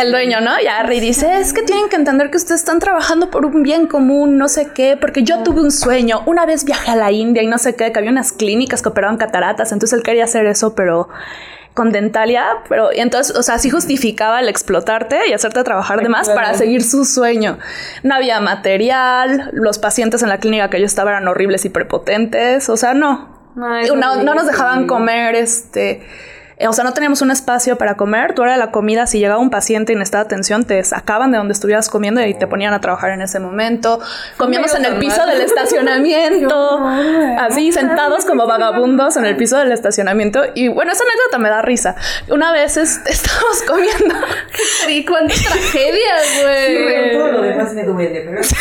el 0.01 0.11
dueño, 0.11 0.41
¿no? 0.41 0.61
Y 0.61 0.67
Harry 0.67 0.99
dice, 0.99 1.39
es 1.39 1.53
que 1.53 1.63
tienen 1.63 1.89
que 1.89 1.95
entender 1.95 2.31
que 2.31 2.37
ustedes 2.37 2.63
están 2.63 2.81
trabajando 2.81 3.31
por 3.31 3.47
un 3.47 3.63
bien 3.63 3.87
común, 3.87 4.39
no 4.39 4.49
sé 4.49 4.71
qué, 4.75 4.97
porque 5.01 5.23
yo 5.23 5.45
tuve 5.45 5.61
un 5.61 5.71
sueño. 5.71 6.23
Una 6.27 6.47
vez 6.47 6.65
viajé 6.65 6.91
a 6.91 6.97
la 6.97 7.13
India 7.13 7.45
y 7.45 7.47
no 7.47 7.59
sé 7.59 7.77
qué, 7.77 7.93
que 7.93 7.99
había 8.01 8.11
unas 8.11 8.33
clínicas 8.33 8.83
que 8.83 8.89
operaban 8.89 9.17
cataratas, 9.17 9.71
entonces 9.71 9.97
él 9.97 10.03
quería 10.03 10.25
hacer 10.25 10.47
eso, 10.47 10.75
pero 10.75 11.09
con 11.75 11.93
Dentalia, 11.93 12.45
pero 12.69 12.93
y 12.93 13.01
entonces, 13.01 13.37
o 13.37 13.43
sea, 13.43 13.59
sí 13.59 13.71
justificaba 13.71 14.41
el 14.41 14.49
explotarte 14.49 15.29
y 15.29 15.33
hacerte 15.33 15.63
trabajar 15.63 16.03
de 16.03 16.09
más 16.09 16.27
claro. 16.27 16.41
para 16.41 16.55
seguir 16.55 16.83
su 16.83 17.05
sueño. 17.05 17.59
No 18.03 18.15
había 18.15 18.41
material, 18.41 19.51
los 19.53 19.79
pacientes 19.79 20.23
en 20.23 20.29
la 20.29 20.39
clínica 20.39 20.69
que 20.69 20.81
yo 20.81 20.87
estaba 20.87 21.11
eran 21.11 21.29
horribles 21.29 21.65
y 21.65 21.69
prepotentes, 21.69 22.69
o 22.69 22.77
sea, 22.77 22.95
no. 22.95 23.39
No, 23.55 23.77
es 23.77 23.93
no, 23.93 24.23
no 24.23 24.35
nos 24.35 24.47
dejaban 24.47 24.87
comer, 24.87 25.35
este, 25.35 26.03
o 26.69 26.73
sea, 26.73 26.85
no 26.85 26.93
teníamos 26.93 27.23
un 27.23 27.31
espacio 27.31 27.77
para 27.77 27.97
comer. 27.97 28.35
Tu 28.35 28.43
hora 28.43 28.53
de 28.53 28.59
la 28.59 28.71
comida, 28.71 29.07
si 29.07 29.19
llegaba 29.19 29.41
un 29.41 29.51
paciente 29.51 29.93
y 29.93 29.97
necesitaba 29.97 30.25
atención, 30.25 30.65
te 30.65 30.83
sacaban 30.85 31.33
de 31.33 31.39
donde 31.39 31.53
estuvieras 31.53 31.89
comiendo 31.89 32.25
y 32.25 32.35
te 32.35 32.47
ponían 32.47 32.75
a 32.75 32.81
trabajar 32.81 33.13
en 33.13 33.23
ese 33.23 33.41
momento. 33.41 34.01
Comíamos 34.37 34.75
en 34.75 34.85
el 34.85 34.99
piso 34.99 35.25
del 35.27 35.41
estacionamiento, 35.41 36.87
así 37.39 37.73
sentados 37.73 38.25
como 38.25 38.47
vagabundos 38.47 39.17
en 39.17 39.25
el 39.25 39.37
piso 39.37 39.59
del 39.59 39.73
estacionamiento. 39.73 40.43
Y 40.55 40.69
bueno, 40.69 40.93
esa 40.93 41.05
anécdota 41.05 41.39
me 41.39 41.49
da 41.49 41.63
risa. 41.63 41.97
Una 42.29 42.53
vez 42.53 42.77
este, 42.77 43.11
estábamos 43.11 43.63
comiendo. 43.67 44.15
Sí, 44.87 45.05
cuántas 45.05 45.43
tragedias, 45.43 46.43
güey. 46.43 47.13
Todo 47.13 47.33
lo 47.33 47.43
demás 47.43 47.73
me 47.75 47.85
duele, 47.85 48.23
pero... 48.27 48.41
Es 48.41 48.55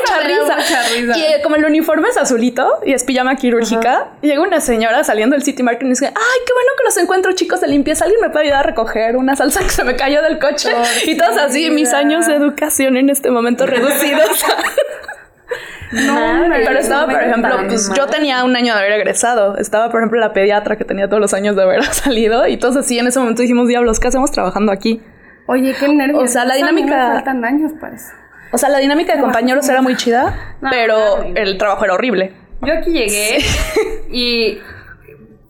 mucha 0.00 0.20
risa. 0.20 1.16
Y 1.16 1.22
eh, 1.22 1.40
como 1.42 1.56
el 1.56 1.64
uniforme 1.64 2.08
es 2.08 2.16
azulito 2.16 2.80
y 2.84 2.92
es 2.92 3.04
pijama 3.04 3.36
quirúrgica, 3.36 4.08
llega 4.20 4.42
una 4.42 4.60
señora 4.60 5.04
saliendo 5.04 5.34
del 5.34 5.42
City 5.42 5.62
Market 5.62 5.86
y 5.86 5.90
dice, 5.90 6.06
ay, 6.06 6.40
qué 6.46 6.52
bueno 6.52 6.70
que 6.76 6.84
los 6.84 6.96
encuentro 7.12 7.32
chicos 7.32 7.60
de 7.60 7.68
limpieza, 7.68 8.04
alguien 8.04 8.20
me 8.22 8.30
puede 8.30 8.46
ayudar 8.46 8.60
a 8.60 8.62
recoger 8.62 9.16
una 9.18 9.36
salsa 9.36 9.60
que 9.60 9.68
se 9.68 9.84
me 9.84 9.94
cayó 9.96 10.22
del 10.22 10.38
coche. 10.38 10.70
y 11.04 11.16
todos 11.16 11.36
así, 11.36 11.70
mis 11.70 11.92
años 11.92 12.26
de 12.26 12.34
educación 12.36 12.96
en 12.96 13.10
este 13.10 13.30
momento 13.30 13.66
reducidos. 13.66 14.28
No, 15.92 16.44
Pero 16.48 16.78
estaba, 16.78 17.04
por 17.04 17.22
ejemplo, 17.22 17.50
pues 17.68 17.92
yo 17.94 18.06
tenía 18.06 18.44
un 18.44 18.56
año 18.56 18.72
de 18.72 18.80
haber 18.80 18.92
egresado. 18.92 19.58
Estaba, 19.58 19.90
por 19.90 20.00
ejemplo, 20.00 20.18
la 20.18 20.32
pediatra 20.32 20.76
que 20.76 20.86
tenía 20.86 21.06
todos 21.06 21.20
los 21.20 21.34
años 21.34 21.54
de 21.54 21.64
haber 21.64 21.84
salido. 21.92 22.46
Y 22.46 22.56
todos 22.56 22.76
así 22.78 22.98
en 22.98 23.08
ese 23.08 23.18
momento 23.18 23.42
dijimos, 23.42 23.68
diablos, 23.68 24.00
¿qué 24.00 24.08
hacemos 24.08 24.30
trabajando 24.30 24.72
aquí? 24.72 25.02
Oye, 25.48 25.74
qué 25.78 25.88
nervios. 25.88 26.22
O 26.22 26.26
sea, 26.26 26.46
la 26.46 26.56
Eso 26.56 26.64
a 26.64 26.72
mí 26.72 26.80
me 26.80 26.86
dinámica- 26.86 27.12
faltan 27.16 27.44
años 27.44 27.72
para 27.78 27.94
eso. 27.96 28.06
O 28.52 28.56
sea, 28.58 28.70
la 28.70 28.78
dinámica 28.78 29.14
de 29.14 29.20
compañeros 29.20 29.68
era 29.68 29.82
muy 29.82 29.94
chida, 29.96 30.56
pero 30.70 31.24
el 31.34 31.58
trabajo 31.58 31.84
era 31.84 31.92
horrible. 31.92 32.32
Yo 32.62 32.72
aquí 32.72 32.90
llegué 32.90 33.38
y 34.10 34.60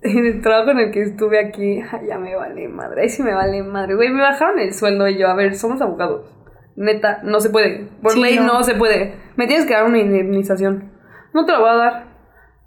en 0.18 0.26
el 0.26 0.40
trabajo 0.42 0.70
en 0.70 0.78
el 0.78 0.90
que 0.90 1.02
estuve 1.02 1.38
aquí, 1.38 1.80
ay, 1.90 2.06
ya 2.08 2.18
me 2.18 2.34
vale 2.34 2.68
madre, 2.68 3.02
ahí 3.02 3.08
sí 3.08 3.22
me 3.22 3.34
vale 3.34 3.62
madre, 3.62 3.94
güey, 3.94 4.10
me 4.10 4.22
bajaron 4.22 4.58
el 4.58 4.74
sueldo 4.74 5.08
y 5.08 5.18
yo, 5.18 5.28
a 5.28 5.34
ver, 5.34 5.54
somos 5.54 5.80
abogados. 5.80 6.28
Neta, 6.74 7.20
no 7.22 7.40
se 7.40 7.50
puede. 7.50 7.88
Por 8.02 8.12
Sí, 8.12 8.20
ley 8.22 8.36
no. 8.36 8.46
no. 8.46 8.64
se 8.64 8.74
puede. 8.74 9.14
Me 9.36 9.46
tienes 9.46 9.66
que 9.66 9.74
dar 9.74 9.84
una 9.84 9.98
indemnización. 9.98 10.90
No 11.34 11.44
te 11.44 11.52
la 11.52 11.58
voy 11.58 11.68
a 11.68 11.74
dar. 11.74 12.11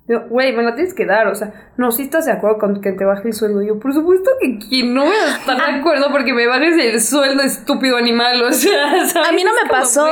Yo, 0.08 0.22
güey, 0.30 0.56
me 0.56 0.62
la 0.62 0.76
tienes 0.76 0.94
que 0.94 1.04
dar. 1.08 1.26
O 1.28 1.34
sea, 1.34 1.72
no, 1.78 1.92
si 1.92 2.04
estás 2.04 2.26
de 2.28 2.32
acuerdo 2.32 2.60
con 2.60 2.80
que 2.80 2.92
te 2.92 3.04
baje 3.06 3.30
el 3.30 3.34
sueldo. 3.34 3.64
Yo, 3.64 3.80
por 3.80 3.92
supuesto 3.92 4.30
que, 4.40 4.60
que 4.60 4.84
no 4.84 5.04
voy 5.04 5.16
a 5.16 5.38
estar 5.38 5.58
de 5.58 5.80
acuerdo 5.80 6.12
porque 6.12 6.32
me 6.32 6.46
bajes 6.46 6.76
el 6.78 7.02
sueldo, 7.02 7.42
estúpido 7.42 7.98
animal. 7.98 8.44
O 8.44 8.52
sea, 8.52 8.92
¿sabes? 9.08 9.16
A 9.30 9.32
mí 9.32 9.44
no 9.44 9.50
me 9.64 9.68
pasó. 9.68 10.08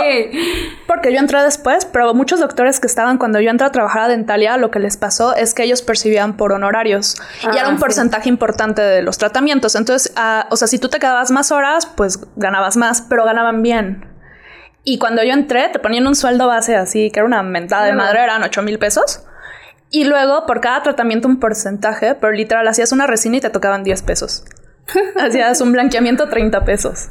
Porque 0.87 1.13
yo 1.13 1.19
entré 1.19 1.43
después, 1.43 1.85
pero 1.85 2.11
muchos 2.15 2.39
doctores 2.39 2.79
que 2.79 2.87
estaban 2.87 3.19
cuando 3.19 3.39
yo 3.39 3.51
entré 3.51 3.67
a 3.67 3.71
trabajar 3.71 4.01
a 4.03 4.07
Dentalia, 4.07 4.57
lo 4.57 4.71
que 4.71 4.79
les 4.79 4.97
pasó 4.97 5.35
es 5.35 5.53
que 5.53 5.61
ellos 5.61 5.83
percibían 5.83 6.37
por 6.37 6.53
honorarios. 6.53 7.15
y 7.43 7.45
Ah, 7.47 7.59
era 7.59 7.69
un 7.69 7.75
sí. 7.75 7.81
porcentaje 7.81 8.29
importante 8.29 8.81
de 8.81 9.03
los 9.03 9.19
tratamientos. 9.19 9.75
Entonces, 9.75 10.11
ah, 10.15 10.47
o 10.49 10.55
sea, 10.55 10.67
si 10.67 10.79
tú 10.79 10.89
te 10.89 10.97
quedabas 10.97 11.29
más 11.29 11.51
horas, 11.51 11.85
pues 11.85 12.19
ganabas 12.35 12.77
más, 12.77 13.03
pero 13.03 13.25
ganaban 13.25 13.61
bien. 13.61 14.07
Y 14.83 14.97
cuando 14.97 15.23
yo 15.23 15.33
entré, 15.33 15.69
te 15.69 15.77
ponían 15.77 16.07
un 16.07 16.15
sueldo 16.15 16.47
base 16.47 16.75
así, 16.75 17.11
que 17.11 17.19
era 17.19 17.27
una 17.27 17.43
mentada 17.43 17.85
de 17.85 17.93
madre, 17.93 18.23
eran 18.23 18.41
8 18.41 18.63
mil 18.63 18.79
pesos. 18.79 19.23
Y 19.93 20.05
luego, 20.05 20.47
por 20.47 20.59
cada 20.59 20.81
tratamiento, 20.81 21.27
un 21.27 21.39
porcentaje, 21.39 22.15
pero 22.15 22.33
literal, 22.33 22.67
hacías 22.67 22.91
una 22.91 23.05
resina 23.05 23.37
y 23.37 23.41
te 23.41 23.51
tocaban 23.51 23.83
10 23.83 24.01
pesos. 24.01 24.43
hacías 25.21 25.61
un 25.61 25.71
blanqueamiento, 25.71 26.29
30 26.29 26.65
pesos. 26.65 27.09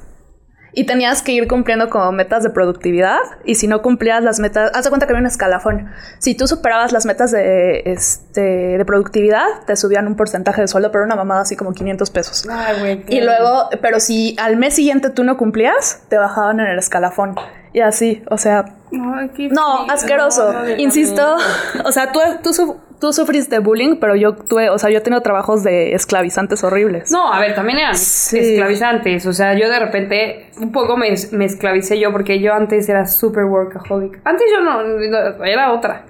Y 0.72 0.84
tenías 0.84 1.22
que 1.22 1.30
ir 1.30 1.46
cumpliendo 1.46 1.88
como 1.90 2.10
metas 2.10 2.42
de 2.42 2.50
productividad. 2.50 3.18
Y 3.44 3.54
si 3.54 3.68
no 3.68 3.82
cumplías 3.82 4.24
las 4.24 4.40
metas, 4.40 4.72
haz 4.74 4.82
de 4.82 4.90
cuenta 4.90 5.06
que 5.06 5.12
había 5.12 5.20
un 5.20 5.28
escalafón. 5.28 5.92
Si 6.18 6.34
tú 6.34 6.48
superabas 6.48 6.90
las 6.90 7.06
metas 7.06 7.30
de, 7.30 7.82
este, 7.84 8.40
de 8.40 8.84
productividad, 8.84 9.46
te 9.64 9.76
subían 9.76 10.08
un 10.08 10.16
porcentaje 10.16 10.62
de 10.62 10.66
sueldo, 10.66 10.90
pero 10.90 11.04
una 11.04 11.14
mamada 11.14 11.42
así 11.42 11.54
como 11.54 11.74
500 11.74 12.10
pesos. 12.10 12.48
Ay. 12.50 13.04
Y 13.06 13.20
luego, 13.20 13.68
pero 13.80 14.00
si 14.00 14.34
al 14.40 14.56
mes 14.56 14.74
siguiente 14.74 15.10
tú 15.10 15.22
no 15.22 15.36
cumplías, 15.36 16.02
te 16.08 16.18
bajaban 16.18 16.58
en 16.58 16.66
el 16.66 16.80
escalafón. 16.80 17.36
Y 17.72 17.80
así, 17.80 18.22
o 18.28 18.36
sea, 18.38 18.64
Ay, 18.92 19.30
qué 19.34 19.48
no, 19.48 19.78
frío. 19.84 19.92
asqueroso. 19.94 20.52
no, 20.52 20.68
Insisto, 20.76 21.36
o 21.84 21.92
sea, 21.92 22.12
tú, 22.12 22.20
tú, 22.42 22.52
su- 22.52 22.76
tú 23.00 23.12
sufriste 23.14 23.58
bullying, 23.60 23.96
pero 23.98 24.14
yo 24.14 24.34
tuve, 24.34 24.68
o 24.68 24.78
sea, 24.78 24.90
yo 24.90 24.98
he 24.98 25.00
tenido 25.00 25.22
trabajos 25.22 25.62
de 25.64 25.94
esclavizantes 25.94 26.62
horribles. 26.64 27.10
No, 27.10 27.32
a 27.32 27.40
ver, 27.40 27.54
también 27.54 27.78
eran 27.78 27.96
Sí. 27.96 28.38
esclavizantes. 28.38 29.24
O 29.26 29.32
sea, 29.32 29.54
yo 29.54 29.70
de 29.70 29.78
repente 29.78 30.50
un 30.60 30.70
poco 30.70 30.96
me, 30.98 31.14
me 31.32 31.44
esclavicé 31.46 31.98
yo 31.98 32.12
porque 32.12 32.40
yo 32.40 32.52
antes 32.52 32.88
era 32.90 33.06
súper 33.06 33.44
workaholic. 33.44 34.20
Antes 34.24 34.46
yo 34.54 34.60
no, 34.62 34.82
no, 34.82 35.44
era 35.44 35.72
otra. 35.72 36.04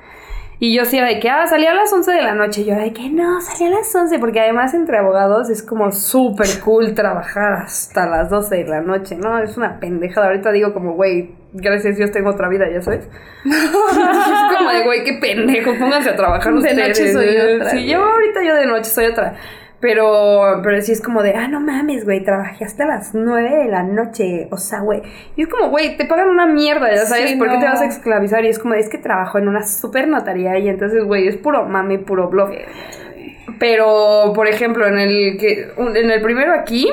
Y 0.59 0.77
yo 0.77 0.85
sí 0.85 0.97
era 0.99 1.09
de 1.09 1.19
que, 1.19 1.29
ah, 1.29 1.45
salía 1.49 1.73
a 1.73 1.75
las 1.75 1.93
11 1.93 2.13
de 2.13 2.23
la 2.23 2.35
noche. 2.35 2.61
Y 2.61 2.65
yo 2.67 2.75
era 2.75 2.83
de 2.85 2.93
que 2.93 3.09
no, 3.09 3.41
salía 3.41 3.67
a 3.69 3.79
las 3.81 3.93
11. 3.95 4.19
Porque 4.21 4.39
además 4.41 4.75
entre 4.75 4.97
abogados 4.99 5.51
es 5.51 5.61
como 5.61 5.91
súper 5.91 6.47
cool 6.65 6.95
trabajar 6.95 7.55
hasta 7.65 8.07
las 8.07 8.31
12 8.31 8.57
de 8.59 8.65
la 8.65 8.81
noche, 8.81 9.17
¿no? 9.17 9.39
Es 9.41 9.57
una 9.57 9.81
pendejada. 9.81 10.29
Ahorita 10.29 10.53
digo 10.53 10.73
como, 10.73 10.93
güey, 10.93 11.31
gracias 11.53 11.95
a 11.95 11.99
Dios 11.99 12.11
tengo 12.11 12.31
otra 12.31 12.49
vida, 12.49 12.67
ya 12.73 12.81
sabes. 12.83 13.09
es 13.45 14.57
como 14.57 14.71
de, 14.71 14.85
güey, 14.85 15.05
qué 15.05 15.15
pendejo, 15.21 15.73
pónganse 15.79 16.11
a 16.11 16.17
trabajar 16.17 16.53
De 16.53 16.59
ustedes. 16.59 16.89
noche 16.89 17.13
soy 17.13 17.37
otra, 17.37 17.71
Sí, 17.71 17.77
güey. 17.77 17.89
yo 17.89 18.05
ahorita 18.05 18.43
yo 18.43 18.55
de 18.57 18.67
noche 18.67 18.91
soy 18.91 19.07
otra. 19.07 19.35
Pero, 19.81 20.61
pero 20.63 20.81
sí 20.81 20.93
es 20.93 21.01
como 21.03 21.25
de, 21.25 21.35
ah, 21.35 21.49
no 21.49 21.59
mames, 21.59 22.05
güey, 22.05 22.23
trabajé 22.23 22.65
hasta 22.65 22.87
las 22.87 23.15
9 23.17 23.65
de 23.65 23.69
la 23.69 23.83
noche. 23.83 24.47
O 24.53 24.57
sea, 24.57 24.79
güey. 24.79 25.03
Y 25.35 25.43
es 25.43 25.49
como, 25.49 25.71
güey, 25.71 25.97
te 25.97 26.05
pagan 26.05 26.29
una 26.29 26.47
mierda, 26.47 26.89
ya 26.95 27.05
sabes, 27.05 27.31
Sí, 27.31 27.37
¿por 27.37 27.51
qué 27.51 27.59
te 27.59 27.65
vas 27.65 27.81
a 27.81 27.87
esclavizar? 27.87 28.45
Y 28.45 28.49
es 28.49 28.61
como, 28.61 28.75
es 28.75 28.89
que 28.89 28.99
trabajo 28.99 29.39
en 29.39 29.49
una 29.49 29.65
super 29.67 30.07
notaría 30.07 30.57
y 30.61 30.69
entonces, 30.69 31.03
güey, 31.03 31.27
es 31.27 31.37
puro 31.37 31.65
mame, 31.67 31.99
puro 31.99 32.29
bluff. 32.29 32.51
Pero, 33.59 34.33
por 34.35 34.47
ejemplo, 34.49 34.87
en 34.87 34.99
el 34.99 35.37
que 35.39 35.73
en 35.77 36.11
el 36.11 36.23
primero 36.23 36.53
aquí, 36.55 36.89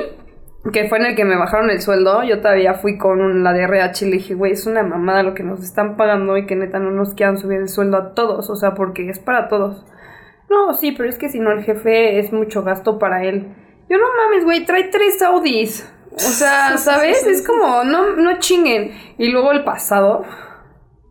que 0.72 0.88
fue 0.88 0.98
en 0.98 1.06
el 1.06 1.16
que 1.16 1.24
me 1.24 1.36
bajaron 1.36 1.70
el 1.70 1.80
sueldo, 1.80 2.22
yo 2.22 2.40
todavía 2.40 2.74
fui 2.74 2.98
con 2.98 3.42
la 3.42 3.52
de 3.52 3.62
RH 3.62 4.04
y 4.04 4.10
le 4.10 4.16
dije, 4.18 4.34
güey, 4.34 4.52
es 4.52 4.66
una 4.66 4.82
mamada 4.82 5.22
lo 5.22 5.34
que 5.34 5.42
nos 5.42 5.62
están 5.62 5.96
pagando 5.96 6.36
y 6.36 6.46
que 6.46 6.54
neta 6.54 6.78
no 6.78 6.90
nos 6.90 7.14
quieran 7.14 7.38
subir 7.38 7.60
el 7.60 7.68
sueldo 7.68 7.96
a 7.96 8.14
todos, 8.14 8.50
o 8.50 8.56
sea, 8.56 8.74
porque 8.74 9.08
es 9.08 9.18
para 9.18 9.48
todos. 9.48 9.84
No, 10.50 10.74
sí, 10.74 10.92
pero 10.92 11.08
es 11.08 11.16
que 11.16 11.30
si 11.30 11.38
no 11.38 11.50
el 11.50 11.62
jefe 11.62 12.18
es 12.18 12.32
mucho 12.32 12.62
gasto 12.62 12.98
para 12.98 13.24
él. 13.24 13.46
Yo 13.88 13.96
no 13.96 14.04
mames, 14.16 14.44
güey, 14.44 14.66
trae 14.66 14.84
tres 14.84 15.22
Audis. 15.22 15.88
O 16.12 16.18
sea, 16.18 16.76
¿sabes? 16.76 17.26
Es 17.26 17.46
como, 17.46 17.84
no, 17.84 18.16
no 18.16 18.38
chinguen. 18.38 18.92
Y 19.16 19.28
luego 19.28 19.52
el 19.52 19.64
pasado, 19.64 20.24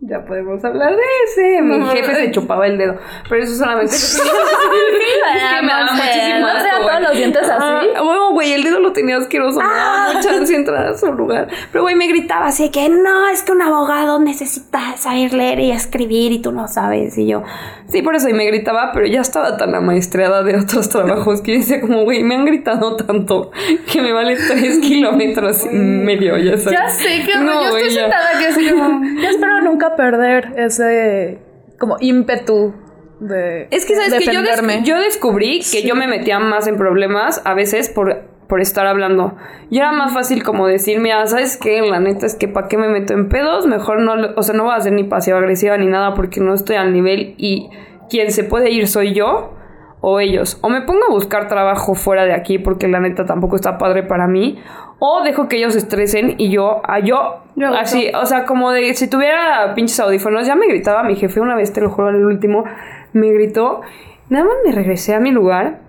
ya 0.02 0.24
podemos 0.24 0.64
hablar 0.64 0.92
de 0.96 1.02
ese. 1.26 1.62
Mi 1.62 1.86
jefe 1.88 2.16
se 2.16 2.32
chupaba 2.32 2.66
el 2.68 2.78
dedo. 2.78 2.98
Pero 3.30 3.44
eso 3.44 3.56
solamente... 3.56 3.94
es 3.96 4.22
que 4.22 5.62
me 5.62 5.68
daba 5.68 5.92
muchísimo 5.92 6.40
¿No 6.40 6.48
asco, 6.48 6.70
todos 6.78 6.84
güey. 6.92 7.02
los 7.04 7.18
dientes 7.18 7.42
así? 7.50 7.88
Ah, 7.96 8.02
bueno, 8.02 8.32
güey, 8.32 8.54
el 8.54 8.64
dedo 8.64 8.80
lo 8.80 8.94
tenía 8.94 9.18
asqueroso. 9.18 9.60
Daba 9.60 10.14
mucha 10.14 10.32
ansia 10.36 10.56
entrar 10.56 10.88
a 10.88 10.98
su 10.98 11.12
lugar. 11.12 11.48
Pero, 11.72 11.84
güey, 11.84 11.96
me 11.96 12.08
gritaba 12.08 12.48
así 12.48 12.70
que 12.72 12.88
no, 12.90 13.28
es 13.28 13.44
que 13.44 13.52
un 13.52 13.62
abogado 13.62 14.20
necesita 14.20 14.96
saber 14.98 15.34
leer 15.34 15.60
y 15.60 15.72
escribir 15.72 16.32
y 16.32 16.42
tú 16.42 16.52
no 16.54 16.68
sabes. 16.70 17.18
Y 17.18 17.28
yo, 17.28 17.44
sí, 17.88 18.02
por 18.02 18.16
eso. 18.16 18.30
Y 18.30 18.34
me 18.34 18.46
gritaba, 18.46 18.92
pero 18.94 19.06
ya 19.06 19.22
estaba 19.22 19.58
tan 19.58 19.76
amaestreada 19.76 20.44
de 20.44 20.56
otros 20.58 20.88
trabajos 20.90 21.42
que 21.42 21.54
yo 21.54 21.60
decía 21.60 21.82
como, 21.82 22.04
güey, 22.04 22.24
me 22.24 22.36
han 22.36 22.46
gritado 22.46 22.96
tanto 22.96 23.52
que 23.92 24.02
me 24.02 24.14
vale 24.14 24.38
tres 24.38 24.78
kilómetros 24.82 25.66
y 25.66 25.76
medio, 25.76 26.38
ya 26.38 26.58
sabes. 26.58 26.80
Ya 26.80 26.90
sé 26.90 27.26
que 27.26 27.36
No, 27.38 27.64
yo 27.70 27.78
estoy 27.78 27.94
ya. 27.96 28.02
sentada 28.04 28.30
aquí 28.36 28.46
así 28.46 28.70
como. 28.70 29.02
Yo 29.22 29.28
espero 29.30 29.62
nunca 29.62 29.89
perder 29.96 30.54
ese 30.58 31.40
como 31.80 31.98
ímpetu 32.00 32.74
de 33.20 33.68
Es 33.72 33.86
que, 33.86 33.96
¿sabes 33.96 34.14
que 34.26 34.26
yo, 34.34 34.42
des- 34.42 34.52
defenderme. 34.52 34.84
yo 34.86 34.98
descubrí 35.00 35.62
que 35.72 35.84
yo 35.84 35.96
me 35.96 36.08
metía 36.08 36.40
más 36.40 36.68
en 36.68 36.78
problemas 36.78 37.42
a 37.46 37.54
veces 37.54 37.90
por, 37.90 38.22
por 38.48 38.62
estar 38.62 38.86
hablando. 38.88 39.36
Y 39.70 39.78
era 39.80 39.92
más 39.92 40.14
fácil 40.14 40.44
como 40.44 40.68
decir, 40.68 41.00
mira, 41.00 41.26
¿sabes 41.28 41.58
qué? 41.58 41.82
La 41.82 42.00
neta 42.00 42.26
es 42.26 42.36
que 42.36 42.48
¿para 42.48 42.68
qué 42.68 42.78
me 42.78 42.88
meto 42.90 43.14
en 43.14 43.30
pedos? 43.30 43.68
Mejor 43.68 44.02
no, 44.02 44.14
o 44.36 44.44
sea, 44.44 44.56
no 44.56 44.64
voy 44.64 44.74
a 44.76 44.80
ser 44.82 44.94
ni 44.94 45.04
pasiva-agresiva 45.04 45.78
ni 45.78 45.88
nada 45.88 46.14
porque 46.16 46.40
no 46.40 46.54
estoy 46.54 46.78
al 46.78 46.94
nivel 46.94 47.36
y 47.38 47.70
quien 48.10 48.32
se 48.32 48.44
puede 48.44 48.72
ir 48.72 48.88
soy 48.88 49.14
yo 49.14 49.54
o 50.02 50.20
ellos. 50.20 50.60
O 50.62 50.70
me 50.70 50.82
pongo 50.82 51.06
a 51.10 51.12
buscar 51.12 51.48
trabajo 51.48 51.96
fuera 51.96 52.26
de 52.26 52.34
aquí 52.34 52.60
porque 52.60 52.88
la 52.88 53.00
neta 53.00 53.26
tampoco 53.26 53.56
está 53.56 53.78
padre 53.78 54.04
para 54.04 54.28
mí. 54.28 54.60
O 55.00 55.24
dejo 55.24 55.48
que 55.48 55.58
ellos 55.58 55.74
se 55.74 55.80
estresen 55.80 56.36
y 56.38 56.52
yo, 56.52 56.82
a 56.84 57.00
yo, 57.00 57.44
Yo 57.56 57.70
así, 57.74 58.12
o 58.14 58.26
sea, 58.26 58.46
como 58.46 58.72
de 58.72 58.94
si 58.94 59.10
tuviera 59.10 59.74
pinches 59.74 60.00
audífonos, 60.00 60.46
ya 60.46 60.56
me 60.56 60.68
gritaba 60.68 61.04
mi 61.04 61.16
jefe 61.16 61.40
una 61.40 61.56
vez, 61.56 61.72
te 61.72 61.82
lo 61.82 61.90
juro, 61.90 62.10
el 62.10 62.26
último, 62.26 62.66
me 63.14 63.32
gritó. 63.32 63.82
Nada 64.30 64.46
más 64.46 64.56
me 64.66 64.72
regresé 64.72 65.16
a 65.16 65.20
mi 65.20 65.32
lugar. 65.32 65.80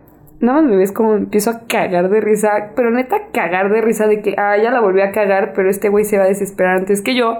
Nada 0.41 0.63
más 0.63 0.71
me 0.71 0.77
ves 0.77 0.93
como 0.93 1.15
empiezo 1.15 1.51
a 1.51 1.67
cagar 1.67 2.09
de 2.09 2.21
risa. 2.21 2.71
Pero 2.75 2.91
neta, 2.91 3.29
cagar 3.33 3.71
de 3.71 3.81
risa 3.81 4.07
de 4.07 4.23
que, 4.23 4.35
ah, 4.39 4.57
ya 4.57 4.71
la 4.71 4.81
volví 4.81 5.03
a 5.03 5.13
cagar, 5.13 5.53
pero 5.55 5.69
este 5.69 5.89
güey 5.89 6.05
se 6.05 6.17
va 6.17 6.25
a 6.25 6.29
desesperar 6.29 6.79
antes 6.79 7.03
que 7.03 7.15
yo. 7.15 7.39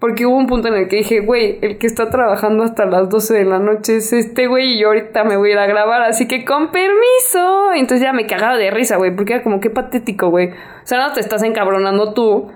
Porque 0.00 0.24
hubo 0.24 0.36
un 0.36 0.46
punto 0.46 0.68
en 0.68 0.74
el 0.74 0.88
que 0.88 0.96
dije, 0.96 1.20
güey, 1.20 1.58
el 1.60 1.76
que 1.76 1.86
está 1.86 2.08
trabajando 2.08 2.64
hasta 2.64 2.86
las 2.86 3.10
12 3.10 3.34
de 3.34 3.44
la 3.44 3.58
noche 3.58 3.98
es 3.98 4.14
este 4.14 4.46
güey 4.46 4.72
y 4.72 4.80
yo 4.80 4.88
ahorita 4.88 5.24
me 5.24 5.36
voy 5.36 5.50
a 5.50 5.52
ir 5.52 5.58
a 5.58 5.66
grabar, 5.66 6.00
así 6.00 6.26
que 6.26 6.46
con 6.46 6.70
permiso. 6.72 7.74
Entonces 7.74 8.00
ya 8.00 8.14
me 8.14 8.26
cagaba 8.26 8.56
de 8.56 8.70
risa, 8.70 8.96
güey, 8.96 9.14
porque 9.14 9.34
era 9.34 9.42
como 9.42 9.60
que 9.60 9.68
patético, 9.68 10.30
güey. 10.30 10.48
O 10.48 10.86
sea, 10.86 11.06
no 11.06 11.12
te 11.12 11.20
estás 11.20 11.42
encabronando 11.42 12.14
tú 12.14 12.50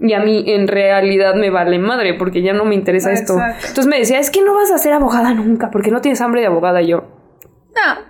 y 0.00 0.12
a 0.12 0.20
mí 0.20 0.42
en 0.48 0.66
realidad 0.66 1.34
me 1.36 1.50
vale 1.50 1.78
madre 1.78 2.14
porque 2.14 2.42
ya 2.42 2.52
no 2.52 2.64
me 2.64 2.74
interesa 2.74 3.12
esto. 3.12 3.34
Entonces 3.34 3.86
me 3.86 3.98
decía, 3.98 4.18
es 4.18 4.30
que 4.30 4.42
no 4.42 4.54
vas 4.54 4.72
a 4.72 4.78
ser 4.78 4.92
abogada 4.92 5.34
nunca 5.34 5.70
porque 5.70 5.92
no 5.92 6.00
tienes 6.00 6.20
hambre 6.20 6.40
de 6.40 6.48
abogada. 6.48 6.82
Y 6.82 6.88
yo, 6.88 7.04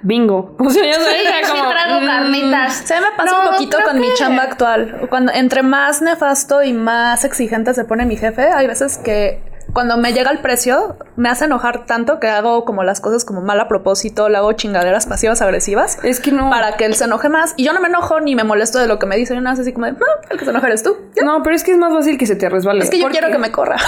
Bingo. 0.02 0.56
O 0.58 0.70
sea, 0.70 0.84
era 0.84 0.98
Sí, 1.46 1.50
como, 1.50 1.70
trago 1.70 2.00
mm, 2.00 2.06
carnitas. 2.06 2.74
Se 2.74 3.00
me 3.00 3.06
pasa 3.16 3.30
No, 3.32 3.42
un 3.42 3.54
poquito 3.54 3.78
con 3.84 4.00
mi 4.00 4.12
chamba 4.14 4.42
actual. 4.44 5.06
Cuando 5.08 5.32
entre 5.32 5.62
más 5.62 6.02
nefasto 6.02 6.62
y 6.62 6.72
más 6.72 7.24
exigente 7.24 7.74
se 7.74 7.84
pone 7.84 8.04
mi 8.06 8.16
jefe, 8.16 8.50
hay 8.52 8.66
veces 8.66 8.98
que 8.98 9.40
cuando 9.78 9.96
me 9.96 10.12
llega 10.12 10.32
el 10.32 10.40
precio 10.40 10.96
me 11.14 11.28
hace 11.28 11.44
enojar 11.44 11.86
tanto 11.86 12.18
que 12.18 12.26
hago 12.26 12.64
como 12.64 12.82
las 12.82 13.00
cosas 13.00 13.24
como 13.24 13.42
mal 13.42 13.60
a 13.60 13.68
propósito, 13.68 14.28
le 14.28 14.36
hago 14.36 14.50
chingaderas 14.54 15.06
pasivas 15.06 15.40
agresivas 15.40 16.00
Es 16.02 16.18
que 16.18 16.32
no. 16.32 16.50
para 16.50 16.72
que 16.76 16.84
él 16.84 16.96
se 16.96 17.04
enoje 17.04 17.28
más. 17.28 17.54
Y 17.56 17.62
yo 17.64 17.72
no 17.72 17.78
me 17.80 17.86
enojo 17.86 18.18
ni 18.18 18.34
me 18.34 18.42
molesto 18.42 18.80
de 18.80 18.88
lo 18.88 18.98
que 18.98 19.06
me 19.06 19.16
dice. 19.16 19.36
Yo 19.36 19.40
nada 19.40 19.52
más 19.52 19.60
así 19.60 19.72
como 19.72 19.86
de, 19.86 19.92
no, 19.92 19.98
el 20.30 20.36
que 20.36 20.44
se 20.44 20.50
enoja 20.50 20.66
eres 20.66 20.82
tú. 20.82 20.96
Ya. 21.14 21.22
No, 21.22 21.44
pero 21.44 21.54
es 21.54 21.62
que 21.62 21.70
es 21.70 21.78
más 21.78 21.92
fácil 21.92 22.18
que 22.18 22.26
se 22.26 22.34
te 22.34 22.48
resbale. 22.48 22.82
Es 22.82 22.90
que 22.90 22.98
yo 22.98 23.04
Porque- 23.04 23.18
quiero 23.20 23.32
que 23.32 23.38
me 23.38 23.52
corra. 23.52 23.76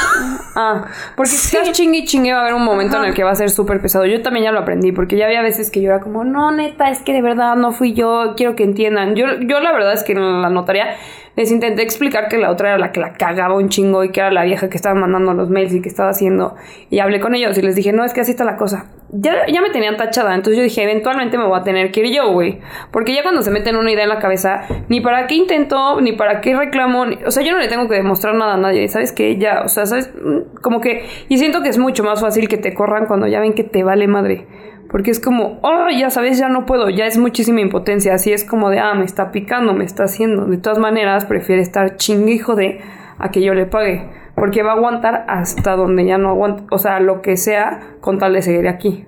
Ah, 0.57 0.85
porque 1.15 1.31
si 1.31 1.57
estás 1.57 1.71
chingue 1.73 1.99
y 2.01 2.05
chingue 2.07 2.33
va 2.33 2.39
a 2.39 2.43
haber 2.43 2.55
un 2.55 2.65
momento 2.65 2.97
en 2.99 3.05
el 3.05 3.15
que 3.15 3.23
va 3.23 3.31
a 3.31 3.35
ser 3.37 3.51
súper 3.51 3.81
pesado. 3.81 4.05
Yo 4.05 4.21
también 4.21 4.45
ya 4.47 4.53
lo 4.53 4.59
aprendí, 4.59 4.91
porque 4.91 5.17
ya 5.17 5.27
había 5.27 5.43
veces 5.43 5.71
que 5.71 5.81
yo 5.81 5.91
era 5.91 6.01
como, 6.01 6.25
no, 6.25 6.51
neta, 6.51 6.91
es 6.91 6.99
que 7.03 7.13
de 7.13 7.23
verdad 7.23 7.55
no 7.55 7.71
fui 7.73 7.93
yo, 7.95 8.35
quiero 8.37 8.57
que 8.57 8.65
entiendan. 8.65 9.15
Yo, 9.15 9.27
yo 9.41 9.61
la 9.61 9.71
verdad 9.73 9.93
es 9.93 10.03
que 10.03 10.11
en 10.13 10.43
la 10.43 10.51
notaría 10.51 10.97
les 11.41 11.51
intenté 11.51 11.83
explicar 11.83 12.29
que 12.29 12.39
la 12.39 12.51
otra 12.51 12.69
era 12.69 12.79
la 12.79 12.93
que 12.93 13.01
la 13.01 13.13
cagaba 13.15 13.55
un 13.57 13.69
chingo 13.69 14.05
y 14.05 14.11
que 14.11 14.21
era 14.21 14.31
la 14.31 14.45
vieja 14.45 14.69
que 14.69 14.77
estaba 14.77 14.95
mandando 14.95 15.33
los 15.35 15.51
mails 15.51 15.75
y 15.75 15.83
que 15.83 15.89
estaba 15.89 16.11
haciendo. 16.11 16.55
Y 16.91 17.01
hablé 17.01 17.19
con 17.21 17.35
ellos 17.35 17.57
y 17.59 17.63
les 17.63 17.75
dije, 17.75 17.93
no, 17.93 18.05
es 18.05 18.13
que 18.13 18.21
así 18.21 18.31
está 18.31 18.45
la 18.45 18.57
cosa. 18.57 18.87
Ya, 19.13 19.45
ya 19.49 19.61
me 19.61 19.71
tenían 19.71 19.97
tachada, 19.97 20.35
entonces 20.37 20.57
yo 20.59 20.63
dije, 20.63 20.85
eventualmente 20.85 21.37
me 21.37 21.45
voy 21.45 21.59
a 21.59 21.65
tener 21.65 21.91
que 21.91 22.01
ir 22.07 22.15
yo, 22.15 22.31
güey. 22.33 22.61
Porque 22.93 23.13
ya 23.13 23.23
cuando 23.23 23.43
se 23.43 23.51
meten 23.51 23.75
una 23.75 23.91
idea 23.91 24.05
en 24.05 24.09
la 24.11 24.21
cabeza, 24.21 24.63
ni 24.89 25.01
para 25.01 25.27
qué 25.27 25.35
intento, 25.35 26.01
ni 26.01 26.13
para 26.13 26.41
qué 26.41 26.55
reclamo, 26.57 27.07
ni- 27.07 27.19
o 27.27 27.31
sea, 27.33 27.43
yo 27.43 27.51
no 27.53 27.59
le 27.59 27.67
tengo 27.67 27.89
que 27.89 27.97
demostrar 27.97 28.35
nada 28.37 28.55
a 28.55 28.57
nadie, 28.57 28.87
¿sabes 28.89 29.11
qué? 29.13 29.37
Ya, 29.37 29.63
o 29.65 29.69
sea, 29.69 29.87
¿sabes? 29.87 30.13
Mm, 30.15 30.61
Como 30.63 30.81
que, 30.81 31.05
y 31.29 31.39
siento 31.39 31.61
que 31.63 31.71
es 31.71 31.79
mucho 31.79 32.05
más 32.05 32.21
fácil 32.21 32.47
que 32.49 32.57
te 32.59 32.73
corran 32.73 33.07
cuando 33.07 33.27
ya 33.27 33.41
ven 33.41 33.55
que 33.55 33.65
te 33.65 33.83
vale 33.83 34.07
madre. 34.07 34.47
Porque 34.91 35.13
es 35.13 35.21
como, 35.21 35.61
oh, 35.63 35.87
ya 35.97 36.11
sabes, 36.11 36.39
ya 36.39 36.49
no 36.49 36.67
puedo, 36.67 36.91
ya 36.91 37.07
es 37.07 37.17
muchísima 37.17 37.61
impotencia. 37.61 38.13
Así 38.13 38.33
es 38.33 38.45
como 38.45 38.71
de, 38.71 38.81
ah, 38.81 38.95
me 38.95 39.05
está 39.05 39.31
picando, 39.31 39.73
me 39.73 39.85
está 39.85 40.05
haciendo. 40.05 40.47
De 40.47 40.59
todas 40.59 40.81
maneras, 40.81 41.27
prefiere 41.27 41.63
estar 41.63 41.97
chingue, 41.97 42.33
hijo 42.33 42.57
de, 42.57 42.81
a 43.17 43.31
que 43.31 43.41
yo 43.41 43.55
le 43.55 43.67
pague. 43.67 44.11
Porque 44.35 44.65
va 44.65 44.73
a 44.73 44.75
aguantar 44.75 45.25
hasta 45.29 45.77
donde 45.77 46.05
ya 46.07 46.19
no 46.19 46.31
aguanta. 46.31 46.65
O 46.73 46.79
sea, 46.79 46.99
lo 46.99 47.23
que 47.23 47.37
sea 47.37 47.99
con 48.01 48.19
tal 48.19 48.33
de 48.33 48.43
seguir 48.43 48.67
aquí. 48.67 49.07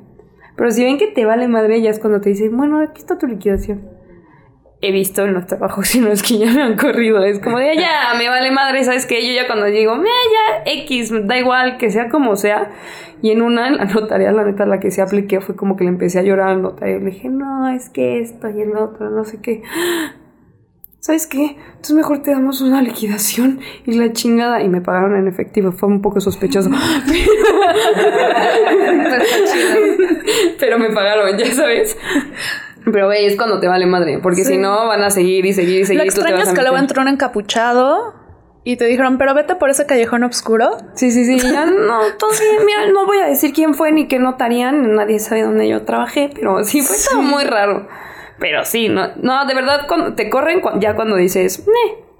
Pero 0.56 0.70
si 0.70 0.84
ven 0.84 0.98
que 0.98 1.08
te 1.08 1.24
vale 1.24 1.48
madre, 1.48 1.82
ya 1.82 1.90
es 1.90 1.98
cuando 1.98 2.20
te 2.20 2.28
dicen, 2.28 2.56
bueno, 2.56 2.80
aquí 2.80 3.00
está 3.00 3.18
tu 3.18 3.26
liquidación. 3.26 3.91
He 4.84 4.90
visto 4.90 5.24
en 5.24 5.32
los 5.32 5.46
trabajos, 5.46 5.94
no 5.96 6.08
es 6.08 6.24
que 6.24 6.38
ya 6.38 6.52
me 6.52 6.60
han 6.60 6.76
corrido. 6.76 7.22
Es 7.22 7.38
como 7.38 7.58
de, 7.58 7.76
ya, 7.76 8.14
me 8.18 8.28
vale 8.28 8.50
madre, 8.50 8.82
¿sabes 8.82 9.06
qué? 9.06 9.24
Yo 9.26 9.32
ya 9.32 9.46
cuando 9.46 9.66
digo, 9.66 9.96
me 9.96 10.08
ya, 10.08 10.72
X, 10.82 11.12
da 11.26 11.38
igual, 11.38 11.78
que 11.78 11.90
sea 11.90 12.08
como 12.08 12.34
sea. 12.34 12.72
Y 13.22 13.30
en 13.30 13.42
una, 13.42 13.68
en 13.68 13.76
la 13.76 13.84
notaría, 13.84 14.32
la 14.32 14.44
neta, 14.44 14.66
la 14.66 14.80
que 14.80 14.90
se 14.90 15.00
apliqué 15.00 15.40
fue 15.40 15.54
como 15.54 15.76
que 15.76 15.84
le 15.84 15.90
empecé 15.90 16.18
a 16.18 16.22
llorar 16.22 16.48
al 16.48 16.62
notario. 16.62 16.98
Le 16.98 17.12
dije, 17.12 17.28
no, 17.28 17.68
es 17.68 17.90
que 17.90 18.20
esto 18.20 18.50
y 18.50 18.60
el 18.60 18.76
otro, 18.76 19.08
no 19.10 19.24
sé 19.24 19.40
qué. 19.40 19.62
¿Sabes 20.98 21.26
qué? 21.26 21.56
Entonces 21.66 21.96
mejor 21.96 22.22
te 22.22 22.30
damos 22.30 22.60
una 22.60 22.80
liquidación 22.80 23.58
y 23.86 23.94
la 23.94 24.12
chingada. 24.12 24.62
Y 24.62 24.68
me 24.68 24.80
pagaron 24.80 25.16
en 25.16 25.26
efectivo. 25.26 25.72
Fue 25.72 25.88
un 25.88 26.00
poco 26.00 26.20
sospechoso. 26.20 26.70
Pero 30.60 30.78
me 30.78 30.90
pagaron, 30.90 31.36
ya 31.36 31.52
sabes. 31.52 31.98
Pero 32.90 33.06
güey, 33.06 33.26
es 33.26 33.36
cuando 33.36 33.60
te 33.60 33.68
vale 33.68 33.86
madre. 33.86 34.18
Porque 34.22 34.44
si 34.44 34.58
no, 34.58 34.86
van 34.88 35.02
a 35.02 35.10
seguir 35.10 35.44
y 35.46 35.52
seguir 35.52 35.80
y 35.82 35.84
seguir. 35.84 36.02
Lo 36.02 36.04
extraño 36.04 36.36
es 36.42 36.52
que 36.52 36.60
luego 36.62 36.76
entró 36.78 37.02
un 37.02 37.08
encapuchado 37.08 38.14
y 38.64 38.76
te 38.76 38.84
dijeron, 38.86 39.18
pero 39.18 39.34
vete 39.34 39.56
por 39.56 39.70
ese 39.70 39.86
callejón 39.86 40.24
oscuro. 40.24 40.70
Sí, 40.94 41.10
sí, 41.10 41.24
sí. 41.24 41.38
Ya 41.52 41.66
no. 41.66 42.00
Mira, 42.64 42.90
no 42.92 43.06
voy 43.06 43.18
a 43.18 43.26
decir 43.26 43.52
quién 43.52 43.74
fue 43.74 43.92
ni 43.92 44.08
qué 44.08 44.18
notarían. 44.18 44.94
Nadie 44.94 45.18
sabe 45.18 45.42
dónde 45.42 45.68
yo 45.68 45.82
trabajé. 45.84 46.30
Pero 46.34 46.62
sí, 46.64 46.80
fue 46.82 46.96
todo 47.10 47.22
muy 47.22 47.44
raro. 47.44 47.86
Pero 48.38 48.64
sí, 48.64 48.88
no, 48.88 49.08
no, 49.16 49.46
de 49.46 49.54
verdad, 49.54 49.82
cuando 49.86 50.14
te 50.14 50.28
corren 50.28 50.60
cu- 50.60 50.80
ya 50.80 50.96
cuando 50.96 51.14
dices, 51.16 51.64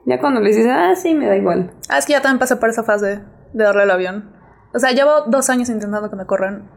ya 0.06 0.20
cuando 0.20 0.40
les 0.40 0.54
dices, 0.54 0.70
ah, 0.72 0.94
sí, 0.94 1.14
me 1.14 1.26
da 1.26 1.36
igual. 1.36 1.72
Ah, 1.88 1.98
es 1.98 2.06
que 2.06 2.12
ya 2.12 2.22
también 2.22 2.38
pasé 2.38 2.54
por 2.56 2.68
esa 2.68 2.84
fase 2.84 3.22
de 3.52 3.64
darle 3.64 3.82
el 3.82 3.90
avión. 3.90 4.30
O 4.72 4.78
sea, 4.78 4.92
llevo 4.92 5.22
dos 5.26 5.50
años 5.50 5.68
intentando 5.68 6.08
que 6.10 6.16
me 6.16 6.24
corran 6.26 6.70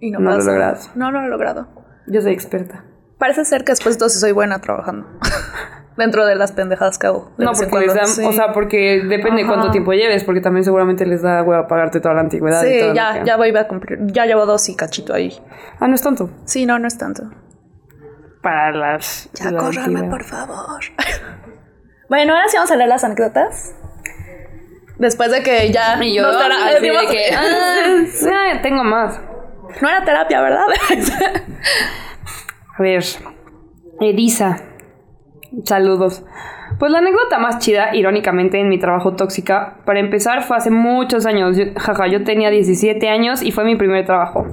y 0.00 0.10
no, 0.10 0.18
No 0.20 0.36
lo 0.36 0.42
he 0.42 0.44
logrado. 0.44 0.78
No, 0.96 1.10
no 1.10 1.20
lo 1.22 1.26
he 1.26 1.30
logrado. 1.30 1.68
Yo 2.08 2.20
soy 2.20 2.32
experta. 2.32 2.84
Parece 3.20 3.44
ser 3.44 3.62
que 3.64 3.70
después 3.72 3.96
sí 3.96 4.18
soy 4.18 4.32
buena 4.32 4.60
trabajando. 4.60 5.06
Dentro 5.96 6.24
de 6.24 6.34
las 6.34 6.52
pendejadas 6.52 6.98
que 6.98 7.06
hago. 7.08 7.30
No, 7.36 7.52
porque 7.52 7.78
les 7.86 7.94
dan, 7.94 8.06
Sí. 8.06 8.24
o 8.24 8.32
sea, 8.32 8.52
porque 8.52 9.02
depende 9.06 9.42
Ajá. 9.42 9.52
cuánto 9.52 9.70
tiempo 9.70 9.92
lleves, 9.92 10.24
porque 10.24 10.40
también 10.40 10.64
seguramente 10.64 11.04
les 11.04 11.20
da 11.20 11.42
hueva 11.42 11.66
pagarte 11.68 12.00
toda 12.00 12.14
la 12.14 12.22
antigüedad. 12.22 12.64
y 12.64 12.72
Sí, 12.72 12.80
todo 12.80 12.94
ya, 12.94 13.22
ya 13.22 13.36
voy 13.36 13.54
a 13.54 13.68
cumplir. 13.68 13.98
Ya 14.06 14.24
llevo 14.24 14.46
dos 14.46 14.66
y 14.70 14.74
cachito 14.76 15.12
ahí. 15.12 15.38
Ah, 15.78 15.86
no 15.88 15.94
es 15.94 16.00
tanto. 16.02 16.30
Sí, 16.46 16.64
no, 16.64 16.78
no 16.78 16.88
es 16.88 16.96
tanto. 16.96 17.24
Para 18.42 18.72
las. 18.72 19.28
Ya, 19.34 19.50
la 19.50 19.60
por 20.08 20.24
favor. 20.24 20.80
bueno, 22.08 22.32
ahora 22.34 22.48
sí 22.48 22.56
vamos 22.56 22.70
a 22.70 22.76
leer 22.76 22.88
las 22.88 23.04
anécdotas. 23.04 23.74
Después 24.96 25.30
de 25.30 25.42
que 25.42 25.70
ya 25.70 26.02
Y 26.02 26.14
yo, 26.16 26.22
nos 26.22 26.38
tera- 26.42 26.54
así 26.66 26.74
de 26.74 26.80
dimos- 26.80 27.06
que, 27.10 27.30
ah, 27.36 28.62
tengo 28.62 28.82
más. 28.84 29.20
no 29.82 29.88
era 29.88 30.02
terapia, 30.04 30.40
¿verdad? 30.40 30.64
A 32.78 32.82
ver, 32.82 33.02
Edisa. 34.00 34.56
Saludos. 35.64 36.24
Pues 36.78 36.92
la 36.92 36.98
anécdota 36.98 37.38
más 37.38 37.58
chida, 37.58 37.94
irónicamente, 37.94 38.58
en 38.60 38.68
mi 38.68 38.78
trabajo 38.78 39.14
tóxica, 39.14 39.78
para 39.84 40.00
empezar 40.00 40.42
fue 40.42 40.56
hace 40.56 40.70
muchos 40.70 41.26
años. 41.26 41.56
Yo, 41.56 41.64
jaja, 41.76 42.06
yo 42.06 42.24
tenía 42.24 42.50
17 42.50 43.08
años 43.08 43.42
y 43.42 43.50
fue 43.50 43.64
mi 43.64 43.76
primer 43.76 44.06
trabajo. 44.06 44.46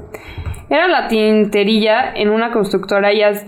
Era 0.69 0.87
la 0.87 1.07
tinterilla 1.07 2.11
en 2.13 2.29
una 2.29 2.51
constructora 2.51 3.13
y, 3.13 3.21
as- 3.21 3.45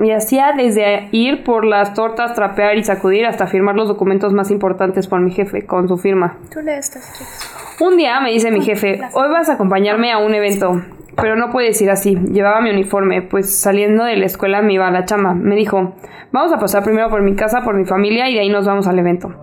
y 0.00 0.10
hacía 0.10 0.52
desde 0.56 1.08
ir 1.12 1.44
por 1.44 1.64
las 1.64 1.94
tortas, 1.94 2.34
trapear 2.34 2.76
y 2.76 2.82
sacudir 2.84 3.24
hasta 3.24 3.46
firmar 3.46 3.76
los 3.76 3.88
documentos 3.88 4.32
más 4.34 4.50
importantes 4.50 5.06
por 5.06 5.20
mi 5.20 5.30
jefe 5.32 5.64
con 5.64 5.88
su 5.88 5.96
firma. 5.96 6.38
Tú 6.52 6.60
lees 6.60 6.88
estas, 6.88 7.12
chicas. 7.14 7.78
Un 7.80 7.96
día 7.96 8.20
me 8.20 8.30
dice 8.32 8.50
mi 8.50 8.60
jefe, 8.62 9.00
hoy 9.14 9.28
vas 9.30 9.48
a 9.48 9.54
acompañarme 9.54 10.12
a 10.12 10.18
un 10.18 10.34
evento, 10.34 10.82
pero 11.16 11.36
no 11.36 11.50
puedes 11.50 11.80
ir 11.82 11.90
así. 11.90 12.16
Llevaba 12.16 12.60
mi 12.60 12.70
uniforme, 12.70 13.22
pues 13.22 13.54
saliendo 13.54 14.04
de 14.04 14.16
la 14.16 14.26
escuela 14.26 14.62
me 14.62 14.74
iba 14.74 14.88
a 14.88 14.90
la 14.90 15.04
chamba. 15.04 15.34
Me 15.34 15.54
dijo, 15.54 15.94
vamos 16.32 16.52
a 16.52 16.58
pasar 16.58 16.82
primero 16.82 17.10
por 17.10 17.22
mi 17.22 17.34
casa, 17.34 17.62
por 17.62 17.76
mi 17.76 17.84
familia 17.84 18.28
y 18.28 18.34
de 18.34 18.40
ahí 18.40 18.48
nos 18.48 18.66
vamos 18.66 18.86
al 18.86 18.98
evento. 18.98 19.34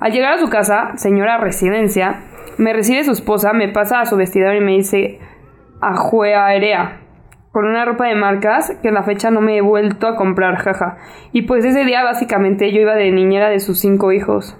Al 0.00 0.12
llegar 0.12 0.34
a 0.34 0.38
su 0.38 0.48
casa, 0.48 0.92
señora 0.96 1.38
residencia, 1.38 2.20
me 2.58 2.72
recibe 2.72 3.04
su 3.04 3.12
esposa, 3.12 3.52
me 3.52 3.68
pasa 3.68 4.00
a 4.00 4.06
su 4.06 4.16
vestidor 4.16 4.54
y 4.54 4.60
me 4.60 4.72
dice, 4.72 5.20
ajuearea. 5.80 7.00
Con 7.52 7.64
una 7.64 7.86
ropa 7.86 8.06
de 8.06 8.14
marcas 8.14 8.76
que 8.82 8.88
en 8.88 8.94
la 8.94 9.02
fecha 9.02 9.30
no 9.30 9.40
me 9.40 9.56
he 9.56 9.62
vuelto 9.62 10.06
a 10.06 10.16
comprar, 10.16 10.56
jaja. 10.56 10.98
Y 11.32 11.42
pues 11.42 11.64
ese 11.64 11.84
día 11.84 12.04
básicamente 12.04 12.70
yo 12.70 12.82
iba 12.82 12.94
de 12.94 13.10
niñera 13.10 13.48
de 13.48 13.60
sus 13.60 13.80
cinco 13.80 14.12
hijos. 14.12 14.58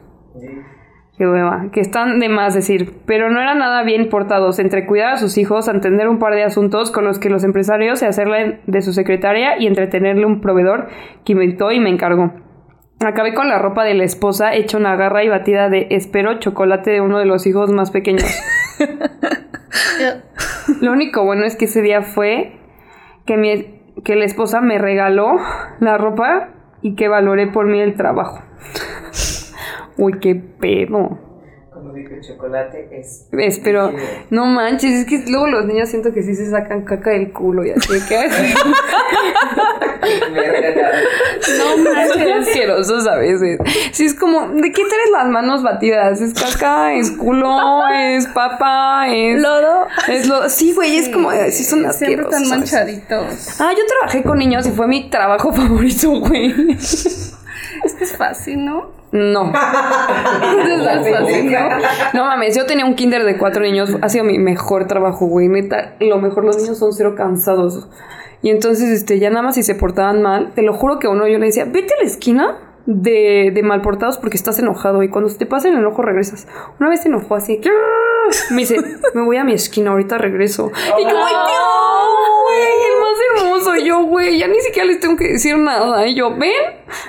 Qué 1.18 1.26
hueva, 1.26 1.70
que 1.72 1.80
están 1.80 2.20
de 2.20 2.28
más 2.28 2.52
decir, 2.52 2.92
pero 3.06 3.30
no 3.30 3.40
eran 3.40 3.58
nada 3.58 3.82
bien 3.84 4.10
portados 4.10 4.58
entre 4.58 4.84
cuidar 4.84 5.14
a 5.14 5.16
sus 5.16 5.38
hijos, 5.38 5.66
atender 5.66 6.08
un 6.08 6.18
par 6.18 6.34
de 6.34 6.42
asuntos 6.42 6.90
con 6.90 7.04
los 7.04 7.18
que 7.18 7.30
los 7.30 7.42
empresarios 7.42 8.00
se 8.00 8.06
hacerle 8.06 8.60
de 8.66 8.82
su 8.82 8.92
secretaria 8.92 9.58
y 9.58 9.66
entretenerle 9.66 10.26
un 10.26 10.42
proveedor 10.42 10.88
que 11.24 11.32
inventó 11.32 11.72
y 11.72 11.80
me 11.80 11.88
encargó. 11.88 12.32
Acabé 13.00 13.32
con 13.32 13.48
la 13.48 13.58
ropa 13.58 13.84
de 13.84 13.94
la 13.94 14.04
esposa 14.04 14.54
hecha 14.54 14.76
una 14.76 14.94
garra 14.96 15.24
y 15.24 15.28
batida 15.28 15.70
de 15.70 15.86
espero 15.90 16.38
chocolate 16.38 16.90
de 16.90 17.00
uno 17.00 17.18
de 17.18 17.24
los 17.24 17.46
hijos 17.46 17.72
más 17.72 17.90
pequeños. 17.90 18.38
Lo 20.82 20.92
único 20.92 21.24
bueno 21.24 21.46
es 21.46 21.56
que 21.56 21.64
ese 21.64 21.80
día 21.80 22.02
fue 22.02 22.58
que, 23.24 23.38
mi, 23.38 23.80
que 24.04 24.16
la 24.16 24.26
esposa 24.26 24.60
me 24.60 24.78
regaló 24.78 25.36
la 25.80 25.96
ropa 25.96 26.50
y 26.82 26.94
que 26.94 27.08
valoré 27.08 27.46
por 27.46 27.66
mí 27.66 27.80
el 27.80 27.94
trabajo. 27.94 28.42
Uy, 29.98 30.18
qué 30.20 30.34
pedo. 30.34 31.18
Como 31.72 31.92
dijo 31.92 32.14
el 32.14 32.22
chocolate, 32.22 32.88
es. 32.90 33.28
Es, 33.32 33.58
pero 33.60 33.92
no 34.30 34.46
manches, 34.46 34.92
es 35.00 35.06
que 35.06 35.24
luego 35.30 35.46
los 35.46 35.66
niños 35.66 35.88
siento 35.90 36.12
que 36.12 36.22
sí 36.22 36.34
se 36.34 36.48
sacan 36.50 36.84
caca 36.84 37.10
del 37.10 37.32
culo 37.32 37.64
y 37.66 37.70
así 37.70 37.88
que 38.08 38.28
no 41.58 41.76
manches, 41.90 42.48
asquerosos 42.48 43.06
a 43.06 43.16
veces. 43.16 43.58
Sí, 43.92 44.06
es 44.06 44.14
como, 44.14 44.48
¿de 44.48 44.72
qué 44.72 44.82
traes 44.84 45.10
las 45.12 45.26
manos 45.28 45.62
batidas? 45.62 46.20
¿Es 46.20 46.32
caca? 46.34 46.94
¿Es 46.94 47.10
culo? 47.10 47.56
¿Es 47.92 48.26
papa? 48.28 49.06
¿Es 49.08 49.40
Lodo. 49.40 49.86
Es 50.08 50.26
lo, 50.28 50.48
sí, 50.48 50.72
güey, 50.74 50.96
es 50.98 51.08
como, 51.08 51.30
sí 51.50 51.64
son 51.64 51.80
Siempre 51.92 52.26
asquerosos. 52.26 52.30
tan 52.30 52.40
a 52.52 52.60
veces. 52.60 52.72
manchaditos. 52.72 53.60
Ah, 53.60 53.72
yo 53.76 53.82
trabajé 53.86 54.22
con 54.22 54.38
niños 54.38 54.66
y 54.66 54.70
fue 54.70 54.86
mi 54.86 55.10
trabajo 55.10 55.52
favorito, 55.56 56.10
güey. 56.20 56.72
Es 56.72 57.94
que 57.98 58.04
es 58.04 58.16
fácil, 58.16 58.64
¿no? 58.64 58.90
No. 59.16 59.52
Fácil, 59.52 61.50
¿no? 61.50 61.68
No 62.12 62.24
mames, 62.24 62.54
yo 62.54 62.66
tenía 62.66 62.84
un 62.84 62.94
kinder 62.94 63.24
de 63.24 63.38
cuatro 63.38 63.62
niños. 63.62 63.96
Ha 64.02 64.08
sido 64.08 64.24
mi 64.24 64.38
mejor 64.38 64.86
trabajo, 64.86 65.26
güey. 65.26 65.48
Neta, 65.48 65.94
lo 66.00 66.18
mejor, 66.18 66.44
los 66.44 66.58
niños 66.58 66.78
son 66.78 66.92
cero 66.92 67.14
cansados. 67.16 67.88
Y 68.42 68.50
entonces, 68.50 68.90
este, 68.90 69.18
ya 69.18 69.30
nada 69.30 69.42
más 69.42 69.54
si 69.54 69.62
se 69.62 69.74
portaban 69.74 70.20
mal, 70.22 70.52
te 70.54 70.62
lo 70.62 70.74
juro 70.74 70.98
que 70.98 71.06
a 71.06 71.10
uno 71.10 71.26
yo 71.26 71.38
le 71.38 71.46
decía, 71.46 71.64
vete 71.64 71.94
a 71.94 72.02
la 72.02 72.06
esquina 72.06 72.58
de, 72.84 73.50
de 73.52 73.62
mal 73.62 73.80
portados 73.80 74.18
porque 74.18 74.36
estás 74.36 74.58
enojado. 74.58 75.02
Y 75.02 75.08
cuando 75.08 75.30
se 75.30 75.38
te 75.38 75.46
pasa 75.46 75.68
el 75.68 75.76
enojo, 75.76 76.02
regresas. 76.02 76.46
Una 76.78 76.90
vez 76.90 77.00
se 77.00 77.08
enojó 77.08 77.34
así, 77.34 77.58
que 77.60 77.70
me 78.50 78.58
dice, 78.58 78.76
me 79.14 79.22
voy 79.22 79.38
a 79.38 79.44
mi 79.44 79.54
esquina, 79.54 79.92
ahorita 79.92 80.18
regreso. 80.18 80.70
Y 80.98 81.02
yo, 81.02 81.08
ay, 81.08 81.34
Dios, 81.46 82.28
güey, 82.44 82.95
más 83.06 83.42
hermoso. 83.44 83.76
Yo, 83.76 84.04
güey, 84.04 84.38
ya 84.38 84.48
ni 84.48 84.60
siquiera 84.60 84.86
les 84.86 85.00
tengo 85.00 85.16
que 85.16 85.28
decir 85.28 85.56
nada. 85.56 86.06
Y 86.06 86.14
yo, 86.14 86.34
ven, 86.36 86.52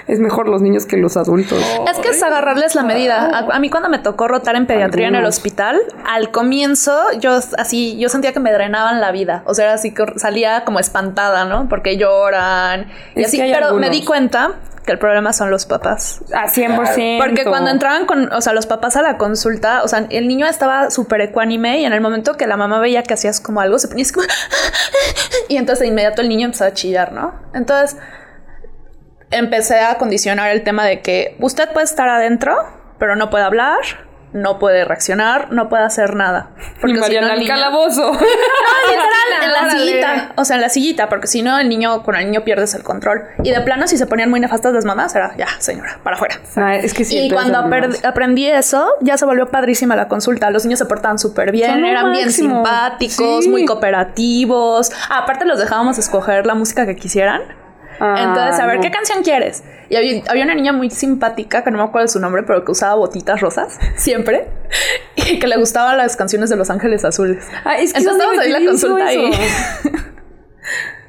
es 0.08 0.20
mejor 0.20 0.48
los 0.48 0.62
niños 0.62 0.86
que 0.86 0.98
los 0.98 1.18
adultos. 1.18 1.60
Es 1.90 2.00
que 2.00 2.10
es 2.10 2.24
agarrarles 2.24 2.76
la 2.76 2.84
medida. 2.84 3.30
A, 3.32 3.56
a 3.56 3.60
mí 3.60 3.70
cuando 3.70 3.90
me 3.90 4.00
tocó 4.00 4.28
rotar 4.28 4.56
en 4.56 4.66
pediatría 4.66 5.08
en 5.08 5.16
el 5.16 5.26
hospital, 5.26 5.80
al 6.06 6.32
comienzo 6.32 6.96
yo 7.20 7.40
así, 7.58 7.98
yo 7.98 8.10
sentía 8.10 8.34
que 8.34 8.40
me 8.40 8.52
drenaban 8.52 9.02
la 9.02 9.12
vida. 9.12 9.44
O 9.46 9.54
sea, 9.54 9.66
era 9.66 9.74
así 9.74 9.94
que 9.94 10.06
salía 10.18 10.64
como 10.66 10.80
espantada, 10.80 11.46
¿no? 11.46 11.68
Porque 11.70 11.98
lloran 11.98 12.88
y 13.16 13.22
Es 13.22 13.28
así. 13.28 13.38
Pero 13.38 13.74
me 13.76 13.90
di 13.90 14.04
cuenta 14.04 14.56
que 14.88 14.94
el 14.94 14.98
problema 14.98 15.34
son 15.34 15.52
los 15.52 15.68
papás. 15.68 16.22
A 16.34 16.48
100%. 16.48 17.20
Porque 17.20 17.44
cuando 17.44 17.70
entraban 17.70 18.08
con, 18.08 18.34
o 18.34 18.42
sea, 18.42 18.54
los 18.54 18.66
papás 18.66 18.96
a 18.96 19.04
la 19.04 19.20
consulta, 19.20 19.84
o 19.84 19.88
sea, 19.88 20.08
el 20.10 20.28
niño 20.28 20.48
estaba 20.48 20.90
súper 20.90 21.22
ecuánime 21.22 21.82
y 21.82 21.86
en 21.86 21.94
el 21.94 22.02
momento 22.02 22.36
que 22.38 22.48
la 22.48 22.58
mamá 22.58 22.80
veía 22.80 23.04
que 23.04 23.14
hacías 23.14 23.40
como 23.40 23.62
algo, 23.62 23.78
se 23.78 23.88
ponía 23.88 24.06
como... 24.12 24.26
Y 25.50 25.58
entonces 25.58 25.82
de 25.82 25.88
inmediato 25.88 26.22
el 26.22 26.30
niño 26.30 26.46
empezaba 26.46 26.72
a 26.72 26.74
chillar, 26.74 27.12
¿no? 27.12 27.36
Entonces 27.54 27.98
empecé 29.30 29.82
a 29.82 29.98
condicionar 29.98 30.50
el 30.50 30.64
tema 30.64 30.86
de 30.86 31.02
que 31.02 31.36
usted 31.40 31.70
puede 31.72 31.84
estar 31.84 32.10
adentro, 32.10 32.56
pero 32.98 33.16
no 33.16 33.30
puede 33.30 33.44
hablar, 33.44 34.07
no 34.42 34.60
puede 34.60 34.86
reaccionar, 34.86 35.52
no 35.52 35.70
puede 35.70 35.84
hacer 35.84 36.16
nada. 36.16 36.50
Y 36.78 36.82
Porque 36.82 36.94
si 36.96 37.00
Mariana 37.02 37.28
no, 37.28 37.34
el 37.34 37.40
niño- 37.40 37.50
calabozo. 37.54 38.12
Ah, 38.70 38.90
literal, 38.90 39.44
en 39.44 39.52
la 39.54 39.60
Órale. 39.60 39.80
sillita. 39.80 40.32
O 40.36 40.46
sea, 40.46 40.56
en 40.56 40.62
la 40.62 40.70
sillita, 40.70 41.10
porque 41.10 41.28
si 41.28 41.42
no, 41.42 41.58
el 41.60 41.68
niño, 41.70 42.04
con 42.04 42.16
el 42.16 42.26
niño 42.26 42.44
pierdes 42.44 42.74
el 42.76 42.84
control. 42.84 43.24
Y 43.44 43.52
de 43.52 43.62
plano, 43.62 43.88
si 43.88 43.98
se 43.98 44.06
ponían 44.08 44.30
muy 44.30 44.40
nefastas 44.40 44.74
las 44.74 44.86
mamás, 44.86 45.16
era 45.16 45.36
ya, 45.38 45.48
señora, 45.60 46.00
para 46.04 46.16
afuera. 46.16 46.36
No, 46.56 46.68
es 46.70 46.94
que 46.94 47.04
sí. 47.06 47.18
y 47.18 47.30
cuando 47.32 47.58
aprendí 48.04 48.48
eso, 48.48 48.88
ya 49.02 49.18
se 49.18 49.26
volvió 49.26 49.48
padrísima 49.50 49.96
la 49.96 50.08
consulta. 50.08 50.50
Los 50.52 50.66
niños 50.66 50.80
se 50.80 50.86
portaban 50.86 51.18
súper 51.20 51.52
bien, 51.52 51.72
Son 51.72 51.86
eran 51.86 52.12
bien 52.12 52.32
simpáticos, 52.32 53.44
Sí. 53.46 53.50
muy 53.50 53.66
cooperativos. 53.66 54.92
Ah, 55.10 55.20
aparte, 55.20 55.46
los 55.46 55.60
dejábamos 55.60 55.98
escoger 55.98 56.46
la 56.46 56.56
música 56.56 56.86
que 56.86 56.96
quisieran. 56.96 57.42
Ah, 58.00 58.16
Entonces, 58.24 58.60
a 58.60 58.66
ver, 58.68 58.76
no. 58.78 58.82
¿qué 58.82 58.92
canción 58.92 59.24
quieres? 59.24 59.64
Y 59.90 59.96
había, 59.96 60.22
había 60.30 60.44
una 60.44 60.54
niña 60.56 60.74
muy 60.74 60.90
simpática, 60.90 61.64
que 61.64 61.72
no 61.72 61.78
me 61.78 61.84
acuerdo 61.86 62.04
de 62.06 62.10
su 62.12 62.20
nombre, 62.20 62.44
pero 62.44 62.64
que 62.66 62.72
usaba 62.72 62.96
botitas 62.96 63.40
rosas, 63.42 63.80
siempre, 63.96 64.48
y 65.16 65.40
que 65.40 65.48
le 65.48 65.58
gustaban 65.58 65.98
las 65.98 66.16
canciones 66.18 66.50
de 66.50 66.58
Los 66.58 66.70
Ángeles 66.70 67.06
Azules. 67.06 67.46
Ah, 67.64 67.78
es 67.78 67.94
que 67.94 68.00
Entonces, 68.00 68.24
¿dónde 68.28 68.44
estábamos 68.44 68.46
ahí 68.46 68.52
la 68.52 68.60
eso? 68.60 68.88
consulta 68.88 69.14
y... 70.04 70.08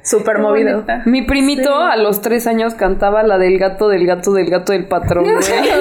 Súper 0.01 0.39
movido. 0.39 0.73
bonita. 0.75 1.03
Mi 1.05 1.21
primito 1.23 1.75
a 1.75 1.95
los 1.97 2.21
tres 2.21 2.47
años 2.47 2.73
cantaba 2.73 3.21
la 3.21 3.37
del 3.37 3.59
gato, 3.59 3.89
del 3.89 4.07
gato, 4.07 4.33
del 4.33 4.49
gato 4.49 4.71
del 4.71 4.87
patrón, 4.87 5.25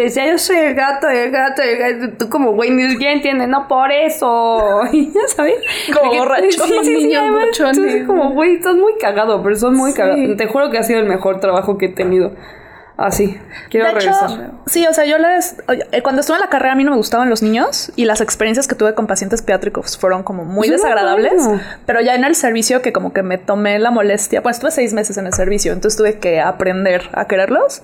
te 0.00 0.04
decía, 0.06 0.26
yo 0.30 0.38
soy 0.38 0.56
el 0.56 0.74
gato, 0.74 1.08
el 1.08 1.30
gato, 1.30 1.60
el 1.60 1.76
gato. 2.00 2.16
Tú 2.18 2.30
como, 2.30 2.52
güey, 2.52 2.70
ni 2.70 2.88
siquiera 2.90 3.12
entiendes, 3.12 3.48
no 3.48 3.68
por 3.68 3.92
eso. 3.92 4.80
Y 4.92 5.12
ya 5.12 5.20
sabes. 5.34 5.56
Como 5.94 6.14
borracho. 6.14 6.50
Sí, 6.50 6.58
sí, 6.82 6.84
sí. 6.84 7.06
Niños. 7.06 7.22
Entonces, 7.58 8.06
como, 8.06 8.30
güey, 8.30 8.54
estás 8.54 8.74
muy 8.76 8.94
cagado, 8.98 9.42
pero 9.42 9.54
son 9.56 9.76
muy 9.76 9.92
cagados. 9.92 10.36
Te 10.38 10.46
juro 10.46 10.70
que 10.70 10.78
ha 10.78 10.82
sido 10.82 11.00
el 11.00 11.06
mejor 11.06 11.40
trabajo 11.40 11.76
que 11.76 11.86
he 11.86 11.88
tenido. 11.90 12.32
Así. 12.96 13.38
Quiero 13.70 13.86
de 13.86 13.92
hecho, 13.92 14.10
regresar. 14.10 14.50
sí, 14.66 14.86
o 14.86 14.92
sea, 14.92 15.06
yo 15.06 15.16
les... 15.16 15.56
eh, 15.90 16.02
Cuando 16.02 16.20
estuve 16.20 16.36
en 16.36 16.42
la 16.42 16.50
carrera 16.50 16.72
a 16.72 16.76
mí 16.76 16.84
no 16.84 16.90
me 16.90 16.98
gustaban 16.98 17.30
los 17.30 17.42
niños 17.42 17.90
y 17.96 18.04
las 18.04 18.20
experiencias 18.20 18.68
que 18.68 18.74
tuve 18.74 18.94
con 18.94 19.06
pacientes 19.06 19.40
pediátricos 19.40 19.96
fueron 19.96 20.22
como 20.22 20.44
muy 20.44 20.68
no 20.68 20.74
desagradables, 20.74 21.32
puedo. 21.46 21.60
pero 21.86 22.02
ya 22.02 22.14
en 22.14 22.24
el 22.24 22.34
servicio 22.34 22.82
que 22.82 22.92
como 22.92 23.14
que 23.14 23.22
me 23.22 23.38
tomé 23.38 23.78
la 23.78 23.90
molestia, 23.90 24.42
pues 24.42 24.56
estuve 24.56 24.70
seis 24.70 24.92
meses 24.92 25.16
en 25.16 25.26
el 25.26 25.32
servicio, 25.32 25.72
entonces 25.72 25.96
tuve 25.96 26.18
que 26.18 26.40
aprender 26.40 27.08
a 27.14 27.24
quererlos, 27.26 27.82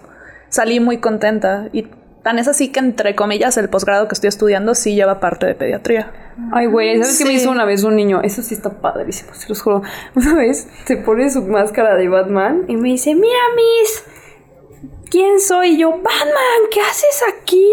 salí 0.50 0.80
muy 0.80 0.98
contenta 0.98 1.68
y 1.72 1.88
tan 2.26 2.40
es 2.40 2.48
así 2.48 2.72
que 2.72 2.80
entre 2.80 3.14
comillas 3.14 3.56
el 3.56 3.68
posgrado 3.68 4.08
que 4.08 4.14
estoy 4.14 4.26
estudiando 4.26 4.74
sí 4.74 4.96
lleva 4.96 5.20
parte 5.20 5.46
de 5.46 5.54
pediatría. 5.54 6.10
Ay, 6.52 6.66
güey, 6.66 7.00
¿sabes 7.00 7.18
qué 7.18 7.24
me 7.24 7.30
Sí. 7.30 7.36
hizo 7.36 7.52
una 7.52 7.64
vez 7.64 7.84
un 7.84 7.94
niño? 7.94 8.20
Eso 8.20 8.42
sí 8.42 8.52
está 8.54 8.68
padrísimo, 8.80 9.32
se 9.32 9.48
los 9.48 9.62
juro. 9.62 9.82
Una 10.16 10.34
vez 10.34 10.66
se 10.86 10.96
pone 10.96 11.30
su 11.30 11.42
máscara 11.44 11.94
de 11.94 12.08
Batman 12.08 12.64
y 12.66 12.74
me 12.74 12.88
dice, 12.88 13.14
mira, 13.14 13.38
Miss, 13.54 14.02
¿quién 15.10 15.40
soy? 15.40 15.70
Y 15.70 15.78
yo, 15.78 15.90
Batman, 15.90 16.60
¿qué 16.70 16.80
haces 16.80 17.22
aquí? 17.28 17.72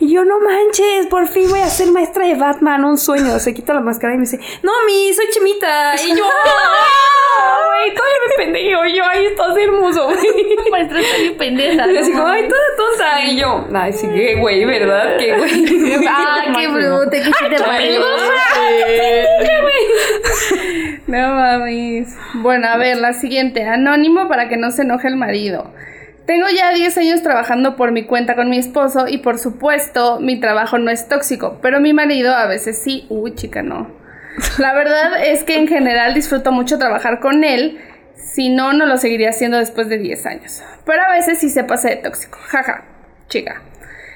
Y 0.00 0.12
yo, 0.12 0.24
no 0.24 0.40
manches, 0.40 1.06
por 1.08 1.26
fin 1.28 1.48
voy 1.50 1.60
a 1.60 1.68
ser 1.68 1.90
maestra 1.92 2.26
de 2.26 2.34
Batman, 2.34 2.84
un 2.84 2.98
sueño. 2.98 3.38
Se 3.38 3.54
quita 3.54 3.74
la 3.74 3.80
máscara 3.80 4.14
y 4.14 4.16
me 4.16 4.22
dice, 4.22 4.38
no, 4.62 4.72
Miss, 4.86 5.16
soy 5.16 5.26
Chimita. 5.30 5.94
Y 6.02 6.16
yo, 6.16 6.24
"Ah, 7.40 7.56
güey, 7.68 7.94
todavía 7.94 8.16
me 8.28 8.44
pendejo. 8.44 8.84
Y 8.86 8.96
yo, 8.96 9.04
ay, 9.04 9.26
estás 9.26 9.56
hermoso, 9.56 10.04
güey. 10.06 10.18
Maestra, 10.70 11.00
está 11.00 11.16
bien 11.18 11.36
pendeja. 11.36 11.90
Y 11.92 11.96
así 11.96 12.12
como, 12.12 12.26
ay, 12.26 12.48
toda 12.48 12.60
tonta. 12.76 13.24
Y 13.24 13.36
yo, 13.40 13.66
ay, 13.74 13.92
sí, 13.92 14.08
qué 14.12 14.34
güey, 14.36 14.64
¿verdad? 14.64 15.16
Qué 15.18 15.32
güey. 15.36 16.06
Ah, 16.08 16.44
qué 16.56 16.68
bruto, 16.68 17.10
que 17.10 17.24
sí 17.24 17.32
te 17.50 17.62
parece. 17.62 18.00
No 21.06 21.34
mames. 21.34 22.08
Bueno, 22.34 22.68
a 22.68 22.76
ver, 22.76 22.98
la 22.98 23.12
siguiente. 23.14 23.64
Anónimo 23.64 24.28
para 24.28 24.48
que 24.48 24.56
no 24.56 24.70
se 24.70 24.82
enoje 24.82 25.08
el 25.08 25.16
marido. 25.16 25.72
Tengo 26.28 26.46
ya 26.54 26.74
10 26.74 26.98
años 26.98 27.22
trabajando 27.22 27.74
por 27.74 27.90
mi 27.90 28.04
cuenta 28.04 28.36
con 28.36 28.50
mi 28.50 28.58
esposo 28.58 29.08
y 29.08 29.16
por 29.16 29.38
supuesto 29.38 30.20
mi 30.20 30.38
trabajo 30.38 30.76
no 30.76 30.90
es 30.90 31.08
tóxico, 31.08 31.58
pero 31.62 31.80
mi 31.80 31.94
marido 31.94 32.34
a 32.34 32.46
veces 32.46 32.76
sí. 32.76 33.06
Uy, 33.08 33.34
chica, 33.34 33.62
no. 33.62 33.90
La 34.58 34.74
verdad 34.74 35.24
es 35.24 35.42
que 35.42 35.56
en 35.56 35.66
general 35.66 36.12
disfruto 36.12 36.52
mucho 36.52 36.76
trabajar 36.78 37.20
con 37.20 37.44
él, 37.44 37.80
si 38.14 38.50
no, 38.50 38.74
no 38.74 38.84
lo 38.84 38.98
seguiría 38.98 39.30
haciendo 39.30 39.56
después 39.56 39.88
de 39.88 39.96
10 39.96 40.26
años. 40.26 40.62
Pero 40.84 41.00
a 41.02 41.12
veces 41.12 41.38
sí 41.38 41.48
se 41.48 41.64
pasa 41.64 41.88
de 41.88 41.96
tóxico. 41.96 42.36
Jaja, 42.48 42.84
chica. 43.30 43.62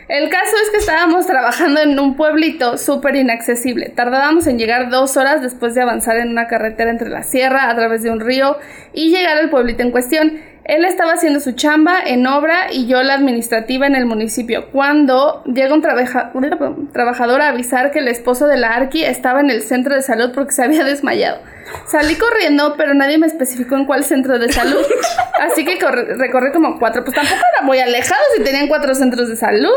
El 0.09 0.29
caso 0.29 0.55
es 0.63 0.71
que 0.71 0.77
estábamos 0.77 1.27
trabajando 1.27 1.81
en 1.81 1.99
un 1.99 2.17
pueblito 2.17 2.77
súper 2.77 3.17
inaccesible. 3.17 3.89
Tardábamos 3.89 4.47
en 4.47 4.59
llegar 4.59 4.91
dos 4.91 5.17
horas 5.17 5.41
después 5.41 5.75
de 5.75 5.81
avanzar 5.81 6.19
en 6.19 6.29
una 6.29 6.47
carretera 6.47 6.91
entre 6.91 7.09
la 7.09 7.23
sierra 7.23 7.71
a 7.71 7.75
través 7.75 8.03
de 8.03 8.11
un 8.11 8.21
río 8.21 8.59
y 8.93 9.09
llegar 9.09 9.39
al 9.39 9.49
pueblito 9.49 9.83
en 9.83 9.93
cuestión. 9.93 10.52
Él 10.65 10.85
estaba 10.85 11.13
haciendo 11.15 11.41
su 11.41 11.53
chamba 11.53 11.99
en 12.05 12.25
obra 12.27 12.73
y 12.73 12.87
yo 12.87 13.03
la 13.03 13.15
administrativa 13.15 13.87
en 13.87 13.97
el 13.97 14.07
municipio. 14.07 14.71
Cuando 14.71 15.43
llega 15.45 15.75
un 15.75 15.83
trabaja- 15.83 16.31
un 16.35 16.91
trabajador 16.93 17.41
a 17.43 17.49
avisar 17.49 17.91
que 17.91 17.99
el 17.99 18.07
esposo 18.09 18.47
de 18.47 18.57
la 18.57 18.69
Arqui 18.75 19.05
estaba 19.05 19.41
en 19.41 19.51
el 19.51 19.63
centro 19.63 19.95
de 19.97 20.03
salud 20.03 20.31
porque 20.33 20.53
se 20.53 20.63
había 20.63 20.85
desmayado. 20.85 21.39
Salí 21.87 22.15
corriendo, 22.15 22.75
pero 22.77 22.95
nadie 22.95 23.19
me 23.19 23.27
especificó 23.27 23.75
en 23.77 23.87
cuál 23.87 24.05
centro 24.05 24.39
de 24.39 24.53
salud. 24.53 24.85
Así 25.41 25.65
que 25.65 25.79
corre- 25.81 26.15
recorrí 26.17 26.53
como 26.53 26.79
cuatro. 26.79 27.03
Pues 27.05 27.17
tampoco 27.17 27.41
era 27.57 27.67
muy 27.67 27.81
alejado 27.81 28.21
si 28.37 28.45
tenían 28.45 28.69
cuatro 28.69 28.95
centros 28.95 29.29
de 29.29 29.37
salud. 29.37 29.73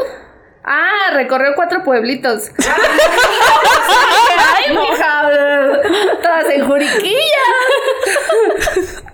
Ah, 0.63 1.13
recorrió 1.13 1.53
cuatro 1.55 1.83
pueblitos. 1.83 2.51
Ay, 4.55 4.75
mija. 4.77 5.29
Todas 6.21 6.49
en 6.51 6.65
Juriquilla. 6.67 7.45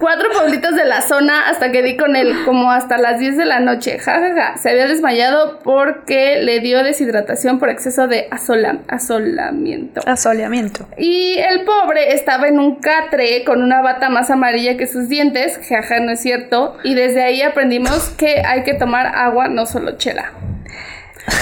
Cuatro 0.02 0.30
pueblitos 0.32 0.76
de 0.76 0.84
la 0.84 1.02
zona 1.02 1.48
hasta 1.48 1.72
que 1.72 1.84
di 1.84 1.96
con 1.96 2.16
él, 2.16 2.34
como 2.44 2.72
hasta 2.72 2.98
las 2.98 3.20
10 3.20 3.38
de 3.38 3.46
la 3.46 3.60
noche. 3.60 4.00
Ja, 4.00 4.14
ja, 4.20 4.34
ja. 4.34 4.58
Se 4.58 4.72
había 4.72 4.88
desmayado 4.88 5.60
porque 5.64 6.42
le 6.42 6.60
dio 6.60 6.84
deshidratación 6.84 7.60
por 7.60 7.70
exceso 7.70 8.08
de 8.08 8.28
asola- 8.32 8.80
asolamiento. 8.88 10.02
Asoleamiento. 10.08 10.88
Y 10.98 11.38
el 11.38 11.62
pobre 11.66 12.14
estaba 12.14 12.48
en 12.48 12.60
un 12.60 12.78
catre 12.82 13.44
con 13.46 13.62
una 13.62 13.82
bata 13.84 14.10
más 14.10 14.32
amarilla 14.32 14.76
que 14.76 14.88
sus 14.88 15.08
dientes, 15.08 15.60
jaja, 15.70 16.00
no 16.00 16.12
es 16.14 16.20
cierto. 16.20 16.76
Y 16.84 16.96
desde 16.96 17.24
ahí 17.24 17.44
aprendimos 17.44 18.10
que 18.18 18.42
hay 18.44 18.64
que 18.64 18.74
tomar 18.74 19.06
agua, 19.16 19.50
no 19.50 19.68
solo 19.68 19.98
chela. 20.00 20.32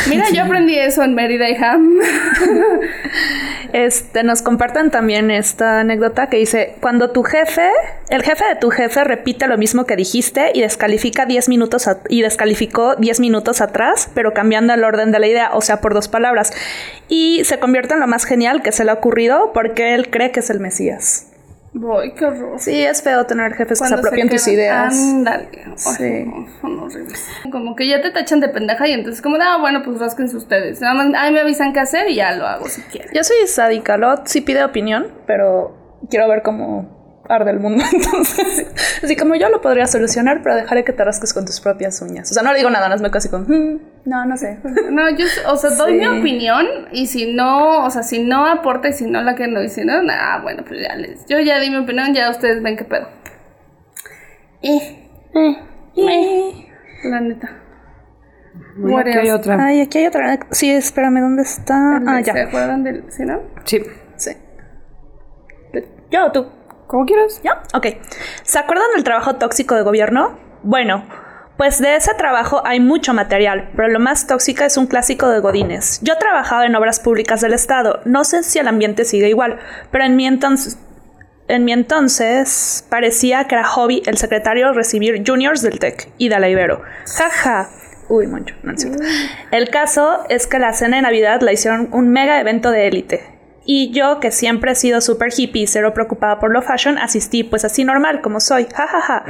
Mira, 0.10 0.26
yo 0.34 0.43
aprendí 0.43 0.78
eso 0.78 1.01
en 1.03 1.16
Mérida, 1.16 1.49
hija. 1.49 1.78
Este, 3.74 4.24
nos 4.24 4.42
comparten 4.42 4.92
también 4.92 5.32
esta 5.32 5.82
anécdota 5.82 6.28
que 6.28 6.38
dice, 6.38 6.76
cuando 6.82 7.12
tu 7.12 7.24
jefe, 7.24 7.70
el 8.10 8.24
jefe 8.24 8.46
de 8.46 8.56
tu 8.56 8.70
jefe 8.70 9.04
repite 9.04 9.48
lo 9.48 9.58
mismo 9.58 9.86
que 9.86 9.96
dijiste 9.96 10.52
y 10.54 10.62
descalifica 10.62 11.26
10 11.26 11.50
minutos 11.50 11.90
y 12.10 12.22
descalificó 12.22 12.96
10 12.96 13.20
minutos 13.20 13.62
atrás, 13.62 14.10
pero 14.14 14.34
cambiando 14.34 14.74
el 14.74 14.84
orden 14.84 15.12
de 15.12 15.20
la 15.20 15.28
idea, 15.28 15.52
o 15.54 15.62
sea, 15.62 15.82
por 15.82 15.94
dos 15.94 16.08
palabras, 16.08 16.52
y 17.08 17.44
se 17.46 17.60
convierte 17.60 17.94
en 17.94 18.00
lo 18.00 18.08
más 18.08 18.26
genial 18.26 18.62
que 18.62 18.72
se 18.72 18.84
le 18.84 18.92
ha 18.92 18.96
ocurrido 18.96 19.52
porque 19.54 19.96
él 19.96 20.10
cree 20.10 20.32
que 20.32 20.40
es 20.40 20.50
el 20.50 20.60
Mesías. 20.60 21.29
Voy, 21.74 22.14
qué 22.14 22.26
horror. 22.26 22.60
Sí, 22.60 22.82
es 22.82 23.02
feo 23.02 23.26
tener 23.26 23.54
jefes 23.54 23.80
que 23.80 23.88
se 23.88 23.94
Cuando 23.94 23.98
apropien 23.98 24.30
tus 24.30 24.48
ideas. 24.48 24.94
Ándale. 24.94 25.50
Sí. 25.76 26.24
no, 26.26 26.48
son 26.62 26.80
horribles. 26.80 27.28
Como 27.52 27.76
que 27.76 27.88
ya 27.88 28.02
te 28.02 28.12
tachan 28.12 28.40
de 28.40 28.50
pendeja 28.50 28.88
y 28.88 28.94
entonces 28.94 29.22
como, 29.22 29.38
ah, 29.40 29.58
bueno, 29.60 29.82
pues 29.84 30.00
rásquense 30.00 30.36
ustedes. 30.36 30.82
Nada 30.82 30.96
más, 30.96 31.14
ahí 31.16 31.32
me 31.32 31.42
avisan 31.42 31.74
qué 31.74 31.80
hacer 31.80 32.10
y 32.10 32.16
ya 32.16 32.32
lo 32.34 32.48
hago 32.48 32.68
si 32.68 32.82
quieren. 32.84 33.12
Yo 33.14 33.24
soy 33.24 33.48
sádica, 33.48 33.98
Lot 33.98 34.28
sí 34.28 34.42
pide 34.42 34.64
opinión, 34.64 35.08
pero 35.28 35.78
quiero 36.10 36.28
ver 36.28 36.42
cómo 36.42 36.99
arde 37.30 37.52
el 37.52 37.60
mundo. 37.60 37.84
Entonces, 37.94 38.66
así 39.04 39.16
como 39.16 39.36
yo 39.36 39.48
lo 39.50 39.62
podría 39.62 39.88
solucionar, 39.88 40.42
pero 40.44 40.56
dejaré 40.56 40.84
que 40.84 40.92
te 40.92 41.04
rasques 41.04 41.34
con 41.34 41.46
tus 41.46 41.62
propias 41.62 42.02
uñas. 42.02 42.30
O 42.32 42.34
sea, 42.34 42.44
no 42.44 42.52
le 42.52 42.58
digo 42.58 42.70
nada, 42.70 42.86
nada 42.86 42.96
más 42.96 43.02
me 43.02 43.10
quedo 43.10 43.20
así 43.20 43.30
como, 43.30 43.46
"Mm, 43.48 43.80
no, 44.06 44.26
no 44.26 44.36
sé. 44.36 44.60
No, 44.92 45.10
yo, 45.12 45.26
o 45.48 45.56
sea, 45.56 45.70
doy 45.72 45.94
Sí. 45.94 45.98
mi 46.00 46.20
opinión 46.20 46.66
y 46.92 47.08
si 47.08 47.34
no, 47.34 47.86
o 47.86 47.90
sea, 47.92 48.04
si 48.04 48.24
no 48.24 48.46
aporta 48.48 48.90
y 48.90 48.94
si 48.94 49.06
no 49.06 49.22
la 49.22 49.36
que 49.36 49.48
no, 49.48 49.62
y 49.64 49.70
si 49.70 49.86
no, 49.86 49.94
ah, 50.12 50.40
bueno, 50.42 50.64
pues 50.68 50.82
ya 50.82 50.96
les, 50.96 51.26
yo 51.28 51.40
ya 51.40 51.60
di 51.60 51.70
mi 51.70 51.78
opinión, 51.78 52.14
ya 52.14 52.30
ustedes 52.32 52.62
ven 52.64 52.76
qué 52.76 52.84
pedo. 52.84 53.08
Y, 54.62 54.82
la 57.04 57.22
neta. 57.22 57.50
Bueno, 58.76 59.00
aquí 59.00 59.18
hay 59.20 59.30
otra. 59.32 59.66
Ay, 59.66 59.82
aquí 59.82 60.00
hay 60.00 60.08
otra. 60.08 60.40
Sí, 60.52 60.70
espérame, 60.72 61.22
¿dónde 61.22 61.44
está? 61.44 61.98
Ah, 62.06 62.22
¿Se 62.24 62.34
ya. 62.34 62.44
acuerdan 62.44 62.84
del, 62.84 63.04
sí, 63.10 63.24
no? 63.24 63.42
Sí. 63.66 63.82
Sí. 64.16 64.32
¿Yo 66.12 66.26
o 66.26 66.32
tú? 66.32 66.48
Como 66.90 67.06
quieras. 67.06 67.40
¿Yo? 67.44 67.52
Ok. 67.76 67.86
¿Se 68.42 68.58
acuerdan 68.58 68.88
del 68.96 69.04
trabajo 69.04 69.36
tóxico 69.36 69.76
de 69.76 69.84
gobierno? 69.84 70.40
Bueno, 70.64 71.06
pues 71.56 71.80
de 71.80 71.96
ese 71.96 72.16
trabajo 72.16 72.64
hay 72.66 72.80
mucho 72.80 73.14
material, 73.14 73.70
pero 73.76 73.90
lo 73.90 74.00
más 74.00 74.26
tóxico 74.26 74.64
es 74.64 74.76
un 74.76 74.88
clásico 74.88 75.30
de 75.30 75.40
Godines. 75.40 76.00
Yo 76.02 76.18
trabajaba 76.18 76.66
en 76.66 76.76
obras 76.76 77.00
públicas 77.00 77.42
del 77.42 77.54
Estado. 77.54 78.00
No 78.06 78.24
sé 78.24 78.42
si 78.42 78.58
el 78.58 78.68
ambiente 78.68 79.06
sigue 79.06 79.30
igual, 79.30 79.60
pero 79.92 80.04
en 80.04 80.16
mi 80.16 80.26
entonces... 80.26 80.80
En 81.48 81.64
mi 81.64 81.74
entonces 81.74 82.88
parecía 82.90 83.44
que 83.44 83.54
era 83.54 83.66
hobby 83.66 84.02
el 84.08 84.18
secretario 84.18 84.74
recibir 84.74 85.24
juniors 85.26 85.62
del 85.62 85.78
TEC 85.78 86.12
y 86.18 86.30
de 86.30 86.40
la 86.40 86.50
Ibero. 86.50 86.82
Jaja. 87.06 87.70
Uy, 88.08 88.26
moncho, 88.26 88.56
no 88.64 88.74
es 88.74 88.82
cierto. 88.82 89.04
El 89.52 89.70
caso 89.70 90.26
es 90.30 90.48
que 90.48 90.58
la 90.58 90.74
cena 90.74 90.98
de 90.98 91.04
Navidad 91.04 91.42
la 91.42 91.52
hicieron 91.52 91.90
un 91.92 92.10
mega 92.10 92.40
evento 92.40 92.72
de 92.72 92.88
élite. 92.88 93.39
Y 93.66 93.91
yo, 93.91 94.20
que 94.20 94.32
siempre 94.32 94.72
he 94.72 94.76
sido 94.76 95.01
súper 95.01 95.30
hippie 95.36 95.64
y 95.64 95.68
cero 95.68 95.93
preocupada 95.93 96.39
por 96.39 96.51
lo 96.51 96.62
fashion, 96.62 96.97
así 96.97 97.43
pues 97.43 97.66
así 97.66 97.84
normal 97.84 98.22
como 98.22 98.39
soy. 98.39 98.68
Ja, 98.74 98.88
ja, 98.88 99.01
ja. 99.01 99.24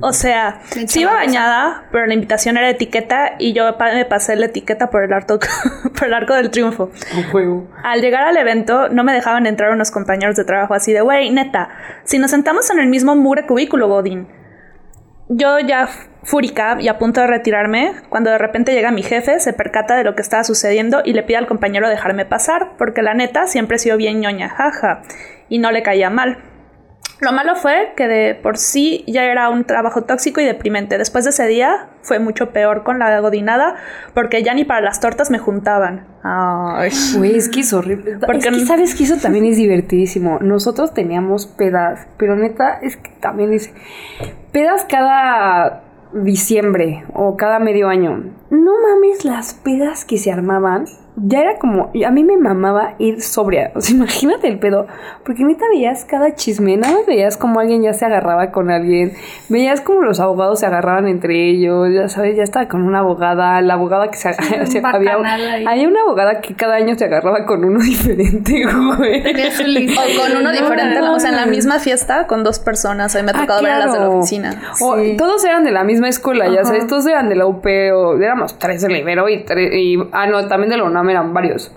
O 0.00 0.12
sea, 0.12 0.60
sí 0.86 1.00
iba 1.00 1.12
bañada, 1.12 1.84
pero 1.92 2.06
la 2.06 2.14
invitación 2.14 2.56
era 2.56 2.70
etiqueta 2.70 3.32
y 3.38 3.52
yo 3.52 3.76
me 3.78 4.04
pasé 4.04 4.36
la 4.36 4.46
etiqueta 4.46 4.90
por 4.90 5.04
el, 5.04 5.12
arco, 5.12 5.38
por 5.98 6.08
el 6.08 6.14
arco 6.14 6.34
del 6.34 6.50
triunfo. 6.50 6.90
Un 7.16 7.30
juego. 7.30 7.68
Al 7.82 8.00
llegar 8.00 8.24
al 8.24 8.36
evento, 8.36 8.88
no 8.88 9.04
me 9.04 9.12
dejaban 9.12 9.46
entrar 9.46 9.72
unos 9.72 9.90
compañeros 9.90 10.36
de 10.36 10.44
trabajo 10.44 10.74
así 10.74 10.92
de, 10.92 11.02
güey, 11.02 11.30
neta, 11.30 11.68
si 12.04 12.18
nos 12.18 12.30
sentamos 12.30 12.70
en 12.70 12.78
el 12.78 12.88
mismo 12.88 13.14
mugre 13.16 13.46
cubículo, 13.46 13.88
Godín. 13.88 14.26
Yo 15.28 15.58
ya 15.60 15.88
fúrica 16.24 16.76
y 16.80 16.88
a 16.88 16.98
punto 16.98 17.20
de 17.20 17.26
retirarme, 17.26 17.94
cuando 18.08 18.30
de 18.30 18.38
repente 18.38 18.72
llega 18.72 18.90
mi 18.90 19.02
jefe, 19.02 19.40
se 19.40 19.52
percata 19.52 19.96
de 19.96 20.04
lo 20.04 20.14
que 20.14 20.22
estaba 20.22 20.44
sucediendo 20.44 21.02
y 21.04 21.12
le 21.12 21.22
pide 21.22 21.38
al 21.38 21.46
compañero 21.46 21.88
dejarme 21.88 22.26
pasar, 22.26 22.72
porque 22.76 23.02
la 23.02 23.14
neta 23.14 23.46
siempre 23.46 23.76
he 23.76 23.80
sido 23.80 23.96
bien 23.96 24.20
ñoña, 24.20 24.48
jaja, 24.48 25.02
y 25.48 25.58
no 25.58 25.70
le 25.70 25.82
caía 25.82 26.10
mal. 26.10 26.38
Lo 27.22 27.30
malo 27.32 27.54
fue 27.54 27.92
que 27.96 28.08
de 28.08 28.34
por 28.34 28.58
sí 28.58 29.04
ya 29.06 29.24
era 29.24 29.48
un 29.48 29.62
trabajo 29.62 30.02
tóxico 30.02 30.40
y 30.40 30.44
deprimente. 30.44 30.98
Después 30.98 31.22
de 31.22 31.30
ese 31.30 31.46
día 31.46 31.86
fue 32.02 32.18
mucho 32.18 32.50
peor 32.50 32.82
con 32.82 32.98
la 32.98 33.20
godinada 33.20 33.76
porque 34.12 34.42
ya 34.42 34.54
ni 34.54 34.64
para 34.64 34.80
las 34.80 34.98
tortas 34.98 35.30
me 35.30 35.38
juntaban. 35.38 36.04
Ay. 36.24 36.90
Güey, 37.16 37.36
es 37.36 37.48
que 37.48 37.60
es 37.60 37.72
horrible. 37.72 38.18
Porque- 38.26 38.48
es 38.48 38.56
que 38.58 38.66
sabes 38.66 38.94
que 38.96 39.04
eso 39.04 39.18
también 39.22 39.44
es 39.44 39.56
divertidísimo. 39.56 40.40
Nosotros 40.40 40.94
teníamos 40.94 41.46
pedas, 41.46 42.08
pero 42.16 42.34
neta 42.34 42.80
es 42.82 42.96
que 42.96 43.10
también 43.20 43.52
es 43.52 43.72
pedas 44.50 44.84
cada 44.88 45.82
diciembre 46.12 47.04
o 47.14 47.36
cada 47.36 47.60
medio 47.60 47.88
año. 47.88 48.24
No 48.52 48.72
mames 48.86 49.24
las 49.24 49.54
pedas 49.54 50.04
que 50.04 50.18
se 50.18 50.30
armaban. 50.30 50.84
Ya 51.14 51.40
era 51.40 51.58
como, 51.58 51.90
a 52.06 52.10
mí 52.10 52.24
me 52.24 52.38
mamaba 52.38 52.94
ir 52.98 53.20
sobria. 53.20 53.70
O 53.74 53.82
sea, 53.82 53.94
imagínate 53.96 54.48
el 54.48 54.58
pedo. 54.58 54.86
Porque 55.26 55.44
neta 55.44 55.66
veías 55.70 56.06
cada 56.06 56.34
chisme, 56.34 56.78
nada 56.78 56.94
más 56.94 57.06
veías 57.06 57.36
como 57.36 57.60
alguien 57.60 57.82
ya 57.82 57.92
se 57.92 58.06
agarraba 58.06 58.50
con 58.50 58.70
alguien. 58.70 59.12
Veías 59.50 59.82
como 59.82 60.00
los 60.00 60.20
abogados 60.20 60.60
se 60.60 60.66
agarraban 60.66 61.08
entre 61.08 61.50
ellos. 61.50 61.88
Ya 61.94 62.08
sabes, 62.08 62.36
ya 62.38 62.42
estaba 62.42 62.66
con 62.66 62.82
una 62.82 63.00
abogada. 63.00 63.60
La 63.60 63.74
abogada 63.74 64.10
que 64.10 64.16
se, 64.16 64.32
sea, 64.32 64.82
había, 64.90 65.18
hay 65.68 65.84
una 65.84 66.00
abogada 66.00 66.40
que 66.40 66.54
cada 66.54 66.76
año 66.76 66.94
se 66.94 67.04
agarraba 67.04 67.44
con 67.44 67.62
uno 67.62 67.80
diferente, 67.84 68.64
güey. 68.64 69.22
O 69.92 70.22
con 70.22 70.30
uno 70.38 70.50
No, 70.50 70.52
diferente, 70.52 70.98
no, 71.00 71.14
o 71.14 71.20
sea, 71.20 71.28
en 71.30 71.36
la 71.36 71.46
misma 71.46 71.78
fiesta 71.78 72.26
con 72.26 72.42
dos 72.42 72.58
personas. 72.58 73.14
A 73.14 73.18
mí 73.18 73.24
me 73.26 73.32
ha 73.32 73.34
Ah, 73.36 73.40
tocado 73.42 73.62
ver 73.62 73.76
las 73.78 73.92
de 73.92 73.98
la 73.98 74.08
oficina. 74.08 74.62
O 74.80 74.96
Sí. 74.98 75.14
Todos 75.18 75.44
eran 75.44 75.62
de 75.64 75.72
la 75.72 75.84
misma 75.84 76.08
escuela, 76.08 76.46
ya 76.48 76.60
Ajá. 76.60 76.64
sabes, 76.64 76.86
todos 76.86 77.06
eran 77.06 77.28
de 77.28 77.36
la 77.36 77.46
UP, 77.46 77.66
o 77.94 78.16
éramos 78.42 78.58
tres 78.58 78.82
de 78.82 78.88
la 78.90 78.98
Ibero 78.98 79.28
y 79.28 79.44
tres, 79.44 79.74
y, 79.74 79.98
ah, 80.12 80.26
no, 80.26 80.46
también 80.48 80.70
de 80.70 80.76
la 80.76 80.84
UNAM 80.84 81.08
eran 81.10 81.32
varios. 81.32 81.70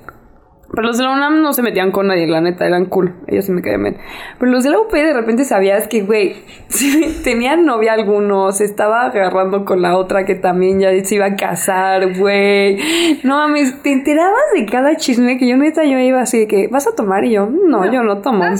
Pero 0.69 0.87
los 0.87 0.97
de 0.97 1.03
la 1.03 1.11
UNAM 1.11 1.41
no 1.41 1.53
se 1.53 1.61
metían 1.61 1.91
con 1.91 2.07
nadie, 2.07 2.27
la 2.27 2.41
neta, 2.41 2.65
eran 2.65 2.85
cool. 2.85 3.13
Ellos 3.27 3.45
sí 3.45 3.51
me 3.51 3.61
caían 3.61 3.83
bien. 3.83 3.97
Pero 4.39 4.51
los 4.51 4.63
de 4.63 4.71
la 4.71 4.79
UP 4.79 4.91
de 4.91 5.13
repente 5.13 5.45
sabías 5.45 5.87
que, 5.87 6.01
güey, 6.01 6.35
sí, 6.67 7.21
tenían 7.23 7.65
novia 7.65 7.93
algunos, 7.93 8.57
se 8.57 8.65
estaba 8.65 9.05
agarrando 9.05 9.63
con 9.65 9.81
la 9.81 9.97
otra 9.97 10.25
que 10.25 10.35
también 10.35 10.79
ya 10.79 10.89
se 11.03 11.15
iba 11.15 11.25
a 11.25 11.35
casar, 11.35 12.17
güey. 12.17 12.79
No 13.23 13.37
mames, 13.37 13.81
te 13.83 13.91
enterabas 13.91 14.43
de 14.55 14.65
cada 14.65 14.95
chisme 14.97 15.37
que 15.37 15.47
yo 15.47 15.57
neta 15.57 15.83
yo 15.83 15.99
iba 15.99 16.21
así 16.21 16.39
de 16.39 16.47
que, 16.47 16.67
¿vas 16.67 16.87
a 16.87 16.95
tomar? 16.95 17.23
Y 17.25 17.31
yo, 17.31 17.47
no, 17.47 17.91
yo 17.91 18.03
no 18.03 18.19
tomo. 18.19 18.43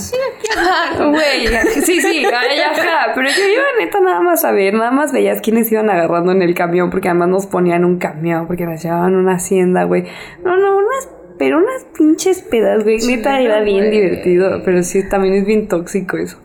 Güey, 0.98 1.48
sí, 1.82 2.02
sí, 2.02 2.26
ay, 2.26 2.60
ajá, 2.60 3.12
pero 3.14 3.28
yo 3.28 3.44
iba 3.46 3.64
neta 3.80 4.00
nada 4.00 4.22
más 4.22 4.44
a 4.46 4.52
ver, 4.52 4.74
nada 4.74 4.92
más 4.92 5.12
veías 5.12 5.42
quiénes 5.42 5.72
iban 5.72 5.90
agarrando 5.90 6.32
en 6.32 6.42
el 6.42 6.54
camión, 6.54 6.90
porque 6.90 7.10
además 7.10 7.30
nos 7.30 7.46
ponían 7.48 7.86
un 7.86 7.98
camión, 7.98 8.48
porque 8.48 8.66
nos 8.66 8.82
llevaban 8.82 9.16
una 9.16 9.36
hacienda, 9.36 9.84
güey. 9.84 10.06
No, 10.44 10.58
no, 10.58 10.78
unas, 10.78 11.10
pero 11.38 11.58
unas 11.58 11.84
pinches 11.98 12.42
pedas, 12.42 12.84
güey, 12.84 12.98
neta 13.00 13.40
era 13.40 13.60
bien 13.62 13.90
divertido, 13.92 14.62
pero 14.64 14.84
sí, 14.84 15.08
también 15.08 15.36
es 15.36 15.46
bien 15.46 15.68
tóxico 15.68 16.18
eso. 16.18 16.38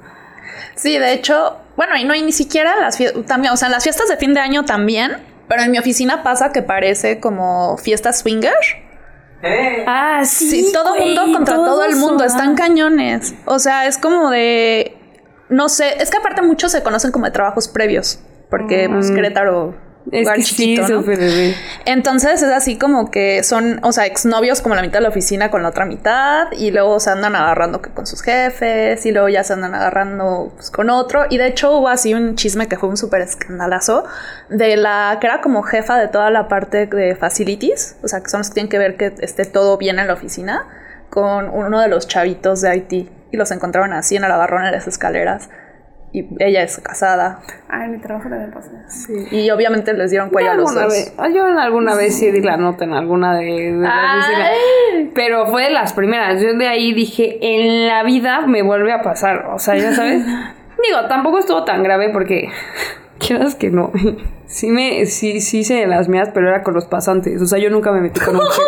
Sí, 0.74 0.99
de 0.99 1.12
hecho, 1.12 1.59
bueno, 1.76 1.97
y 1.97 2.05
no, 2.05 2.14
y 2.14 2.22
ni 2.22 2.32
siquiera 2.32 2.76
las 2.76 2.97
fiestas, 2.97 3.24
también, 3.26 3.53
o 3.53 3.57
sea, 3.57 3.66
en 3.66 3.72
las 3.72 3.82
fiestas 3.84 4.09
de 4.09 4.16
fin 4.16 4.34
de 4.34 4.41
año 4.41 4.64
también, 4.64 5.12
pero 5.49 5.62
en 5.62 5.70
mi 5.70 5.78
oficina 5.78 6.22
pasa 6.22 6.53
que 6.53 6.62
parece 6.62 7.20
como 7.20 7.76
fiesta 7.76 8.12
swinger. 8.12 8.53
¡Eh! 9.43 9.84
Ah, 9.86 10.22
Sí, 10.24 10.70
todo 10.72 10.95
güey, 10.95 11.07
mundo 11.14 11.32
contra 11.32 11.55
todo 11.55 11.84
el 11.84 11.97
mundo, 11.97 12.24
están 12.24 12.55
cañones. 12.55 13.34
O 13.47 13.59
sea, 13.59 13.86
es 13.86 13.97
como 13.99 14.30
de, 14.30 14.97
no 15.49 15.68
sé, 15.68 16.03
es 16.03 16.11
que 16.11 16.18
aparte 16.18 16.43
muchos 16.43 16.72
se 16.72 16.82
conocen 16.82 17.11
como 17.11 17.24
de 17.26 17.32
trabajos 17.32 17.68
previos, 17.68 18.20
porque 18.51 18.88
pues, 18.91 19.11
Querétaro, 19.11 19.74
Es 20.11 20.29
que 20.29 20.43
chiquito, 20.43 20.87
sí, 20.87 20.93
¿no? 20.93 21.01
súper 21.01 21.19
bebé. 21.19 21.55
Entonces 21.85 22.43
es 22.43 22.51
así 22.51 22.79
como 22.79 23.11
que 23.11 23.43
son, 23.43 23.81
o 23.85 23.93
sea, 23.93 24.07
exnovios 24.07 24.61
como 24.63 24.75
la 24.75 24.83
mitad 24.83 24.99
de 24.99 25.03
la 25.03 25.09
oficina 25.11 25.51
con 25.51 25.63
la 25.63 25.69
otra 25.69 25.85
mitad 25.85 26.49
y 26.53 26.71
luego 26.71 26.99
se 27.01 27.11
andan 27.11 27.37
agarrando 27.37 27.83
que 27.83 27.91
con 27.91 28.07
sus 28.07 28.23
jefes 28.23 29.05
y 29.07 29.13
luego 29.13 29.29
ya 29.29 29.45
se 29.45 29.53
andan 29.53 29.75
agarrando 29.75 30.53
pues, 30.55 30.71
con 30.71 30.91
otro. 30.91 31.27
Y 31.29 31.39
de 31.39 31.49
hecho 31.49 31.77
hubo 31.77 31.89
así 31.89 32.15
un 32.15 32.35
chisme 32.35 32.67
que 32.67 32.77
fue 32.77 32.89
un 32.89 32.97
súper 32.97 33.21
escandalazo 33.23 34.05
de 34.49 34.77
la 34.77 35.19
que 35.21 35.27
era 35.27 35.41
como 35.41 35.63
jefa 35.63 35.99
de 35.99 36.09
toda 36.09 36.31
la 36.31 36.49
parte 36.49 36.87
de 36.87 37.15
facilities, 37.15 37.97
o 38.03 38.09
sea, 38.09 38.21
que 38.21 38.31
son 38.31 38.41
los 38.41 38.49
que 38.49 38.55
tienen 38.55 38.71
que 38.71 38.79
ver 38.79 38.97
que 38.97 39.15
esté 39.21 39.45
todo 39.45 39.77
bien 39.77 39.99
en 39.99 40.07
la 40.07 40.15
oficina, 40.15 40.67
con 41.11 41.51
uno 41.51 41.81
de 41.81 41.89
los 41.89 42.09
chavitos 42.09 42.61
de 42.63 42.71
Haití 42.71 43.11
y 43.33 43.37
los 43.37 43.51
encontraron 43.51 43.93
así 43.93 44.17
en 44.17 44.25
el 44.25 44.31
agarrón 44.33 44.65
en 44.65 44.73
las 44.73 44.89
escaleras. 44.89 45.51
Y 46.13 46.27
ella 46.43 46.63
es 46.63 46.79
casada. 46.81 47.39
Ay, 47.69 47.89
mi 47.89 47.99
trabajo 47.99 48.29
también 48.29 48.51
pasa. 48.51 48.71
Y 49.31 49.49
obviamente 49.51 49.93
les 49.95 50.11
dieron 50.11 50.31
cuello 50.31 50.51
a 50.51 50.55
los 50.55 50.69
Alguna 50.71 50.87
dos. 50.87 50.93
vez- 50.95 51.15
ah, 51.19 51.29
yo 51.33 51.47
en 51.49 51.57
alguna 51.59 51.95
vez 51.95 52.19
sí 52.19 52.33
di 52.33 52.41
la 52.41 52.57
nota 52.57 52.85
en 52.85 52.95
alguna 52.95 53.37
de, 53.37 53.45
de 53.45 53.73
la 53.79 54.17
oficina. 54.19 55.11
Pero 55.15 55.47
fue 55.47 55.65
de 55.65 55.71
las 55.71 55.93
primeras. 55.93 56.43
Yo 56.43 56.53
de 56.55 56.67
ahí 56.67 56.93
dije, 56.95 57.39
en 57.41 57.87
la 57.87 58.03
vida 58.03 58.41
me 58.47 58.63
vuelve 58.63 58.93
a 58.93 59.03
pasar. 59.03 59.47
O 59.55 59.59
sea, 59.61 59.77
ya 59.77 59.93
sabes. 59.95 60.25
Digo, 60.27 61.07
tampoco 61.09 61.39
estuvo 61.39 61.63
tan 61.65 61.83
grave 61.85 62.09
porque. 62.13 62.49
Quieras 63.27 63.55
que 63.55 63.71
no. 63.71 63.93
Sí 64.51 64.66
me, 64.66 65.07
sí, 65.07 65.41
sí 65.41 65.61
hice 65.61 65.75
de 65.75 65.87
las 65.87 66.09
mías, 66.09 66.31
pero 66.35 66.49
era 66.49 66.64
con 66.64 66.75
los 66.75 66.85
pasantes. 66.87 67.41
O 67.41 67.47
sea, 67.47 67.61
yo 67.61 67.71
nunca 67.71 67.93
me 67.93 68.01
metí 68.01 68.18
con 68.18 68.35
un 68.35 68.43
jefe. 68.43 68.62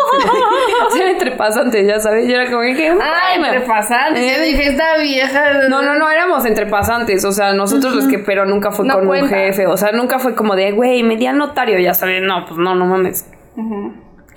o 0.87 0.91
sea, 0.91 1.11
entre 1.11 1.31
pasantes, 1.31 1.85
ya 1.85 1.99
sabes. 1.99 2.25
Yo 2.25 2.35
era 2.37 2.49
como 2.49 2.61
que. 2.61 2.87
Ay, 2.89 3.37
bueno. 3.39 3.53
entre 3.53 3.67
pasantes. 3.67 4.37
Yo 4.37 4.41
dije, 4.45 4.69
esta 4.69 4.97
vieja. 4.99 5.67
No, 5.67 5.81
no, 5.81 5.95
no, 5.95 6.09
éramos 6.09 6.45
entre 6.45 6.67
pasantes, 6.67 7.25
o 7.25 7.33
sea, 7.33 7.51
nosotros 7.51 7.93
los 7.95 8.07
que, 8.07 8.17
pero 8.19 8.45
nunca 8.45 8.71
fue 8.71 8.85
No 8.87 8.93
con 8.93 9.07
cuenta. 9.07 9.25
un 9.25 9.29
jefe, 9.33 9.67
o 9.67 9.75
sea, 9.75 9.91
nunca 9.91 10.19
fue 10.19 10.35
como 10.35 10.55
de, 10.55 10.71
güey, 10.71 11.03
me 11.03 11.17
di 11.17 11.25
al 11.27 11.37
notario, 11.37 11.77
ya 11.79 11.93
sabes, 11.93 12.21
no, 12.23 12.45
pues 12.45 12.57
no, 12.57 12.75
no 12.75 12.85
mames. 12.85 13.25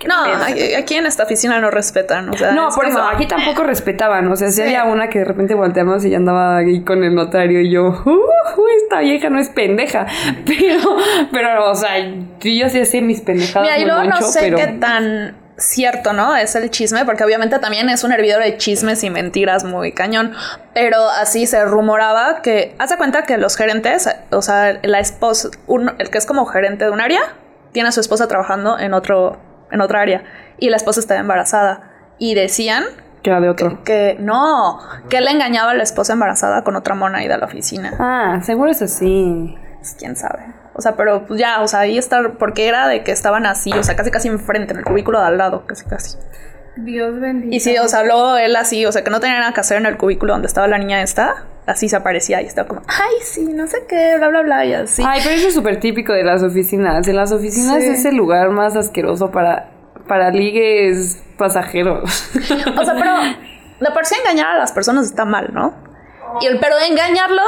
No, 0.07 0.13
aquí 0.43 0.73
aquí 0.75 0.93
en 0.95 1.07
esta 1.07 1.23
oficina 1.23 1.59
no 1.59 1.71
respetan. 1.71 2.29
O 2.29 2.33
sea, 2.37 2.51
No, 2.51 2.69
es 2.69 2.75
por 2.75 2.85
eso, 2.85 3.01
aquí 3.01 3.25
tampoco 3.25 3.63
respetaban, 3.63 4.27
o 4.31 4.35
sea, 4.35 4.49
si 4.49 4.55
Sí. 4.57 4.61
había 4.61 4.83
una 4.83 5.09
que 5.09 5.19
de 5.19 5.25
repente 5.25 5.55
volteamos 5.55 6.05
y 6.05 6.11
ya 6.11 6.17
andaba 6.17 6.57
ahí 6.57 6.83
con 6.83 7.03
el 7.03 7.15
notario 7.15 7.61
y 7.61 7.71
yo, 7.71 7.87
"Uh, 8.05 8.09
uh, 8.09 8.66
esta 8.87 8.99
vieja 9.01 9.29
no 9.29 9.39
es 9.39 9.49
pendeja, 9.49 10.05
pero, 10.45 10.97
pero, 11.31 11.71
o 11.71 11.75
sea, 11.75 11.97
yo 11.99 12.69
sí 12.69 12.79
hacía 12.81 13.01
mis 13.01 13.21
pendejadas 13.21 13.67
Mira, 13.69 13.77
y 13.79 13.85
luego 13.85 14.03
no 14.05 14.21
sé 14.21 14.39
pero... 14.41 14.57
qué 14.57 14.67
tan 14.67 15.35
cierto, 15.57 16.13
¿no? 16.13 16.35
Es 16.35 16.55
el 16.55 16.69
chisme, 16.69 17.03
porque 17.03 17.23
obviamente 17.23 17.57
también 17.57 17.89
es 17.89 18.03
un 18.03 18.11
hervidor 18.11 18.43
de 18.43 18.57
chismes 18.57 19.03
y 19.03 19.09
mentiras 19.09 19.63
muy 19.63 19.91
cañón. 19.91 20.33
Pero 20.75 21.09
así 21.09 21.47
se 21.47 21.65
rumoraba 21.65 22.43
que, 22.43 22.75
haz 22.77 22.91
de 22.91 22.97
cuenta 22.97 23.23
que 23.23 23.37
los 23.37 23.57
gerentes, 23.57 24.07
o 24.29 24.41
sea, 24.43 24.79
la 24.83 24.99
esposa, 24.99 25.49
uno- 25.65 25.93
el 25.97 26.11
que 26.11 26.19
es 26.19 26.27
como 26.27 26.45
gerente 26.45 26.85
de 26.85 26.91
un 26.91 27.01
área, 27.01 27.21
tiene 27.71 27.89
a 27.89 27.91
su 27.91 27.99
esposa 28.01 28.27
trabajando 28.27 28.77
en 28.77 28.93
otro, 28.93 29.39
en 29.71 29.81
otra 29.81 30.01
área. 30.01 30.23
Y 30.59 30.69
la 30.69 30.77
esposa 30.77 30.99
estaba 30.99 31.19
embarazada. 31.19 31.91
Y 32.19 32.35
decían 32.35 32.83
Que 33.23 33.29
era 33.29 33.39
de 33.41 33.49
otro. 33.49 33.83
que 33.83 34.15
no, 34.19 34.79
que 35.09 35.17
él 35.17 35.27
engañaba 35.27 35.71
a 35.71 35.73
la 35.73 35.83
esposa 35.83 36.13
embarazada 36.13 36.63
con 36.63 36.75
otra 36.75 36.95
mona 36.95 37.19
ahí 37.19 37.27
de 37.27 37.37
la 37.37 37.45
oficina. 37.45 37.93
Ah, 37.99 38.39
seguro 38.43 38.71
es 38.71 38.81
así. 38.81 39.55
Pues, 39.77 39.95
quién 39.99 40.15
sabe. 40.15 40.45
O 40.73 40.81
sea, 40.81 40.95
pero 40.95 41.25
pues 41.25 41.39
ya, 41.39 41.61
o 41.61 41.67
sea, 41.67 41.79
ahí 41.81 41.97
está, 41.97 42.33
porque 42.37 42.67
era 42.67 42.87
de 42.87 43.03
que 43.03 43.11
estaban 43.11 43.45
así, 43.45 43.71
o 43.73 43.83
sea, 43.83 43.95
casi 43.95 44.11
casi 44.11 44.27
enfrente, 44.27 44.73
en 44.73 44.79
el 44.79 44.85
cubículo 44.85 45.19
de 45.19 45.25
al 45.25 45.37
lado, 45.37 45.65
casi 45.65 45.85
casi. 45.85 46.17
Dios 46.75 47.19
bendito. 47.19 47.55
Y 47.55 47.59
sí, 47.59 47.75
o 47.79 47.87
sea, 47.87 48.03
luego 48.03 48.37
él 48.37 48.55
así, 48.55 48.85
o 48.85 48.91
sea, 48.91 49.03
que 49.03 49.09
no 49.09 49.19
tenía 49.19 49.39
nada 49.39 49.53
que 49.53 49.59
hacer 49.61 49.77
en 49.77 49.87
el 49.87 49.97
cubículo 49.97 50.33
donde 50.33 50.47
estaba 50.47 50.67
la 50.67 50.77
niña 50.77 51.01
esta, 51.01 51.45
así 51.65 51.89
se 51.89 51.95
aparecía 51.95 52.41
y 52.43 52.45
estaba 52.45 52.67
como, 52.67 52.81
ay, 52.87 53.15
sí, 53.23 53.45
no 53.51 53.65
sé 53.65 53.85
qué, 53.89 54.17
bla, 54.17 54.27
bla, 54.27 54.41
bla, 54.43 54.65
y 54.65 54.73
así. 54.75 55.03
Ay, 55.03 55.21
pero 55.23 55.35
eso 55.35 55.47
es 55.47 55.55
súper 55.55 55.79
típico 55.79 56.13
de 56.13 56.23
las 56.23 56.43
oficinas. 56.43 57.07
En 57.07 57.15
las 57.15 57.31
oficinas 57.31 57.81
Sí. 57.83 57.89
es 57.89 58.05
el 58.05 58.15
lugar 58.15 58.51
más 58.51 58.75
asqueroso 58.75 59.31
para, 59.31 59.69
para 60.07 60.31
ligues 60.31 61.21
pasajeros. 61.37 62.29
O 62.77 62.85
sea, 62.85 62.95
pero 62.95 63.13
de 63.79 63.91
por 63.91 64.05
sí 64.05 64.15
engañar 64.19 64.55
a 64.55 64.57
las 64.57 64.71
personas 64.71 65.05
está 65.05 65.25
mal, 65.25 65.49
¿no? 65.53 65.73
Y 66.41 66.45
el, 66.47 66.59
pero 66.59 66.75
engañarlos 66.79 67.47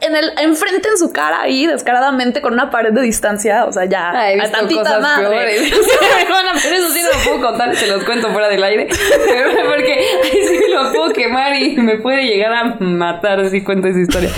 en 0.00 0.14
el, 0.14 0.30
enfrente 0.38 0.88
en 0.88 0.96
su 0.98 1.12
cara 1.12 1.40
ahí, 1.42 1.66
descaradamente, 1.66 2.40
con 2.40 2.52
una 2.52 2.70
pared 2.70 2.92
de 2.92 3.00
distancia, 3.02 3.64
o 3.64 3.72
sea, 3.72 3.84
ya, 3.84 4.10
Ah, 4.10 4.30
he 4.30 4.34
a 4.38 4.42
visto 4.42 4.58
tantita 4.58 4.80
cosas 4.82 5.00
madre. 5.02 5.28
peores. 5.28 5.70
bueno, 6.28 6.50
pero 6.62 6.74
eso 6.76 6.88
sí 6.92 7.00
no 7.02 7.08
lo 7.18 7.24
puedo 7.24 7.48
contar, 7.50 7.74
se 7.74 7.86
los 7.88 8.04
cuento 8.04 8.30
fuera 8.30 8.48
del 8.48 8.62
aire. 8.62 8.88
Pero 9.26 9.50
porque 9.68 9.92
ahí 9.92 10.46
sí 10.46 10.60
lo 10.68 10.92
puedo 10.92 11.12
quemar 11.12 11.54
y 11.56 11.76
me 11.76 11.96
puede 11.98 12.22
llegar 12.26 12.52
a 12.52 12.64
matar 12.80 13.48
si 13.50 13.62
cuento 13.64 13.88
esa 13.88 13.98
historia. 14.00 14.30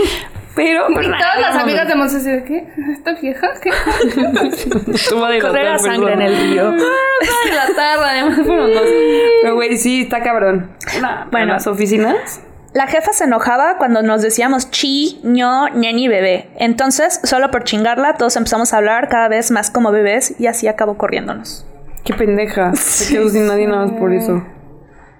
Pero, 0.56 0.90
Y 0.90 0.94
todas 0.94 1.40
las 1.40 1.56
amigas 1.56 1.86
de 1.86 1.94
Monse 1.94 2.18
de 2.28 2.44
¿qué? 2.44 2.68
¿Esta 2.92 3.12
vieja? 3.14 3.48
¿Qué? 3.62 3.70
Correr 5.40 5.78
sangre 5.78 6.12
en 6.14 6.22
el 6.22 6.36
río. 6.36 6.70
Ay, 6.70 7.52
la 7.52 7.74
tarde, 7.74 8.04
además 8.04 8.40
fueron 8.44 8.72
dos. 8.72 8.82
Pero 9.42 9.54
güey, 9.54 9.76
sí, 9.78 10.02
está 10.02 10.22
cabrón. 10.22 10.70
Nah, 11.00 11.26
Bueno. 11.30 11.52
las 11.54 11.66
oficinas. 11.66 12.40
La 12.72 12.86
jefa 12.86 13.12
se 13.12 13.24
enojaba 13.24 13.78
cuando 13.78 14.02
nos 14.02 14.22
decíamos 14.22 14.70
chi, 14.70 15.20
ño, 15.24 15.68
ñeni, 15.70 16.06
bebé. 16.08 16.50
Entonces, 16.56 17.20
solo 17.24 17.50
por 17.50 17.64
chingarla, 17.64 18.14
todos 18.14 18.36
empezamos 18.36 18.72
a 18.72 18.76
hablar 18.76 19.08
cada 19.08 19.28
vez 19.28 19.50
más 19.50 19.70
como 19.70 19.90
bebés 19.90 20.34
y 20.38 20.46
así 20.46 20.68
acabó 20.68 20.96
corriéndonos. 20.96 21.66
Qué 22.04 22.14
pendeja. 22.14 22.74
Se 22.74 23.14
quedó 23.14 23.28
sin 23.28 23.46
nadie 23.46 23.66
nada 23.66 23.86
más 23.86 23.98
por 23.98 24.12
eso. 24.12 24.44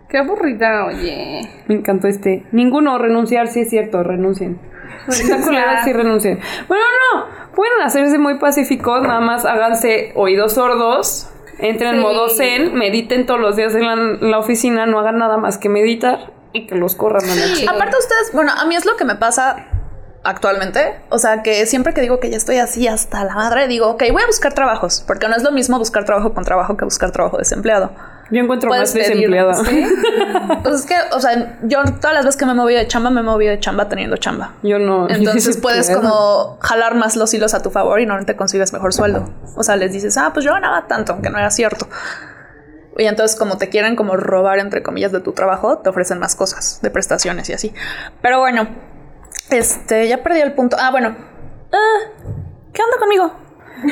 Qué 0.08 0.18
aburrida, 0.18 0.86
oye. 0.86 1.40
Me 1.66 1.74
encantó 1.76 2.06
este. 2.08 2.44
Ninguno, 2.52 2.98
renunciar, 2.98 3.48
sí 3.48 3.60
es 3.60 3.70
cierto, 3.70 4.02
renuncien. 4.02 4.58
Está 5.08 5.40
culero, 5.40 5.70
sí 5.84 5.92
renuncien. 5.92 6.40
Bueno, 6.68 6.84
no, 7.14 7.26
pueden 7.54 7.82
hacerse 7.82 8.18
muy 8.18 8.38
pacíficos, 8.38 9.02
nada 9.02 9.20
más 9.20 9.44
háganse 9.44 10.12
oídos 10.14 10.54
sordos, 10.54 11.28
entren 11.58 11.96
en 11.96 12.00
modo 12.00 12.28
zen, 12.28 12.74
mediten 12.74 13.26
todos 13.26 13.40
los 13.40 13.56
días 13.56 13.74
en 13.74 13.86
la, 13.86 13.92
en 13.92 14.30
la 14.30 14.38
oficina, 14.38 14.86
no 14.86 14.98
hagan 14.98 15.18
nada 15.18 15.36
más 15.36 15.58
que 15.58 15.68
meditar 15.68 16.32
y 16.52 16.66
que 16.66 16.74
los 16.74 16.94
corran 16.94 17.28
a 17.28 17.34
la 17.34 17.54
chica. 17.54 17.70
Aparte 17.70 17.96
ustedes, 17.98 18.32
bueno, 18.32 18.52
a 18.56 18.64
mí 18.64 18.74
es 18.74 18.84
lo 18.84 18.96
que 18.96 19.04
me 19.04 19.14
pasa 19.14 19.66
actualmente. 20.22 21.00
O 21.10 21.18
sea, 21.18 21.42
que 21.42 21.66
siempre 21.66 21.94
que 21.94 22.00
digo 22.00 22.20
que 22.20 22.30
ya 22.30 22.36
estoy 22.36 22.58
así 22.58 22.86
hasta 22.88 23.24
la 23.24 23.34
madre, 23.34 23.68
digo, 23.68 23.88
ok, 23.88 24.04
voy 24.12 24.22
a 24.22 24.26
buscar 24.26 24.52
trabajos, 24.52 25.04
porque 25.06 25.28
no 25.28 25.36
es 25.36 25.42
lo 25.42 25.52
mismo 25.52 25.78
buscar 25.78 26.04
trabajo 26.04 26.34
con 26.34 26.44
trabajo 26.44 26.76
que 26.76 26.84
buscar 26.84 27.10
trabajo 27.10 27.38
desempleado. 27.38 27.92
Yo 28.30 28.42
encuentro 28.42 28.70
más 28.70 28.92
pedir, 28.92 29.08
desempleada. 29.08 29.54
¿sí? 29.64 29.84
Pues 30.62 30.74
es 30.80 30.86
que, 30.86 30.94
o 31.12 31.20
sea, 31.20 31.58
yo 31.62 31.82
todas 32.00 32.14
las 32.14 32.24
veces 32.24 32.38
que 32.38 32.46
me 32.46 32.52
he 32.52 32.54
movido 32.54 32.78
de 32.80 32.86
chamba, 32.86 33.10
me 33.10 33.20
he 33.20 33.24
movido 33.24 33.50
de 33.50 33.60
chamba 33.60 33.88
teniendo 33.88 34.16
chamba. 34.16 34.54
Yo 34.62 34.78
no. 34.78 35.08
Entonces 35.10 35.56
yo 35.56 35.62
puedes 35.62 35.90
como 35.90 36.58
jalar 36.60 36.94
más 36.94 37.16
los 37.16 37.32
hilos 37.34 37.54
a 37.54 37.62
tu 37.62 37.70
favor 37.70 38.00
y 38.00 38.06
no 38.06 38.24
te 38.24 38.36
consigues 38.36 38.72
mejor 38.72 38.92
sueldo. 38.92 39.28
O 39.56 39.62
sea, 39.62 39.76
les 39.76 39.92
dices, 39.92 40.16
ah, 40.16 40.30
pues 40.32 40.44
yo 40.44 40.52
ganaba 40.52 40.86
tanto, 40.86 41.12
aunque 41.12 41.30
no 41.30 41.38
era 41.38 41.50
cierto. 41.50 41.88
Y 42.98 43.06
entonces 43.06 43.38
como 43.38 43.56
te 43.56 43.68
quieren 43.68 43.96
como 43.96 44.16
robar, 44.16 44.58
entre 44.58 44.82
comillas, 44.82 45.12
de 45.12 45.20
tu 45.20 45.32
trabajo, 45.32 45.78
te 45.78 45.88
ofrecen 45.88 46.18
más 46.18 46.36
cosas 46.36 46.80
de 46.82 46.90
prestaciones 46.90 47.48
y 47.48 47.52
así. 47.52 47.72
Pero 48.20 48.40
bueno, 48.40 48.68
este, 49.50 50.08
ya 50.08 50.22
perdí 50.22 50.40
el 50.40 50.52
punto. 50.52 50.76
Ah, 50.78 50.90
bueno. 50.90 51.16
Ah, 51.72 52.10
¿Qué 52.72 52.82
onda 52.82 52.98
conmigo? 52.98 53.32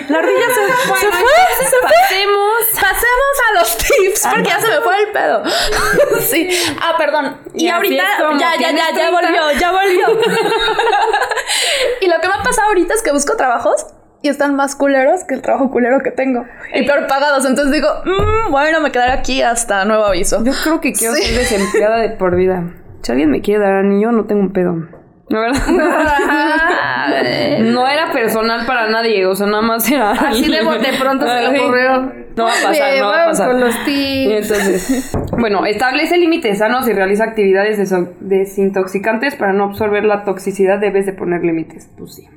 La 0.09 0.19
ardilla 0.19 0.47
se, 0.49 0.55
se 0.67 0.89
fue, 0.89 0.99
se 0.99 1.07
fue. 1.11 1.81
Pasemos. 1.83 2.63
Pasemos 2.75 3.35
a 3.51 3.59
los 3.59 3.77
tips, 3.79 4.27
porque 4.31 4.49
ya 4.49 4.61
se 4.61 4.69
me 4.69 4.81
fue 4.81 4.99
el 5.01 5.13
pedo. 5.13 5.43
sí. 6.21 6.49
Ah, 6.81 6.95
perdón. 6.99 7.39
Y, 7.55 7.67
Y 7.67 7.69
ahorita, 7.71 8.03
ya, 8.39 8.53
ya, 8.61 8.71
ya, 8.71 8.77
ya 8.77 8.95
30. 8.95 9.11
volvió, 9.11 9.53
ya 9.59 9.73
volvió. 9.73 10.21
y 12.01 12.07
lo 12.09 12.21
que 12.21 12.29
me 12.29 12.35
ha 12.35 12.43
pasado 12.43 12.69
ahorita 12.69 12.95
es 12.95 13.03
que 13.03 13.13
busco 13.13 13.37
trabajos 13.37 13.87
y 14.21 14.29
están 14.29 14.57
más 14.57 14.75
culeros 14.75 15.25
que 15.25 15.35
el 15.35 15.43
trabajo 15.43 15.71
culero 15.71 16.01
que 16.03 16.11
tengo. 16.11 16.45
Y 16.75 16.85
peor 16.87 17.07
pagados. 17.07 17.45
Entonces 17.47 17.73
digo, 17.73 17.89
"Mm, 18.05 18.51
bueno, 18.51 18.81
me 18.81 18.91
quedaré 18.91 19.13
aquí 19.13 19.43
hasta 19.43 19.85
nuevo 19.85 20.05
aviso. 20.05 20.43
Yo 20.45 20.53
creo 20.65 20.81
que 20.81 20.93
quiero 20.93 21.15
Sí. 21.15 21.23
ser 21.23 21.37
desempleada 21.39 21.99
de 21.99 22.11
por 22.11 22.35
vida. 22.37 22.65
Si 23.03 23.13
alguien 23.13 23.31
me 23.31 23.41
quiere 23.41 23.63
dar 23.63 23.75
anillo, 23.75 24.11
no 24.11 24.25
tengo 24.27 24.41
un 24.41 24.53
pedo. 24.53 24.75
La 25.29 25.41
verdad. 25.41 25.61
no 27.61 27.87
era 27.87 28.11
personal 28.13 28.65
para 28.67 28.89
nadie, 28.89 29.27
o 29.27 29.35
sea, 29.35 29.47
nada 29.47 29.63
más 29.63 29.91
era. 29.91 30.13
Así 30.13 30.51
de 30.51 30.63
bote 30.63 30.89
pronto 30.99 31.27
se 31.27 31.43
le 31.43 31.61
ocurrió. 31.61 32.13
No 32.37 32.45
va 32.45 32.51
a 32.51 32.63
pasar, 32.63 32.99
no 32.99 33.07
va 33.09 33.25
a 33.25 33.27
pasar. 33.27 33.51
con 33.51 33.61
los. 33.61 33.75
Entonces, 33.87 35.13
bueno, 35.33 35.67
establece 35.67 36.17
límites 36.17 36.59
sanos 36.59 36.89
y 36.89 36.93
realiza 36.93 37.25
actividades 37.25 37.93
desintoxicantes 38.21 39.35
para 39.37 39.53
no 39.53 39.65
absorber 39.65 40.05
la 40.05 40.25
toxicidad. 40.25 40.79
Debes 40.79 41.05
de 41.05 41.13
poner 41.13 41.43
límites. 41.43 41.91
Pues 41.99 42.15
sí. 42.15 42.29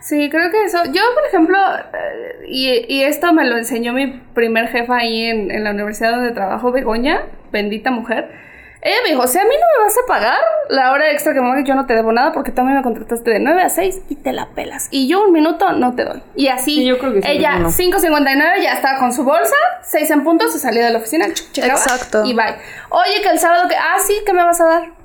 Sí, 0.00 0.28
creo 0.30 0.50
que 0.50 0.64
eso. 0.64 0.84
Yo, 0.84 1.02
por 1.14 1.26
ejemplo, 1.26 1.56
eh, 1.58 2.46
y, 2.48 2.94
y 2.94 3.02
esto 3.02 3.32
me 3.32 3.44
lo 3.44 3.56
enseñó 3.56 3.92
mi 3.92 4.06
primer 4.34 4.68
jefa 4.68 4.98
ahí 4.98 5.24
en, 5.24 5.50
en 5.50 5.64
la 5.64 5.70
universidad 5.72 6.12
donde 6.12 6.30
trabajo, 6.30 6.70
Begoña, 6.70 7.22
bendita 7.50 7.90
mujer. 7.90 8.45
Ella 8.86 8.98
me 9.02 9.10
dijo, 9.10 9.26
si 9.26 9.36
a 9.36 9.42
mí 9.42 9.50
no 9.50 9.80
me 9.80 9.84
vas 9.84 9.96
a 9.98 10.06
pagar 10.06 10.38
la 10.68 10.92
hora 10.92 11.10
extra 11.10 11.34
que 11.34 11.40
me 11.40 11.64
yo 11.64 11.74
no 11.74 11.86
te 11.86 11.94
debo 11.94 12.12
nada 12.12 12.32
porque 12.32 12.52
también 12.52 12.76
me 12.76 12.84
contrataste 12.84 13.28
de 13.32 13.40
9 13.40 13.62
a 13.62 13.68
6 13.68 14.02
y 14.08 14.14
te 14.14 14.32
la 14.32 14.50
pelas. 14.50 14.86
Y 14.92 15.08
yo 15.08 15.24
un 15.24 15.32
minuto 15.32 15.72
no 15.72 15.96
te 15.96 16.04
doy. 16.04 16.22
Y 16.36 16.46
así, 16.46 16.76
Sí, 16.76 16.84
yo 16.84 16.96
creo 16.98 17.12
que 17.12 17.22
sí, 17.22 17.28
ella, 17.28 17.54
bueno. 17.54 17.70
5.59, 17.70 18.62
ya 18.62 18.74
estaba 18.74 19.00
con 19.00 19.12
su 19.12 19.24
bolsa, 19.24 19.56
6 19.82 20.10
en 20.12 20.22
punto, 20.22 20.46
se 20.46 20.60
salía 20.60 20.84
de 20.84 20.92
la 20.92 20.98
oficina, 20.98 21.26
checaba, 21.50 21.72
Exacto. 21.74 22.24
Y 22.24 22.34
bye. 22.34 22.54
Oye, 22.90 23.22
que 23.22 23.28
el 23.28 23.40
sábado, 23.40 23.68
que, 23.68 23.74
ah, 23.74 23.96
sí, 24.06 24.22
¿qué 24.24 24.32
me 24.32 24.44
vas 24.44 24.60
a 24.60 24.66
dar? 24.66 24.95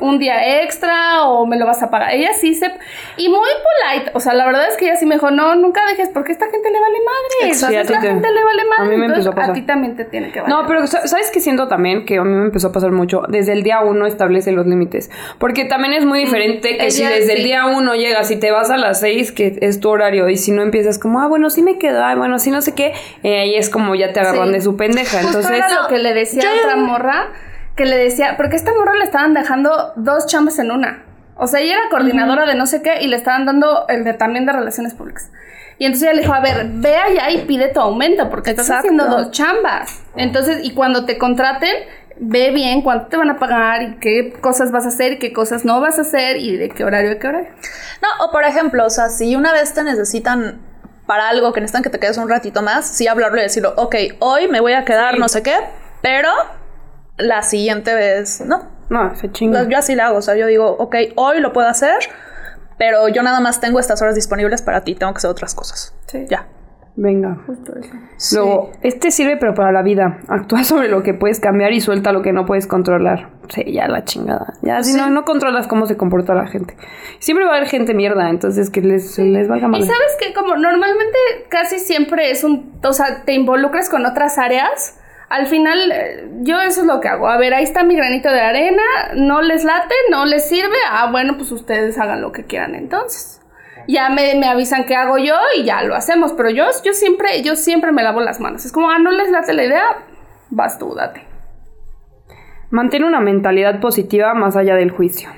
Un 0.00 0.18
día 0.18 0.62
extra 0.62 1.22
o 1.28 1.46
me 1.46 1.56
lo 1.56 1.66
vas 1.66 1.80
a 1.82 1.88
pagar. 1.88 2.12
Ella 2.12 2.32
sí 2.34 2.54
se... 2.54 2.66
Y 3.16 3.28
muy 3.28 3.38
polite. 3.38 4.10
O 4.14 4.20
sea, 4.20 4.34
la 4.34 4.44
verdad 4.44 4.66
es 4.68 4.76
que 4.76 4.86
ella 4.86 4.96
sí 4.96 5.06
me 5.06 5.14
dijo, 5.14 5.30
no, 5.30 5.54
nunca 5.54 5.82
dejes 5.86 6.08
porque 6.12 6.32
esta 6.32 6.46
gente 6.50 6.68
le 6.68 6.80
vale 6.80 6.96
madre. 6.98 7.48
Exacto. 7.52 7.76
A 7.76 7.80
esta 7.80 8.00
gente 8.00 8.28
le 8.32 8.42
vale 8.44 8.62
madre. 8.64 8.82
a 8.82 8.84
mí 8.90 8.96
me 8.96 9.06
entonces, 9.06 9.26
empezó 9.26 9.30
a 9.30 9.34
pasar. 9.34 9.54
ti 9.54 9.62
también 9.62 9.94
te 9.96 10.04
tiene 10.04 10.32
que 10.32 10.40
valer. 10.40 10.52
No, 10.56 10.66
pero 10.66 10.84
sa- 10.88 11.06
¿sabes 11.06 11.30
qué 11.30 11.38
siento 11.40 11.68
también? 11.68 12.04
Que 12.06 12.18
a 12.18 12.24
mí 12.24 12.34
me 12.34 12.44
empezó 12.46 12.68
a 12.68 12.72
pasar 12.72 12.90
mucho. 12.90 13.22
Desde 13.28 13.52
el 13.52 13.62
día 13.62 13.82
uno 13.82 14.06
establece 14.06 14.50
los 14.50 14.66
límites. 14.66 15.12
Porque 15.38 15.64
también 15.64 15.92
es 15.94 16.04
muy 16.04 16.18
diferente 16.18 16.76
que 16.76 16.90
si 16.90 17.04
desde 17.04 17.34
el 17.34 17.44
día 17.44 17.66
uno 17.66 17.94
llegas 17.94 18.30
y 18.32 18.36
te 18.36 18.50
vas 18.50 18.70
a 18.70 18.76
las 18.76 18.98
seis, 18.98 19.30
que 19.30 19.58
es 19.60 19.78
tu 19.78 19.90
horario, 19.90 20.28
y 20.28 20.36
si 20.36 20.50
no 20.50 20.62
empiezas 20.62 20.98
como, 20.98 21.20
ah, 21.20 21.28
bueno, 21.28 21.50
sí 21.50 21.62
me 21.62 21.78
quedo, 21.78 22.04
ah, 22.04 22.16
bueno, 22.16 22.40
sí 22.40 22.50
no 22.50 22.62
sé 22.62 22.74
qué, 22.74 22.92
eh, 23.22 23.38
ahí 23.42 23.54
es 23.54 23.70
como 23.70 23.94
ya 23.94 24.12
te 24.12 24.18
agarran 24.18 24.48
Sí. 24.48 24.54
de 24.54 24.60
su 24.60 24.76
pendeja. 24.76 25.18
Justo 25.22 25.38
Entonces, 25.38 25.56
era 25.56 25.82
lo 25.82 25.86
que 25.88 25.98
le 25.98 26.12
decía 26.14 26.42
yo- 26.42 26.48
a 26.48 26.54
otra 26.72 26.76
morra, 26.76 27.28
que 27.76 27.86
le 27.86 27.96
decía, 27.96 28.36
porque 28.36 28.54
a 28.54 28.58
esta 28.58 28.72
morra 28.72 28.94
le 28.94 29.04
estaban 29.04 29.34
dejando 29.34 29.92
dos 29.96 30.26
chambas 30.26 30.58
en 30.58 30.70
una. 30.70 31.04
O 31.36 31.46
sea, 31.46 31.60
ella 31.60 31.74
era 31.74 31.88
coordinadora 31.90 32.46
de 32.46 32.54
no 32.54 32.66
sé 32.66 32.82
qué 32.82 33.02
y 33.02 33.08
le 33.08 33.16
estaban 33.16 33.44
dando 33.44 33.86
el 33.88 34.04
de 34.04 34.14
también 34.14 34.46
de 34.46 34.52
relaciones 34.52 34.94
públicas. 34.94 35.30
Y 35.78 35.86
entonces 35.86 36.08
ella 36.08 36.16
le 36.16 36.22
dijo, 36.22 36.34
a 36.34 36.40
ver, 36.40 36.66
ve 36.74 36.96
allá 36.96 37.30
y 37.30 37.44
pide 37.46 37.68
tu 37.68 37.80
aumento 37.80 38.30
porque 38.30 38.50
estás 38.50 38.66
Exacto. 38.68 38.88
haciendo 38.88 39.06
dos 39.06 39.32
chambas. 39.32 40.02
Entonces, 40.14 40.60
y 40.62 40.72
cuando 40.72 41.04
te 41.04 41.18
contraten, 41.18 41.74
ve 42.16 42.52
bien 42.52 42.82
cuánto 42.82 43.08
te 43.08 43.16
van 43.16 43.30
a 43.30 43.38
pagar 43.38 43.82
y 43.82 43.96
qué 43.96 44.32
cosas 44.40 44.70
vas 44.70 44.84
a 44.84 44.88
hacer 44.88 45.14
y 45.14 45.18
qué 45.18 45.32
cosas 45.32 45.64
no 45.64 45.80
vas 45.80 45.98
a 45.98 46.02
hacer 46.02 46.36
y 46.36 46.56
de 46.56 46.68
qué 46.68 46.84
horario 46.84 47.12
a 47.12 47.18
qué 47.18 47.26
horario. 47.26 47.50
No, 48.00 48.24
o 48.24 48.30
por 48.30 48.44
ejemplo, 48.44 48.86
o 48.86 48.90
sea, 48.90 49.08
si 49.08 49.34
una 49.34 49.52
vez 49.52 49.74
te 49.74 49.82
necesitan 49.82 50.60
para 51.06 51.28
algo 51.28 51.52
que 51.52 51.60
necesitan 51.60 51.82
que 51.82 51.90
te 51.90 51.98
quedes 51.98 52.18
un 52.18 52.28
ratito 52.28 52.62
más, 52.62 52.86
sí 52.86 53.08
hablarlo 53.08 53.38
y 53.38 53.42
decirlo, 53.42 53.74
ok, 53.76 53.96
hoy 54.20 54.46
me 54.46 54.60
voy 54.60 54.74
a 54.74 54.84
quedar 54.84 55.18
no 55.18 55.28
sé 55.28 55.42
qué, 55.42 55.56
pero 56.02 56.30
la 57.16 57.42
siguiente 57.42 57.94
vez, 57.94 58.40
no. 58.40 58.68
no, 58.90 59.14
se 59.16 59.30
chinga. 59.30 59.68
Yo 59.68 59.78
así 59.78 59.94
lo 59.94 60.02
hago, 60.02 60.18
o 60.18 60.22
sea, 60.22 60.36
yo 60.36 60.46
digo, 60.46 60.76
ok, 60.78 60.96
hoy 61.16 61.40
lo 61.40 61.52
puedo 61.52 61.68
hacer, 61.68 61.96
pero 62.78 63.08
yo 63.08 63.22
nada 63.22 63.40
más 63.40 63.60
tengo 63.60 63.78
estas 63.78 64.02
horas 64.02 64.14
disponibles 64.14 64.62
para 64.62 64.82
ti, 64.82 64.94
tengo 64.94 65.12
que 65.12 65.18
hacer 65.18 65.30
otras 65.30 65.54
cosas. 65.54 65.94
Sí. 66.06 66.26
Ya. 66.28 66.46
Venga. 66.96 67.38
Justo 67.46 67.74
eso. 67.76 68.36
Luego, 68.36 68.70
este 68.82 69.10
sirve 69.10 69.36
pero 69.36 69.52
para 69.54 69.72
la 69.72 69.82
vida. 69.82 70.20
Actúa 70.28 70.62
sobre 70.62 70.88
lo 70.88 71.02
que 71.02 71.12
puedes 71.12 71.40
cambiar 71.40 71.72
y 71.72 71.80
suelta 71.80 72.12
lo 72.12 72.22
que 72.22 72.32
no 72.32 72.46
puedes 72.46 72.68
controlar. 72.68 73.30
Sí, 73.48 73.64
ya 73.72 73.88
la 73.88 74.04
chingada. 74.04 74.54
Ya, 74.62 74.80
si 74.82 74.96
no, 74.96 75.10
no 75.10 75.24
controlas 75.24 75.66
cómo 75.66 75.86
se 75.86 75.96
comporta 75.96 76.34
la 76.34 76.46
gente. 76.46 76.76
Siempre 77.18 77.46
va 77.46 77.54
a 77.54 77.56
haber 77.56 77.68
gente 77.68 77.94
mierda, 77.94 78.30
entonces 78.30 78.70
que 78.70 78.80
les, 78.80 79.18
les 79.18 79.48
valga 79.48 79.66
Y 79.66 79.70
madre. 79.70 79.86
sabes 79.86 80.16
que 80.20 80.32
como 80.34 80.54
normalmente 80.54 81.18
casi 81.48 81.80
siempre 81.80 82.30
es 82.30 82.44
un, 82.44 82.72
o 82.84 82.92
sea, 82.92 83.24
te 83.24 83.32
involucras 83.32 83.90
con 83.90 84.06
otras 84.06 84.38
áreas. 84.38 85.00
Al 85.34 85.48
final, 85.48 85.90
eh, 85.90 86.28
yo 86.42 86.60
eso 86.60 86.82
es 86.82 86.86
lo 86.86 87.00
que 87.00 87.08
hago. 87.08 87.28
A 87.28 87.36
ver, 87.38 87.54
ahí 87.54 87.64
está 87.64 87.82
mi 87.82 87.96
granito 87.96 88.30
de 88.30 88.40
arena, 88.40 88.82
no 89.16 89.42
les 89.42 89.64
late, 89.64 89.92
no 90.08 90.26
les 90.26 90.48
sirve. 90.48 90.76
Ah, 90.88 91.10
bueno, 91.10 91.36
pues 91.36 91.50
ustedes 91.50 91.98
hagan 91.98 92.22
lo 92.22 92.30
que 92.30 92.44
quieran 92.44 92.76
entonces. 92.76 93.42
Ya 93.88 94.10
me, 94.10 94.36
me 94.36 94.46
avisan 94.46 94.84
qué 94.84 94.94
hago 94.94 95.18
yo 95.18 95.34
y 95.58 95.64
ya 95.64 95.82
lo 95.82 95.96
hacemos. 95.96 96.34
Pero 96.34 96.50
yo, 96.50 96.66
yo 96.84 96.92
siempre, 96.92 97.42
yo 97.42 97.56
siempre 97.56 97.90
me 97.90 98.04
lavo 98.04 98.20
las 98.20 98.38
manos. 98.38 98.64
Es 98.64 98.70
como, 98.70 98.88
ah, 98.92 99.00
no 99.00 99.10
les 99.10 99.28
late 99.32 99.54
la 99.54 99.64
idea, 99.64 99.84
vas 100.50 100.78
tú, 100.78 100.94
date. 100.94 101.26
Mantén 102.70 103.02
una 103.02 103.18
mentalidad 103.18 103.80
positiva 103.80 104.34
más 104.34 104.54
allá 104.54 104.76
del 104.76 104.92
juicio. 104.92 105.30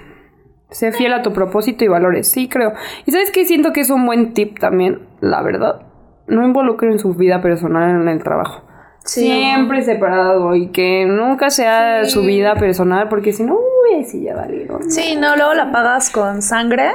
Sé 0.68 0.92
fiel 0.92 1.14
a 1.14 1.22
tu 1.22 1.32
propósito 1.32 1.86
y 1.86 1.88
valores. 1.88 2.30
Sí, 2.30 2.50
creo. 2.50 2.74
Y 3.06 3.12
sabes 3.12 3.30
que 3.30 3.46
siento 3.46 3.72
que 3.72 3.80
es 3.80 3.88
un 3.88 4.04
buen 4.04 4.34
tip 4.34 4.58
también, 4.58 5.08
la 5.22 5.40
verdad. 5.40 5.86
No 6.26 6.44
involucren 6.44 6.98
su 6.98 7.14
vida 7.14 7.40
personal 7.40 8.02
en 8.02 8.08
el 8.08 8.22
trabajo. 8.22 8.65
Siempre 9.06 9.82
separado 9.82 10.54
y 10.54 10.68
que 10.68 11.04
nunca 11.06 11.50
sea 11.50 12.04
Sí. 12.04 12.10
su 12.10 12.22
vida 12.22 12.54
personal, 12.56 13.08
porque 13.08 13.32
si 13.32 13.42
no, 13.44 13.54
uy, 13.54 14.04
sí 14.04 14.22
ya 14.22 14.34
valieron. 14.34 14.90
Sí, 14.90 15.16
no, 15.16 15.36
luego 15.36 15.54
la 15.54 15.70
pagas 15.72 16.10
con 16.10 16.42
sangre 16.42 16.90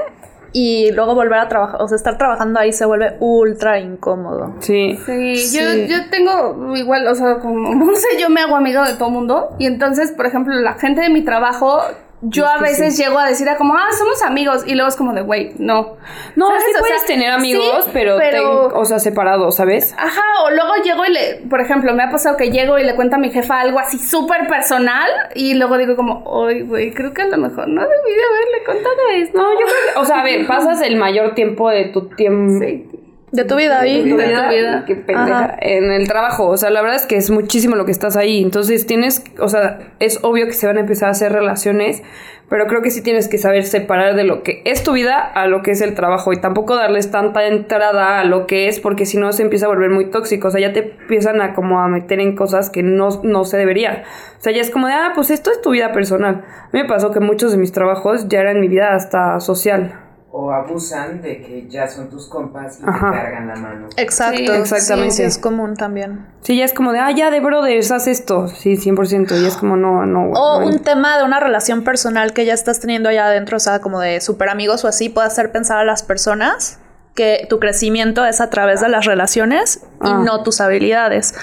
y 0.53 0.91
luego 0.91 1.16
volver 1.16 1.39
a 1.39 1.47
trabajar, 1.47 1.82
o 1.82 1.88
sea, 1.88 1.95
estar 1.95 2.18
trabajando 2.18 2.59
ahí 2.59 2.74
se 2.74 2.86
vuelve 2.86 3.16
ultra 3.22 3.80
incómodo. 3.80 4.55
Sí. 4.59 4.99
Sí, 5.05 5.38
Sí. 5.38 5.57
Yo, 5.57 5.86
yo 5.88 6.09
tengo 6.09 6.76
igual, 6.76 7.07
o 7.07 7.16
sea, 7.16 7.36
como 7.39 7.74
no 7.76 7.95
sé, 7.95 8.20
yo 8.20 8.30
me 8.30 8.41
hago 8.41 8.55
amigo 8.57 8.84
de 8.84 8.95
todo 8.95 9.09
mundo. 9.09 9.55
Y 9.59 9.66
entonces, 9.66 10.12
por 10.12 10.26
ejemplo, 10.26 10.53
la 10.55 10.74
gente 10.74 10.99
de 11.01 11.09
mi 11.09 11.22
trabajo, 11.24 11.80
yo 12.22 12.46
a 12.48 12.58
veces 12.60 12.98
llego 12.98 13.18
a 13.18 13.26
decir 13.28 13.50
a 13.50 13.58
como, 13.58 13.74
ah, 13.76 13.88
somos 13.98 14.22
amigos. 14.22 14.64
Y 14.68 14.76
luego 14.76 14.90
es 14.90 14.96
como 14.96 15.14
de, 15.14 15.22
güey, 15.22 15.54
no. 15.58 15.98
No, 16.36 16.48
¿Sabes? 16.50 16.64
sí 16.66 16.72
O 16.76 16.80
puedes 16.80 16.98
sea, 17.00 17.08
tener 17.08 17.32
amigos, 17.32 17.84
sí, 17.86 17.90
pero, 17.94 18.18
pero- 18.18 18.68
ten- 18.70 18.80
o 18.80 18.86
sea, 18.86 19.00
separados, 19.00 19.56
¿sabes? 19.56 19.94
Ajá, 19.98 20.22
o 20.46 20.52
luego 20.52 20.76
llego 20.84 21.06
y 21.06 21.12
le, 21.12 21.42
por 21.50 21.62
ejemplo, 21.62 21.94
me 21.94 22.04
ha 22.04 22.12
pasado 22.12 22.38
que 22.38 22.52
llego 22.52 22.78
y 22.80 22.84
le 22.84 22.96
cuento 22.96 23.16
a 23.16 23.20
mi 23.20 23.32
jefa 23.32 23.60
algo 23.62 23.80
así 23.80 23.98
súper 24.00 24.48
personal. 24.48 25.10
Y 25.36 25.56
luego 25.56 25.78
digo 25.78 25.96
como, 25.96 26.46
ay, 26.48 26.62
güey, 26.62 26.94
creo 26.94 27.14
que 27.14 27.24
a 27.24 27.28
lo 27.28 27.38
mejor 27.38 27.68
no 27.68 27.82
debí 27.82 28.16
de 28.16 28.24
haberle 28.24 28.64
contado 28.66 28.96
esto. 29.16 29.38
No, 29.38 29.52
yo 29.54 29.66
creo 29.66 29.94
que, 29.94 30.00
o 30.00 30.06
sea, 30.06 30.20
a 30.20 30.24
ver, 30.24 30.46
pasas 30.48 30.82
el 30.82 30.96
mayor 30.98 31.34
tiempo 31.34 31.70
de 31.70 31.86
tu 31.86 32.08
tiempo. 32.10 32.64
Sí. 32.64 32.88
De 33.32 33.46
tu 33.46 33.56
vida 33.56 33.80
ahí. 33.80 34.04
de 34.04 34.10
tu 34.12 34.18
De 34.18 34.24
tu 34.24 34.30
vida, 34.30 34.50
vida. 34.50 34.84
qué 34.86 34.96
pendeja, 34.96 35.40
Ajá. 35.46 35.56
en 35.62 35.92
el 35.92 36.08
trabajo. 36.08 36.48
O 36.48 36.58
sea, 36.58 36.70
la 36.70 36.82
verdad 36.82 36.98
es 36.98 37.06
que 37.06 37.16
es 37.16 37.30
muchísimo 37.32 37.76
lo 37.76 37.86
que 37.86 37.92
estás 37.92 38.18
ahí. 38.18 38.44
Entonces 38.44 38.86
tienes, 38.86 39.24
o 39.40 39.48
sea, 39.48 39.80
es 40.00 40.20
obvio 40.24 40.46
que 40.48 40.54
se 40.54 40.68
van 40.68 40.78
a 40.78 40.82
empezar 40.82 41.08
a 41.08 41.12
hacer 41.12 41.32
relaciones, 41.32 42.04
pero 42.50 42.68
creo 42.68 42.82
que 42.82 42.92
sí 42.92 43.02
tienes 43.02 43.30
que 43.30 43.38
saber 43.38 43.64
separar 43.64 44.14
de 44.16 44.26
lo 44.26 44.44
que 44.44 44.62
es 44.66 44.84
tu 44.84 44.92
vida 44.92 45.18
a 45.20 45.48
lo 45.48 45.62
que 45.64 45.72
es 45.72 45.80
el 45.80 45.96
trabajo 45.96 46.34
y 46.34 46.42
tampoco 46.42 46.76
darles 46.76 47.10
tanta 47.10 47.48
entrada 47.48 48.20
a 48.20 48.26
lo 48.26 48.46
que 48.46 48.68
es, 48.68 48.82
porque 48.82 49.06
si 49.06 49.18
no 49.18 49.32
se 49.32 49.44
empieza 49.44 49.68
a 49.68 49.70
volver 49.70 49.90
muy 49.92 50.08
tóxico. 50.12 50.50
O 50.50 50.52
sea, 50.52 50.60
ya 50.60 50.74
te 50.74 50.98
empiezan 51.00 51.40
a 51.40 51.54
como 51.54 51.80
a 51.80 51.88
meter 51.88 52.20
en 52.20 52.36
cosas 52.36 52.70
que 52.70 52.84
no, 52.84 53.22
no 53.24 53.46
se 53.46 53.56
debería. 53.56 54.04
O 54.38 54.42
sea, 54.44 54.52
ya 54.52 54.60
es 54.60 54.70
como 54.70 54.88
de, 54.88 54.94
ah, 54.94 55.14
pues 55.16 55.30
esto 55.32 55.50
es 55.52 55.62
tu 55.62 55.70
vida 55.72 55.94
personal. 55.94 56.44
A 56.46 56.70
mí 56.74 56.82
me 56.82 56.86
pasó 56.90 57.12
que 57.12 57.22
muchos 57.22 57.54
de 57.54 57.58
mis 57.58 57.72
trabajos 57.72 58.28
ya 58.28 58.42
eran 58.42 58.60
mi 58.60 58.68
vida 58.68 58.94
hasta 58.94 59.40
social. 59.40 59.98
O 60.34 60.52
abusan 60.54 61.22
de 61.22 61.42
que 61.42 61.68
ya 61.70 61.88
son 61.90 62.10
tus 62.10 62.28
compas 62.30 62.80
y 62.80 62.84
Ajá. 62.88 63.12
te 63.12 63.18
cargan 63.18 63.48
la 63.50 63.56
mano. 63.56 63.88
Exacto, 63.98 64.38
Sí, 64.38 64.46
exactamente. 64.46 65.12
Sí, 65.12 65.18
sí, 65.18 65.24
es 65.24 65.38
común 65.38 65.76
también. 65.76 66.26
Sí, 66.42 66.58
ya 66.58 66.64
es 66.64 66.74
como 66.74 66.94
de, 66.94 67.00
ah, 67.00 67.12
ya 67.12 67.30
de 67.32 67.42
brothers, 67.42 67.92
haz 67.92 68.08
esto. 68.08 68.48
Sí, 68.48 68.78
100%. 68.78 69.36
Y 69.42 69.46
es 69.46 69.58
como, 69.58 69.76
no, 69.76 70.06
no. 70.06 70.30
O 70.32 70.62
no. 70.62 70.66
un 70.68 70.80
tema 70.80 71.18
de 71.18 71.26
una 71.26 71.40
relación 71.42 71.84
personal 71.84 72.32
que 72.34 72.46
ya 72.46 72.54
estás 72.54 72.80
teniendo 72.80 73.10
allá 73.10 73.26
adentro, 73.28 73.58
o 73.58 73.60
sea, 73.60 73.80
como 73.80 74.00
de 74.00 74.22
super 74.22 74.48
amigos 74.48 74.86
o 74.86 74.88
así, 74.88 75.10
puede 75.10 75.28
hacer 75.28 75.52
pensar 75.52 75.80
a 75.80 75.84
las 75.84 76.02
personas 76.02 76.80
que 77.14 77.46
tu 77.50 77.60
crecimiento 77.60 78.26
es 78.26 78.40
a 78.40 78.50
través 78.50 78.80
de 78.80 78.88
las 78.88 79.06
relaciones 79.06 79.84
Ah. 80.00 80.18
y 80.22 80.26
no 80.26 80.44
tus 80.44 80.62
habilidades. 80.62 81.36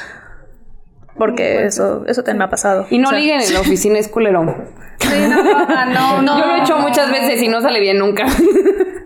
Porque 1.19 1.65
eso, 1.65 2.05
eso 2.07 2.23
también 2.23 2.39
me 2.39 2.45
ha 2.45 2.51
pasado. 2.51 2.87
Y 2.91 2.99
no 2.99 3.09
O 3.09 3.11
sea, 3.11 3.19
liguen 3.19 3.41
en 3.41 3.53
la 3.53 3.61
oficina, 3.67 3.99
es 3.99 4.09
culero. 4.09 4.55
Sí, 5.01 5.09
no, 5.29 5.43
no, 5.43 6.23
no. 6.23 6.39
Yo 6.41 6.47
lo 6.47 6.55
he 6.55 6.61
hecho 6.61 6.79
muchas 6.79 7.11
veces 7.11 7.43
y 7.43 7.49
no 7.49 7.61
sale 7.61 7.81
bien 7.81 7.99
nunca. 7.99 8.27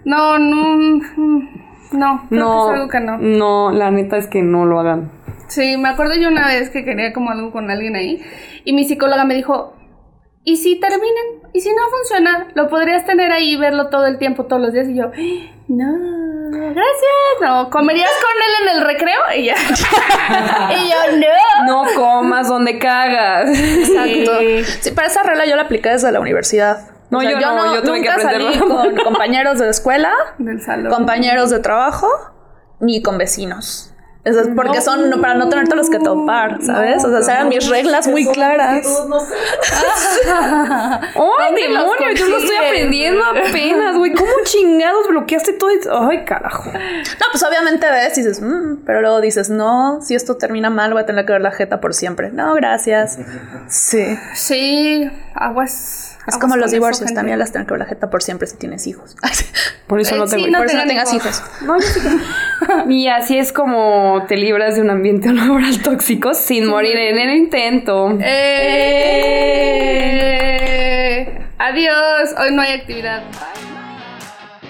No, 0.05 0.37
no. 0.37 1.01
No, 1.93 2.27
creo 2.29 2.41
no, 2.41 2.67
que 2.67 2.73
es 2.73 2.75
algo 2.75 2.89
que 2.89 3.01
no. 3.01 3.19
no, 3.19 3.71
la 3.71 3.91
neta 3.93 4.17
es 4.17 4.27
que 4.27 4.43
no 4.43 4.65
lo 4.67 4.81
hagan. 4.81 5.13
Sí, 5.47 5.77
me 5.77 5.91
acuerdo 5.91 6.15
yo 6.17 6.29
una 6.29 6.49
vez 6.49 6.71
que 6.71 6.85
quería 6.85 7.13
como 7.13 7.31
algo 7.31 7.53
con 7.53 7.71
alguien 7.71 7.95
ahí 7.95 8.21
y 8.65 8.73
mi 8.73 8.85
psicóloga 8.85 9.25
me 9.25 9.35
dijo, 9.35 9.75
¿y 10.45 10.57
si 10.57 10.81
terminan? 10.81 11.51
¿Y 11.53 11.61
si 11.61 11.69
no 11.69 11.83
funciona? 11.97 12.49
Lo 12.55 12.69
podrías 12.69 13.05
tener 13.05 13.31
ahí 13.31 13.53
y 13.53 13.57
verlo 13.57 13.91
todo 13.91 14.07
el 14.07 14.19
tiempo, 14.19 14.47
todos 14.47 14.61
los 14.61 14.73
días 14.73 14.89
y 14.89 14.97
yo, 14.97 15.11
no, 15.69 15.87
gracias, 16.59 17.13
no, 17.41 17.71
¿comerías 17.71 18.11
con 18.11 18.31
él 18.37 18.69
en 18.69 18.77
el 18.77 18.87
recreo? 18.87 19.21
Y 19.37 19.45
ya. 19.47 19.55
y 20.71 20.89
yo, 20.91 21.19
no. 21.67 21.85
No 21.85 21.95
comas 21.95 22.49
donde 22.49 22.79
cagas. 22.79 23.49
Exacto. 23.49 24.39
Sí, 24.81 24.91
para 24.93 25.09
esa 25.09 25.23
regla 25.23 25.47
yo 25.47 25.57
la 25.57 25.63
apliqué 25.63 25.91
desde 25.91 26.13
la 26.13 26.21
universidad. 26.21 26.89
No, 27.11 27.23
yo 27.23 27.39
no, 27.39 27.75
yo 27.75 27.83
tuve 27.83 28.01
que 28.01 28.09
nunca 28.09 28.23
salí 28.23 28.47
aprenderlo. 28.47 28.77
con 28.77 28.97
compañeros 29.05 29.59
de 29.59 29.69
escuela, 29.69 30.13
Del 30.39 30.63
salón. 30.63 30.91
compañeros 30.91 31.51
de 31.51 31.59
trabajo, 31.61 32.09
ni 32.81 33.03
con 33.03 33.19
vecinos. 33.19 33.92
Eso 34.25 34.41
es 34.41 34.49
porque 34.55 34.81
son 34.81 35.11
no, 35.11 35.21
para 35.21 35.35
no 35.35 35.49
tenerte 35.49 35.75
los 35.75 35.91
que 35.91 35.99
topar, 35.99 36.63
¿sabes? 36.63 37.05
o 37.05 37.23
sea, 37.23 37.35
eran 37.35 37.49
mis 37.49 37.69
reglas 37.69 38.07
muy 38.07 38.25
claras. 38.27 38.87
¡Ay, 40.27 41.55
demonio! 41.57 42.13
Yo 42.15 42.29
lo 42.29 42.37
estoy 42.39 42.57
aprendiendo 42.57 43.25
apenas, 43.25 43.97
güey. 43.97 44.13
¿Cómo 44.13 44.31
chingados 44.45 45.09
bloqueaste 45.09 45.55
todo 45.55 45.71
eso? 45.71 46.09
¡Ay, 46.09 46.25
carajo! 46.25 46.71
No, 46.73 47.27
pues 47.33 47.43
obviamente 47.43 47.91
ves 47.91 48.17
y 48.19 48.21
dices, 48.23 48.41
"Mm", 48.41 48.85
pero 48.87 49.01
luego 49.01 49.21
dices, 49.21 49.51
no, 49.51 50.01
si 50.03 50.15
esto 50.15 50.37
termina 50.37 50.71
mal, 50.71 50.93
voy 50.93 51.03
a 51.03 51.07
tener 51.07 51.27
que 51.27 51.33
ver 51.33 51.43
la 51.43 51.51
jeta 51.51 51.81
por 51.81 51.93
siempre. 51.93 52.31
No, 52.31 52.55
gracias. 52.55 53.19
Sí. 53.67 54.17
Sí, 54.35 55.11
aguas. 55.35 56.12
Es 56.27 56.37
como 56.39 56.57
los 56.57 56.71
divorcios, 56.71 57.13
también 57.15 57.39
las 57.39 57.53
ver 57.53 57.79
la 57.79 57.85
jeta 57.87 58.09
por 58.11 58.23
siempre 58.23 58.47
si 58.47 58.57
tienes 58.57 58.87
hijos. 58.87 59.17
Por 59.89 60.01
eso 60.01 60.15
Eh, 60.15 60.19
no 60.19 60.25
te 60.27 60.37
sí, 60.37 60.47
no 60.51 60.59
por 60.59 60.67
eso 60.69 60.77
no 60.79 60.85
tengas 60.87 61.13
hijos. 61.13 61.43
hijos. 61.43 61.43
No, 61.63 61.79
yo 61.79 61.87
sí 61.87 62.01
que- 62.01 62.93
Y 62.95 63.09
así 63.09 63.37
es 63.39 63.53
como 63.53 64.25
te 64.29 64.37
libras 64.37 64.77
de 64.77 64.81
un 64.83 64.91
ambiente 64.91 65.31
laboral 65.33 65.83
tóxico 65.83 66.33
sin 66.35 66.67
morir 66.67 66.97
en 66.97 67.19
el 67.19 67.37
intento. 67.37 68.17
Eh, 70.03 71.47
adiós, 71.59 72.31
hoy 72.39 72.53
no 72.55 72.63
hay 72.63 72.73
actividad. 72.73 73.23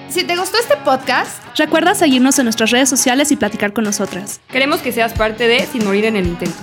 Si 0.09 0.25
te 0.25 0.37
gustó 0.37 0.59
este 0.59 0.77
podcast, 0.79 1.41
Recuerda 1.57 1.95
seguirnos 1.95 2.39
en 2.39 2.45
nuestras 2.47 2.71
redes 2.71 2.89
sociales 2.89 3.31
y 3.31 3.37
platicar 3.37 3.75
con 3.75 3.85
nosotras. 3.85 4.41
Queremos 4.51 4.81
que 4.81 4.91
seas 4.91 5.13
parte 5.13 5.47
de 5.49 5.67
Sin 5.67 5.85
morir 5.85 6.07
en 6.07 6.17
el 6.17 6.27
intento. 6.27 6.57